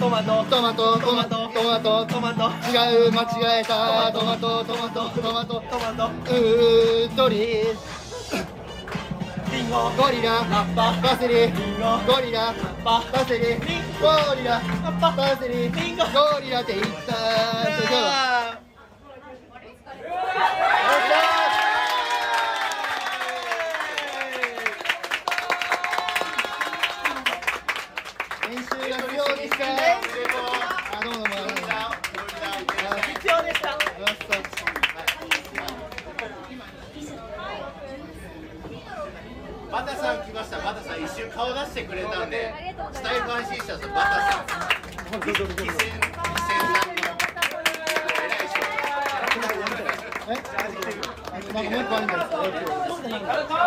[0.01, 0.45] トマト。
[0.45, 0.97] トマト。
[0.99, 1.49] トマト。
[1.49, 2.07] トマト。
[2.07, 2.51] トマト。
[2.71, 4.11] 違う間違えた。
[4.13, 4.65] トマト。
[4.65, 5.09] トマト。
[5.11, 5.61] トマト。
[5.71, 6.07] トマト。
[6.07, 7.63] うーとり
[9.53, 10.33] リンゴゴリラ。
[10.33, 12.55] ラッパパセリリンゴゴリラ。
[12.83, 13.45] パパセリ
[14.01, 14.61] ゴリラ。
[14.99, 17.13] パセリリンゴゴリラって言った
[21.13, 21.32] そ
[40.93, 42.53] さん一瞬顔出してくれたんで
[42.93, 45.49] スタイル安心者さんバタさん2000 2000さんの
[48.21, 48.61] 偉い人
[50.29, 50.35] え
[51.33, 52.39] なんかもう一個あるんじゃないです
[53.49, 53.63] か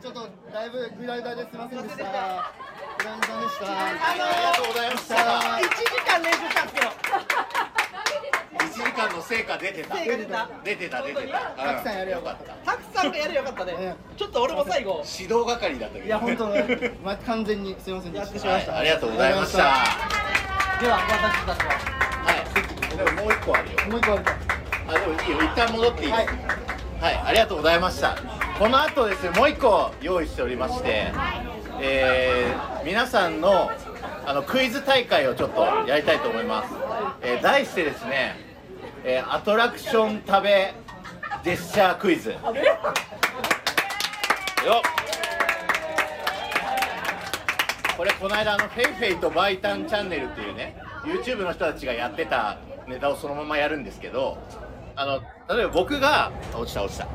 [0.00, 1.62] ちょっとだいぶですいませんでした。
[1.62, 1.76] で
[3.48, 3.66] した。
[3.70, 5.14] ありがとうございました。
[5.14, 5.20] 1
[5.68, 7.31] 時間練習したんですよ1時
[9.08, 9.94] 間の成果出てた。
[9.96, 11.02] 成果出た出てた。
[11.02, 11.38] 出てた。
[11.56, 12.72] たくさんやるよよかった。
[12.72, 13.96] たくさんやるよかったね。
[14.16, 15.02] ちょっと俺も最後。
[15.20, 16.46] 指導係だったけどいや本当
[17.04, 18.48] ま完全にすいませんでした。
[18.48, 18.68] はい。
[18.70, 19.58] ありがとうございました。
[19.58, 21.72] では私たちは。
[22.24, 22.96] はい。
[22.96, 23.78] でももう一個あるよ。
[23.90, 24.22] もう一個ある
[24.88, 25.38] あでもいいよ。
[25.42, 26.32] 一旦戻っていいですか？
[27.06, 28.16] はい、ありがとうございました。
[28.58, 31.12] この後ですねもう一個用意しておりまして、
[31.80, 33.70] えー皆さんの
[34.24, 36.68] あのクイズ大会をちょっとやりたいと思います、
[37.22, 38.36] えー題してですね、
[39.04, 40.74] えーアトラクション食べ
[41.42, 42.30] ジェスチャークイズ。
[42.30, 42.38] よ
[47.96, 54.38] これこの間あのフェイフェイとバイタンチャンネルっていうね YouTube の人たちがやってたネタをそのままやるんですけど
[54.94, 55.20] あの
[55.54, 57.08] 例えば僕が落ちた落ちた。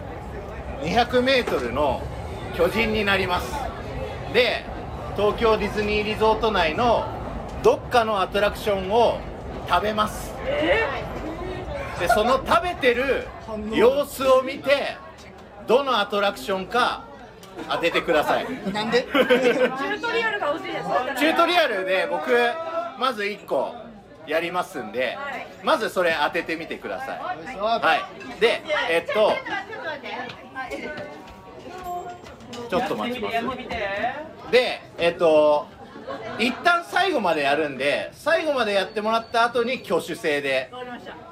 [0.82, 2.02] 200m の
[2.56, 3.54] 巨人になります。
[4.34, 4.66] で
[5.16, 7.08] 東京ディズニーリゾート内の
[7.64, 9.20] どっかのアトラクションを
[9.70, 10.34] 食べます。
[10.46, 10.86] え
[12.00, 13.28] でその食べてる
[13.74, 14.98] 様子を見て
[15.68, 17.06] どのアトラクションか
[17.70, 18.46] 当ててください。
[18.72, 19.02] なんで？
[19.02, 20.86] チュートリアルが欲しいです。
[21.20, 22.30] チュートリアルで僕
[23.00, 23.74] まず1個
[24.28, 25.18] やりますんで
[25.64, 27.20] まずそれ当ててみてください。
[27.58, 27.96] は
[28.38, 28.40] い。
[28.40, 28.62] で
[28.92, 29.34] えっと
[32.70, 33.38] ちょっと待ちます。
[34.52, 35.68] でえっと
[36.40, 40.72] 一旦最後までやるんで最後までやってもらった後に挙手制で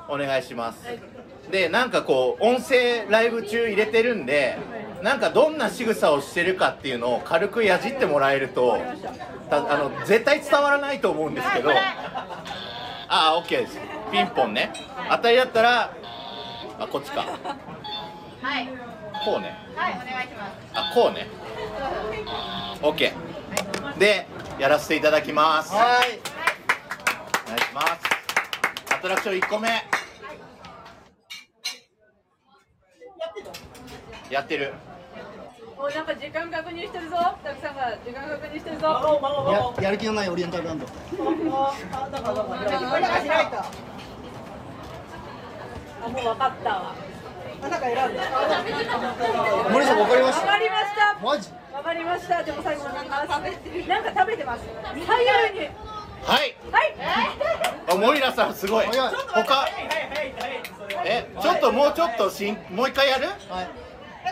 [0.07, 0.79] お願いします。
[1.51, 4.57] でなんかこう音声ライブ中入れてるんで
[5.03, 8.79] なんかどんな仕草をしてるかっていうのを軽くやじってもらえると
[9.49, 11.71] たあの絶対伝わらないと思うんですけど。
[13.07, 13.77] ああ OK です。
[14.11, 14.73] ピンポンね。
[15.11, 15.93] 当たりだったら
[16.79, 17.21] あこっちか。
[17.21, 18.67] はい。
[19.23, 19.57] こうね。
[19.75, 20.53] はいお願いします。
[20.73, 21.27] あこうね。
[22.81, 23.11] OK
[23.99, 24.27] で
[24.59, 25.71] やらせていただきます。
[25.73, 26.19] はい。
[27.45, 28.24] お願いします
[28.95, 29.67] アトラクション1個目。
[34.29, 34.73] やってる。
[35.77, 37.17] もうなんか時間確認してるぞ。
[37.43, 39.75] たくさんが時間確認してるぞ。
[39.77, 40.85] ややる気のないオリエンタルランド。
[40.85, 40.89] あ
[46.07, 46.95] もう分かったわ
[47.61, 48.07] あなんか選んだ
[49.71, 54.63] 森さんわかりまし分かりましたたマジ分かりましたでも最後なんか食べてるなんか食べてます
[54.93, 55.94] 左右に
[56.25, 56.55] はい。
[56.71, 56.95] はい。
[57.87, 58.87] あ森田さんすごい。
[58.87, 59.67] 他。
[61.05, 63.27] えちょっともうちょっとしんもう一回やる？
[63.49, 63.69] はい。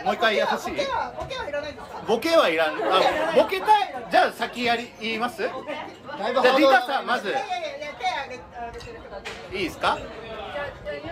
[0.04, 0.74] もう一回やってほしい？
[0.74, 2.02] ボケはいらないんですか？
[2.06, 3.94] ボケはいらんあボケたい？
[4.10, 5.38] じゃあ先やり言います？
[5.38, 7.28] じゃあリタさんまず。
[7.28, 7.38] いや
[9.52, 9.96] いですか？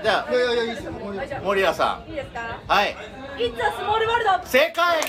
[0.03, 2.31] じゃいやいやいやいいですよ森田さいいです。
[2.31, 2.61] かん。
[2.67, 2.97] はい。
[3.39, 5.01] It's a small world 正解。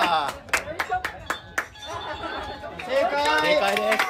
[0.00, 0.30] あ
[2.88, 3.76] 正解。
[3.76, 4.04] です。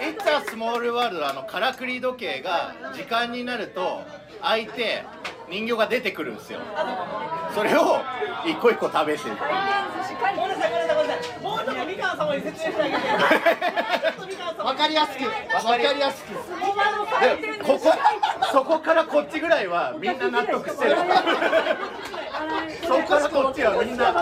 [0.00, 1.24] It's a Small World.
[1.24, 4.02] あのからくり時計が時間になると
[4.42, 5.04] 開いて
[5.48, 6.60] 人形が出てくるんですよ。
[7.54, 8.00] それを
[8.44, 12.98] 一個一個食べてる回転寿司回転寿司もうちょっとみかん様に説明してあげて
[14.62, 15.24] わかりやすく。
[15.24, 16.28] わかりやすく。
[16.30, 17.92] でここ
[18.52, 20.96] そこからこっちぐらいはみんな納得してる。
[22.86, 24.12] そこからこっちはみんな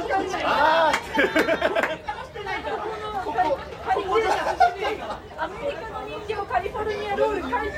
[0.45, 2.55] あー
[5.39, 7.77] アメリカの人形カリフォルニアロールカリじ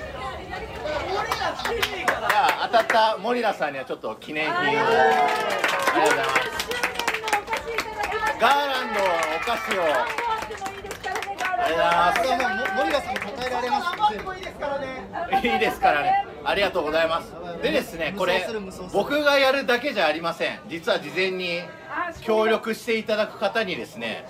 [2.09, 2.27] ゃ
[2.63, 6.39] あ当たった森田さんにはちょっと記念品をありがとうございます
[8.41, 16.27] ガーランドのお菓子をありがとうございますこはもう森田さんに答えられます全部いいですからね。
[16.45, 17.33] ありがとうございます。
[17.63, 18.47] でですね、これ
[18.93, 20.61] 僕がやるだけじゃありません。
[20.69, 21.61] 実は事前に
[22.23, 24.27] 協力していただく方にですね、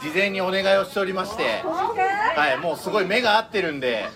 [0.00, 4.06] 事前にお願いをしておりまして、はい、もうすごい目が合ってるんで、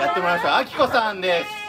[0.00, 0.52] やってもらいましょう。
[0.52, 1.64] あきこさんです。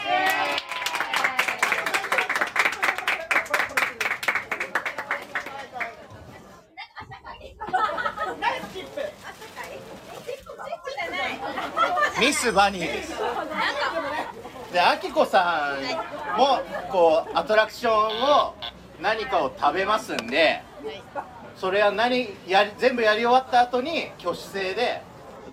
[12.18, 13.12] ミスバニーです。
[14.72, 16.60] であきこさんも
[16.90, 18.54] こうアトラクションを
[19.00, 20.62] 何かを食べますんで
[21.56, 25.02] それは何やり全部やり終わった後に挙手制で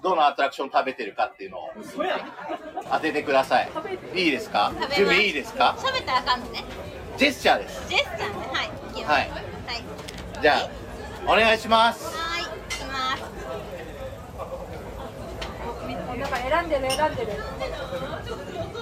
[0.01, 1.69] どのアトラクション食べてるかっていうのを
[2.91, 3.69] 当ててください。
[4.13, 4.73] いいですか？
[4.97, 5.77] 準備いいですか？
[5.79, 6.65] 喋ったらあかんのね。
[7.17, 7.87] ジェスチャーです。
[7.87, 8.25] ジェスチャーね。
[8.51, 8.65] はい。
[8.91, 9.29] いきますはい。
[9.29, 9.41] はい。
[10.41, 10.69] じゃあ
[11.31, 12.17] お願いします。
[12.17, 12.45] はいい
[12.75, 13.23] きます。
[16.19, 17.31] なんか選んでる選んでる。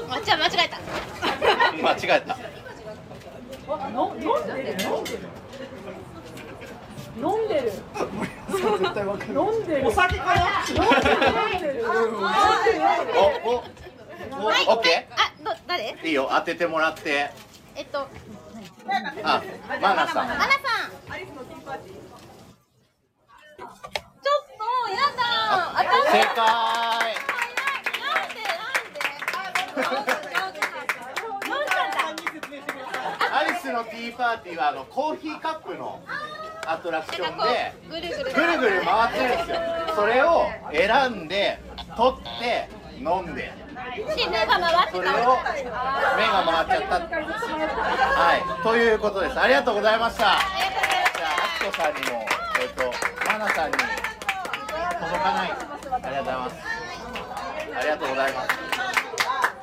[0.09, 0.79] あじゃあ間違えた。
[1.83, 2.35] 間違えた。
[2.35, 2.39] の
[3.67, 3.73] 飲
[4.13, 4.81] んでる？
[4.83, 5.19] 飲んでる。
[7.17, 7.71] 飲んでる。
[7.71, 9.87] 絶対わかる飲んでる。
[9.87, 10.41] お酒かな？
[10.69, 11.83] 飲んでる飲んでる
[13.15, 14.65] おおおはい。
[14.67, 15.95] オッケあど誰？
[16.01, 17.29] ーいいよ当ててもらって。
[17.75, 18.07] えっと
[19.23, 19.43] あ
[19.81, 20.27] マナさん。
[20.27, 20.91] マナさん。
[20.91, 21.27] ちょっ
[23.57, 25.21] とやだ。
[25.73, 26.41] あかん正解
[33.33, 36.01] アリスのティーパーティーはあのコーヒーカップの
[36.65, 39.57] アトラクションでぐるぐるぐるぐる回ってるんですよ。
[39.95, 41.59] それを選んで
[41.95, 43.53] 取って飲んで。
[43.95, 45.53] で目が回ってそれをた
[46.15, 46.99] 目が回っちゃった。
[48.19, 48.63] はい。
[48.63, 49.39] ということです。
[49.39, 50.23] ありがとうございました。
[50.23, 52.25] じゃああきこさんにも
[52.59, 52.83] えっと
[53.31, 55.51] マナさんに届かない。
[55.51, 56.55] ありがとうございます。
[57.75, 58.49] ありがとうございます。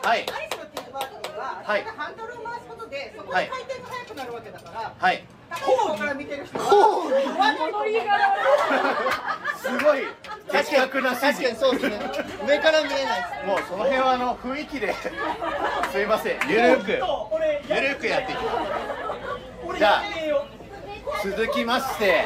[0.07, 0.27] はい。
[1.65, 1.85] はい
[2.91, 3.45] でそこはい。
[3.45, 5.25] で回転が速くなるわけだから、はい。
[5.51, 5.57] 後
[5.89, 8.37] 方から見てる人はこう戻りが
[9.57, 10.01] すごい。
[10.51, 11.99] 的確な指確かに示そうですね。
[12.47, 14.95] 上から見えないもうその辺はあの雰囲気で。
[15.93, 16.39] すいません。
[16.49, 16.91] ゆるく。
[16.93, 18.53] ゆるくやっていきま
[19.73, 19.79] す。
[19.79, 20.03] じゃあ
[21.25, 22.25] 続きまして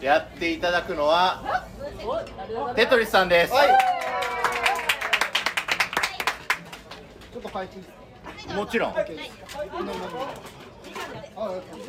[0.00, 1.64] やっていただくのは
[2.74, 3.68] テトリスさんです、はい。
[7.32, 8.03] ちょっと変えていいですか？
[8.52, 9.02] もちろんあ、こ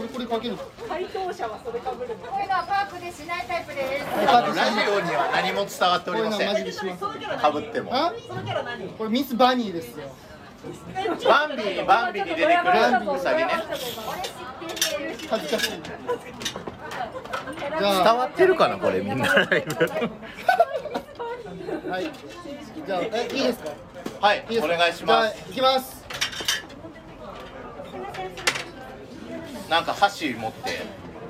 [0.03, 0.57] れこれかける。
[0.87, 6.55] 回答者はそれかぶるのこういうのはパークでしないタイプですラジオには何も伝わっておりません。
[7.39, 8.13] かぶってもあ？
[8.97, 10.09] これミスバニーですよ。
[11.27, 12.53] バンビーバンビーに出てくる
[13.13, 13.51] ウサギね
[15.29, 15.69] 恥ずかしい。
[17.77, 18.67] じ伝ゃあ、わってるか？
[18.69, 19.75] なこれみんなライブ
[21.91, 22.09] はい。
[22.87, 23.69] じゃあ、え、いいですか？
[24.21, 26.04] はいいお願いします行きます。
[29.69, 30.81] なんか箸持って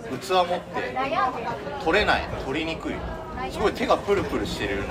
[0.05, 0.95] 器持って
[1.83, 2.95] 取れない取りにくい。
[3.51, 4.83] すごい手がプルプルしてる。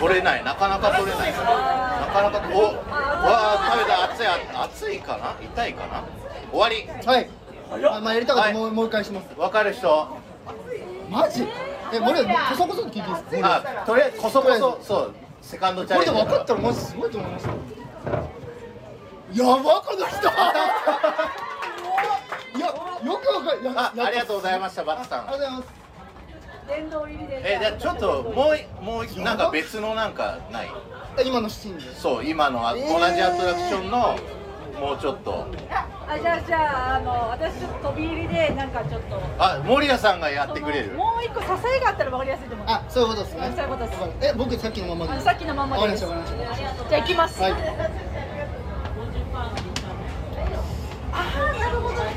[0.00, 0.44] 取れない。
[0.44, 1.32] なかなか取れない。
[1.32, 2.74] なかなかおわ
[3.24, 4.04] あ食べた。
[4.12, 5.34] 熱いあ熱いかな？
[5.40, 6.04] 痛いかな？
[6.50, 6.88] 終わり。
[7.06, 7.28] はい。
[7.70, 8.54] あ、まあ、やりたかった、はい。
[8.54, 9.28] もう、もう一回します。
[9.38, 10.08] わかる人？
[11.10, 11.46] マジ？
[11.92, 13.82] え、森田、こそこそって聞いていいですか？
[13.82, 16.20] あとりあえずこそこそそうセカンドチャこれレンジ。
[16.22, 17.52] で分かったら、マジすごいと思いますよ。
[19.34, 20.16] やば、この人。
[22.56, 22.60] い？
[22.60, 23.60] や、よくわかる。
[23.76, 25.28] あありがとうございまましたバツさん。
[25.28, 25.78] ありがとうございます。
[26.68, 30.70] 殿堂入りでえじゃあちょっともういもういなんか別のなんかない？
[31.24, 31.94] 今のシーンで。
[31.96, 33.14] そう今のあ同えー。
[33.14, 34.16] じアトラクションの
[34.78, 35.46] もうちょっと。
[36.08, 39.20] あじゃあじゃああの私ちょっと飛び入りでなんかちょっと。
[39.38, 40.92] あ森谷さんがやってくれる。
[40.92, 41.46] もう一個支
[41.76, 42.66] えがあったら分かりやすいと思う。
[42.68, 43.52] あ、そういうことですね。
[43.56, 43.98] そういうことです。
[44.26, 45.20] え、僕さっきのままで。
[45.22, 46.04] さっきのまんまでいいです。
[46.04, 46.16] わか
[47.06, 47.56] りましたわ
[51.12, 52.14] あ行きます、はい。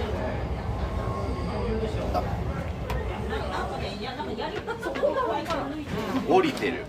[6.30, 6.85] 降りてる。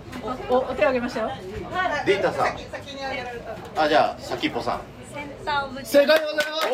[0.49, 1.31] おお手を挙げましたよ。
[2.05, 2.57] データさん。
[3.75, 4.81] あじゃあ先っぽさん。
[5.13, 6.67] センターオブ正解でございます。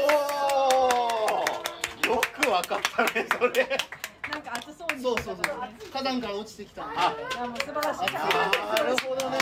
[2.08, 3.68] おおよくわかったねそれ。
[4.32, 5.02] なんか熱そうに。
[5.02, 5.56] そうそうそう。
[5.92, 6.84] 火山から落ちてきた。
[6.84, 6.88] あ。
[7.42, 8.14] あもう素晴らしい。
[8.14, 8.20] な
[8.84, 9.38] るほどね。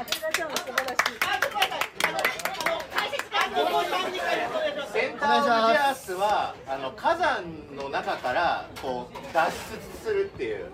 [0.00, 0.92] 熱田ちゃんは素晴らし
[2.60, 2.63] い
[4.92, 7.44] センターオブジャースはあの火山
[7.76, 9.52] の中からこう脱出
[10.04, 10.66] するっていう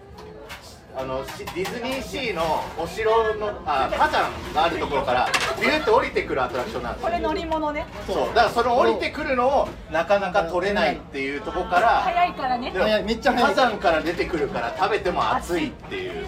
[0.97, 2.43] あのしディズニーシーの
[2.77, 5.29] お城のあ火山があるところから
[5.61, 7.09] ビューって降りてくるアトラクションなんですよ。
[7.09, 7.87] これ乗り物ね。
[8.07, 8.17] そう。
[8.29, 12.73] だからその降りてくるのをなかなか取れないっていうところから早いからね。
[13.07, 13.51] めっちゃ早い。
[13.51, 16.27] 火山から出てくるから食べても熱いっていう。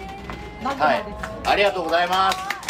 [0.63, 1.03] はい。
[1.45, 2.62] ありがとうございます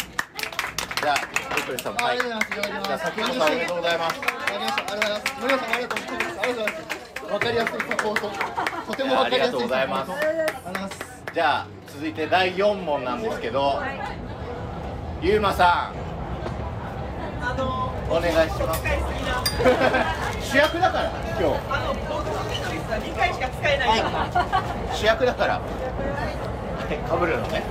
[1.04, 1.16] じゃあ
[1.58, 2.88] ゆっくりさんあはいりがとうございます。
[2.88, 4.24] じゃあ先ほどさんおめでとうございます。
[4.24, 5.36] ありがとうございます。
[5.36, 6.40] 森田さんありがとうございます。
[6.40, 7.28] ありがとうございます。
[7.28, 8.32] わかりやすいサポート。
[8.88, 9.76] とてもわかりやすいサポート。
[9.76, 10.16] ありがとうご
[10.64, 11.04] ざいます。
[11.34, 13.82] じゃあ続いて第4問なんですけど、
[15.20, 16.00] ゆうまさん
[18.08, 18.82] お願いします
[20.40, 21.60] 主役だから今日
[23.12, 24.00] 2回しか使えない
[24.96, 25.60] 主役だからは
[26.90, 27.62] いかぶるのね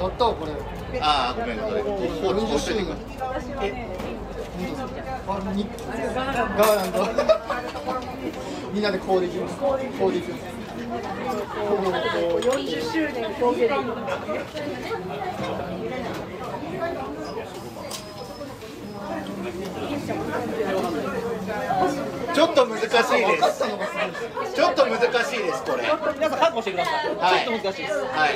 [0.00, 0.52] 乗ったわこれ
[1.00, 3.68] ああごめんごめん放置放置しといてください。
[3.68, 3.68] え
[5.28, 6.98] あにガーランド。
[8.72, 9.78] みんなでこうできますこう
[10.12, 10.44] できます
[11.58, 13.78] 40周年コーゲレイ
[22.34, 23.02] ちょっと難しいで
[23.42, 23.64] す。
[24.54, 25.82] ちょっと難しいですこれ。
[26.14, 27.44] 皆さん覚悟してください、はい。
[27.44, 28.30] ちょっと難しいですはい。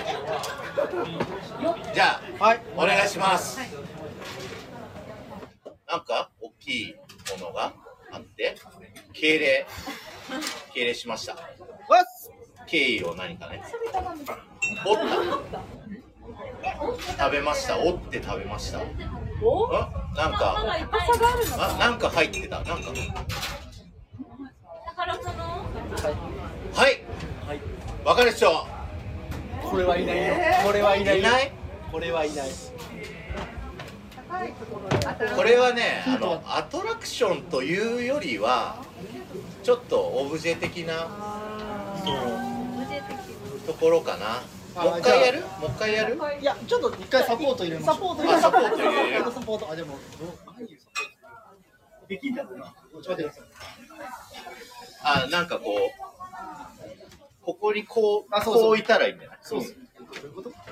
[1.95, 2.61] じゃあ、はい。
[2.77, 3.59] お願いします、
[5.87, 6.97] なんか大きい
[7.39, 7.73] ものが
[8.11, 8.57] あって
[9.13, 9.67] 敬礼。
[10.73, 11.37] 敬礼しました。
[12.67, 13.63] 敬意を何かね。
[14.87, 14.99] 折っ
[15.51, 15.61] た
[17.19, 17.79] 食べました。
[17.79, 18.79] 折って食べました。
[18.81, 18.83] あ？
[20.17, 20.57] なんか。
[20.59, 22.57] あなんか入ってた。
[22.57, 22.93] なんか。
[26.75, 27.03] はい。
[28.05, 28.67] わかる人？
[29.63, 30.35] これはいないよ。
[30.65, 31.29] これはいないよ。
[31.29, 31.53] いない？
[31.91, 32.49] これはいない。
[35.37, 38.83] これはねあのアトラクションというよりは
[39.63, 41.09] ちょっとオブジェ的な
[43.67, 44.27] ところかな。
[44.27, 44.43] あ
[44.75, 45.41] もう一回やる？
[45.41, 46.19] もう一回やる？
[46.41, 47.95] いやちょっと一回サポート入れましょう。
[47.95, 49.71] サポート入れあサポート入れるサポート。
[49.71, 51.05] あでもどうああいうサポー
[52.01, 52.07] ト。
[52.09, 53.45] できんだろうなちょっと待ってください
[55.05, 58.63] あなんかこうここにこうあそうそう。
[58.65, 59.39] こういたらいいんじゃない？
[59.43, 59.77] そうっす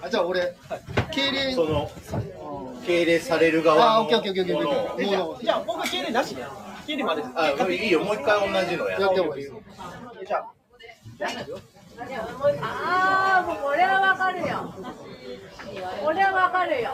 [0.03, 0.55] あじゃあ俺
[1.13, 1.55] 敬礼。
[1.55, 1.91] その
[2.87, 5.25] 敬礼される側のあオッケーオッケーオッケーオッケーオッケー。
[5.27, 6.45] もじゃあ僕は敬礼なしで。
[6.87, 7.23] 敬礼まで。
[7.35, 8.01] あいいよ。
[8.01, 9.45] もう一回同じのややってもいい
[10.27, 10.53] じゃあ
[12.63, 14.75] ああもうこれはわかるよ。
[16.05, 16.91] これはわかるよ。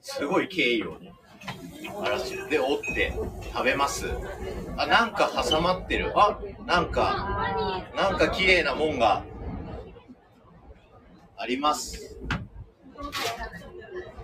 [0.00, 0.96] すごい敬意を
[1.94, 3.12] 表してるで折って
[3.52, 4.06] 食べます。
[4.76, 6.12] あなんか挟まってる。
[6.16, 9.24] あなんかなんか綺麗なもんが
[11.36, 12.16] あります。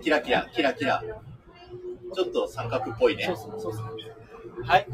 [0.01, 1.03] キラキラキラキラ。
[2.13, 3.33] ちょっと三角っぽいね
[4.65, 4.87] はい。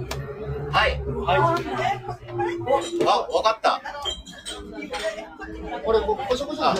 [0.71, 1.01] はい。
[1.01, 1.39] はい。
[3.07, 3.81] あわかった。
[5.85, 6.75] 俺ここしょこしょあ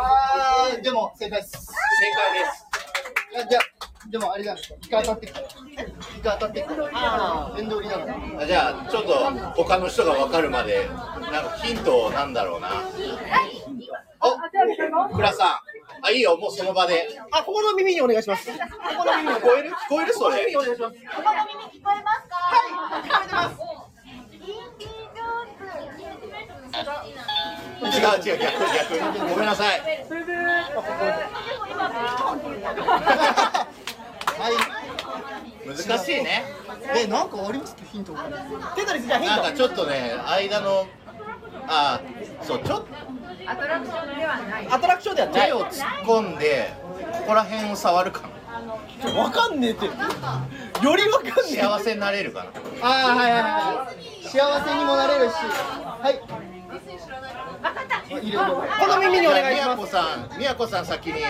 [0.00, 1.52] あーでも正解です。
[1.52, 1.64] 正
[2.32, 2.66] 解です。
[3.32, 3.62] いやじゃあ
[4.10, 5.40] でもあれじゃないですかイカ当たってきた。
[5.40, 5.44] イ
[6.22, 6.74] カ当たってきた。
[7.54, 9.14] 面倒りなじゃあちょっと
[9.54, 12.68] 他の人が分かるまでなんかヒントなんだろうな。
[14.20, 15.67] お倉さん
[16.08, 17.06] あいいよもうその場で。
[17.30, 18.50] あここの耳にお願いします。
[18.50, 18.56] こ
[18.98, 19.70] この耳に聞こえる？
[19.70, 20.14] 聞こえる？
[20.14, 20.40] それ。
[20.40, 20.96] 耳にお願いします。
[27.80, 28.98] 違う違う逆逆。
[29.28, 29.80] ごめんなさい。
[29.80, 29.84] は
[34.50, 34.52] い。
[35.66, 36.44] 難しいね。
[36.96, 37.76] えなんかあります？
[37.92, 38.14] ヒント。
[38.74, 39.36] テトリスじゃあヒント。
[39.36, 40.86] なんかちょっとね間の
[41.68, 42.00] あ
[42.42, 42.84] そうちょっ
[43.46, 44.68] アトラクションではない。
[44.70, 46.72] アトラクションではとない手を突っ込んで
[47.12, 49.86] ここら辺を触るかなわかんねえって。
[49.86, 49.92] よ
[50.96, 51.56] りわかんねえ。
[51.56, 52.50] 幸せになれるかな
[52.82, 54.26] ああはいはいはい。
[54.26, 55.34] 幸せにもなれるし。
[55.34, 56.20] はい。
[58.78, 59.76] この耳にお願いします。
[59.76, 60.38] みやこさん。
[60.38, 61.20] みやこさん先に。
[61.22, 61.28] ラ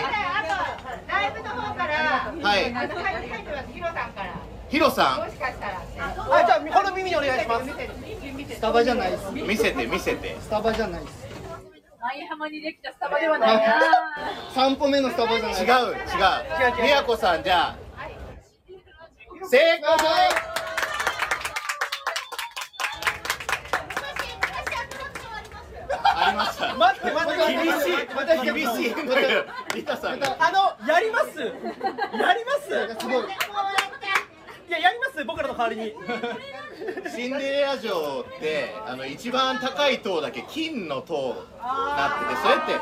[1.27, 2.73] イブの方からはい。
[2.73, 4.33] あの入ってますヒロさんから
[4.69, 5.79] ヒロさもしかしたら
[6.29, 7.65] はいじゃあこの耳にお願いします。
[7.65, 9.31] スタバじゃないです。
[9.31, 10.37] ん見せて見せて。
[10.39, 11.27] スタバじゃないです。
[11.99, 13.63] 舞浜にできたスタバではないな。
[14.53, 15.63] 三歩目のスタバじゃない。
[15.63, 16.83] 違う違う。
[16.83, 17.75] みやこさんじゃあ。
[19.49, 19.81] 正解
[26.21, 27.53] ありました待って待って。
[27.53, 28.15] 厳しい。
[28.15, 29.05] また厳しい。
[29.05, 30.19] のよリタさん。
[30.19, 31.39] があのやります。
[31.39, 32.99] やります。
[32.99, 33.25] すごい
[34.69, 35.25] いややります？
[35.25, 35.95] 僕らの代わりに。
[37.15, 42.77] シンデレラ城ってあの一番高い塔だけ金の塔になっててそれってウ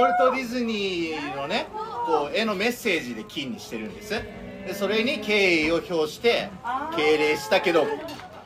[0.00, 1.66] ォルト・ディズニーのね
[2.06, 4.10] こう絵のメッセージで金にしてるんです。
[4.10, 6.50] でそれに敬意を表して
[6.94, 7.84] 敬礼したけど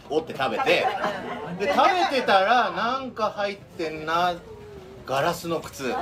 [0.08, 0.86] 折って食べて。
[1.58, 4.34] で食べてたらなんか入ってんな
[5.08, 5.84] ガラスの靴。
[5.84, 6.00] それは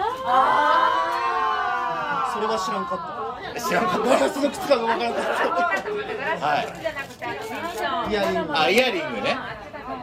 [2.58, 4.08] 知らんか知らんかっった。
[4.10, 5.24] ガラスの靴かがわからなかっ
[6.40, 6.56] たは
[8.08, 8.10] い。
[8.10, 8.34] いやい。
[8.34, 9.36] やあイヤリングね。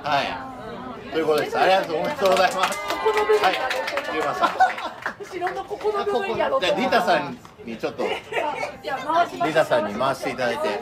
[0.04, 0.28] はい。
[1.12, 1.60] ということです。
[1.60, 2.80] ありがとうおめでとうございます。
[3.44, 3.56] はい
[4.16, 4.50] ゆうまさん
[5.20, 8.10] 後ろのここの部分やろうじゃあリタさんにちょっとリ
[9.54, 10.80] タさんに回していただいて。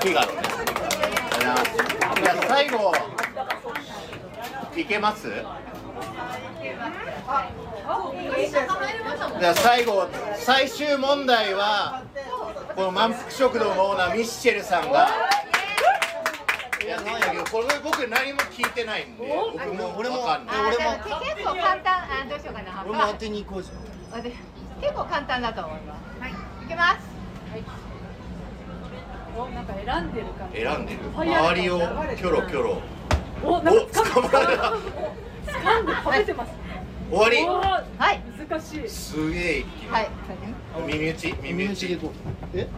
[0.00, 0.42] フィガロね
[1.40, 1.42] あ
[2.14, 2.68] りがとうございます。
[2.68, 2.92] じゃあ最後
[4.76, 5.28] いけます？
[9.40, 12.02] じゃあ最後最終問題は
[12.76, 15.08] この満腹食堂のオーナーミッシェルさんが。
[16.86, 20.56] やっていただけどこれ僕何も聞いてないんで僕も俺もわかんない。
[20.60, 21.92] 俺も結構簡単。
[21.94, 22.82] あどうしようかな。
[22.86, 23.62] 俺も当てに行こう。
[23.62, 23.74] じゃ
[24.18, 24.34] ん結
[24.94, 26.20] 構簡単だと思います。
[26.20, 26.30] はい。
[26.30, 26.34] い
[26.66, 27.00] きます。
[29.36, 30.60] おなんか選んでる感じ。
[30.60, 31.00] 選んでる。
[31.14, 32.80] 周りをキョロキョロ。
[33.44, 34.72] おなんかお捕まえた
[35.52, 36.52] 掴んで食べてます
[37.10, 37.36] 終わり
[37.98, 40.08] はい難しいすげえ一気にはい
[40.86, 42.12] 耳打ち耳打ちで行こ
[42.54, 42.68] うえ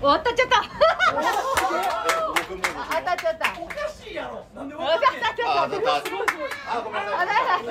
[0.00, 0.30] 終わった。
[0.32, 0.62] っちゃった。
[2.26, 3.12] 僕もあ当た。
[3.12, 3.54] っちゃった。
[3.62, 4.96] おかしいやろなんで当た。
[4.96, 5.62] っちゃった。
[5.62, 5.98] あ当た。
[5.98, 6.10] った。
[6.74, 7.70] あごめんなさいあだだ全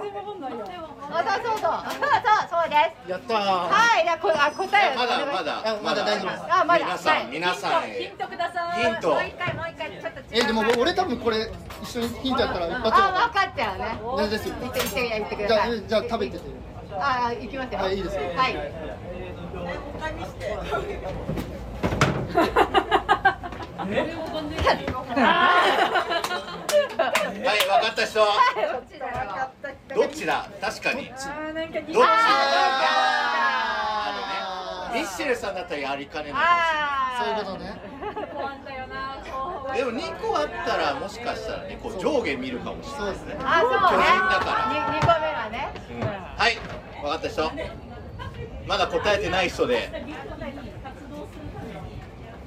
[0.00, 0.64] 然わかんないや
[1.10, 2.74] あそうそうそうそうそうで
[3.04, 3.34] すやった。
[3.34, 9.67] ーはいじゃあこあ答えをまだまだあまだ大丈夫ですあまだ皆さはいん皆さんヒンへトくださいヒントもう一回もう
[10.32, 11.50] えでも俺多分これ
[11.82, 13.84] 一緒にヒントやったら一発あわ分かっちゃうね。
[14.16, 14.54] かるですよ。
[14.60, 15.70] 言って言って言ってくじださい。
[15.70, 16.44] ゃあじゃあ食べてて。
[17.00, 17.78] あ行きますよ。
[17.80, 18.22] はいいいですよ。
[18.36, 18.48] はい。
[18.48, 18.52] はい。
[27.66, 28.20] 分かった人。
[29.94, 30.48] どっちだ？
[30.60, 31.06] 確かに。
[31.06, 32.02] どっちあーなんかどっちあ
[34.94, 35.00] ね。
[35.00, 37.74] ミッシェルさんだったらやりかねないあそういうことね
[39.74, 43.36] でも2個あったらもしかしたらねこう上下見るかもしれないですね。
[43.44, 43.76] あそうね。
[43.78, 44.90] 巨人だから。
[44.92, 45.68] に二個目はね。
[45.90, 46.06] うん。
[46.06, 46.58] はい。
[47.02, 47.50] 分かった人。
[48.66, 49.90] まだ答えてない人で。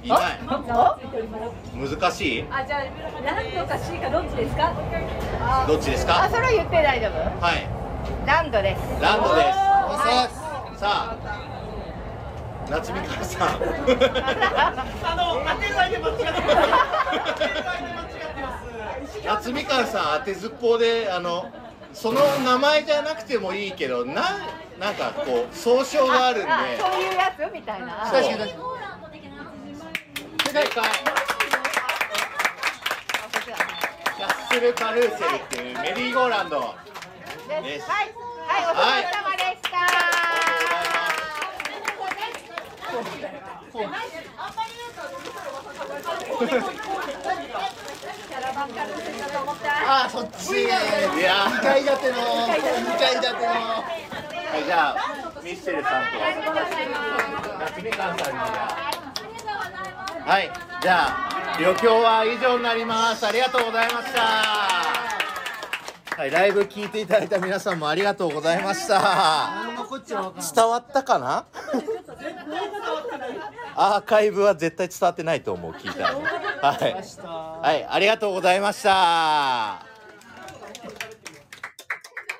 [0.02, 0.20] いない。
[0.42, 2.44] 難しい？
[2.50, 2.80] あじゃあ
[3.24, 4.72] ランドか C かどっちですか？
[5.68, 6.24] どっちですか？
[6.24, 7.12] あそれ言って大丈夫？
[7.40, 7.68] はい。
[8.26, 8.80] ランドです。
[9.00, 9.48] ランドです。
[9.48, 10.28] さ
[10.76, 11.51] さあ
[12.70, 13.24] 夏みかん。
[13.24, 13.54] さんあ
[15.16, 16.36] の、当てないで間違ってま
[19.10, 19.20] す。
[19.24, 21.50] 夏みかんさん当てずっぽうであの
[21.92, 24.38] その名前じゃなくてもいいけどな
[24.78, 26.50] なんかこう総称があるんで。
[26.50, 28.56] あそういうやつみたいな確かに確か
[30.46, 30.68] 正解。
[34.16, 36.74] キャッスルカルーセルっていうメリーゴーランド
[37.48, 37.86] でです。
[37.86, 38.06] すはい。
[38.06, 39.78] はいお疲れ様でした、
[49.86, 50.62] ああそっち。
[50.62, 50.76] いや
[51.46, 52.16] 2階建ての
[52.46, 52.58] 2
[52.98, 54.96] 階建てのはいじゃあ
[55.42, 56.18] ミッシェルさんと
[57.60, 58.38] 夏みかんさんに。
[60.24, 60.50] はい
[60.82, 63.26] じゃあ旅行は以上になります。
[63.26, 65.21] ありがとうございました。
[66.16, 69.74] はいライブ聞いていただいた皆さんもありがとうございました。
[69.88, 71.44] こっちは分かんない伝わったかな？
[73.74, 76.94] アーカイブは絶対伝わってないと思う聞いたらはい、
[77.72, 79.91] はい、ありがとうございました。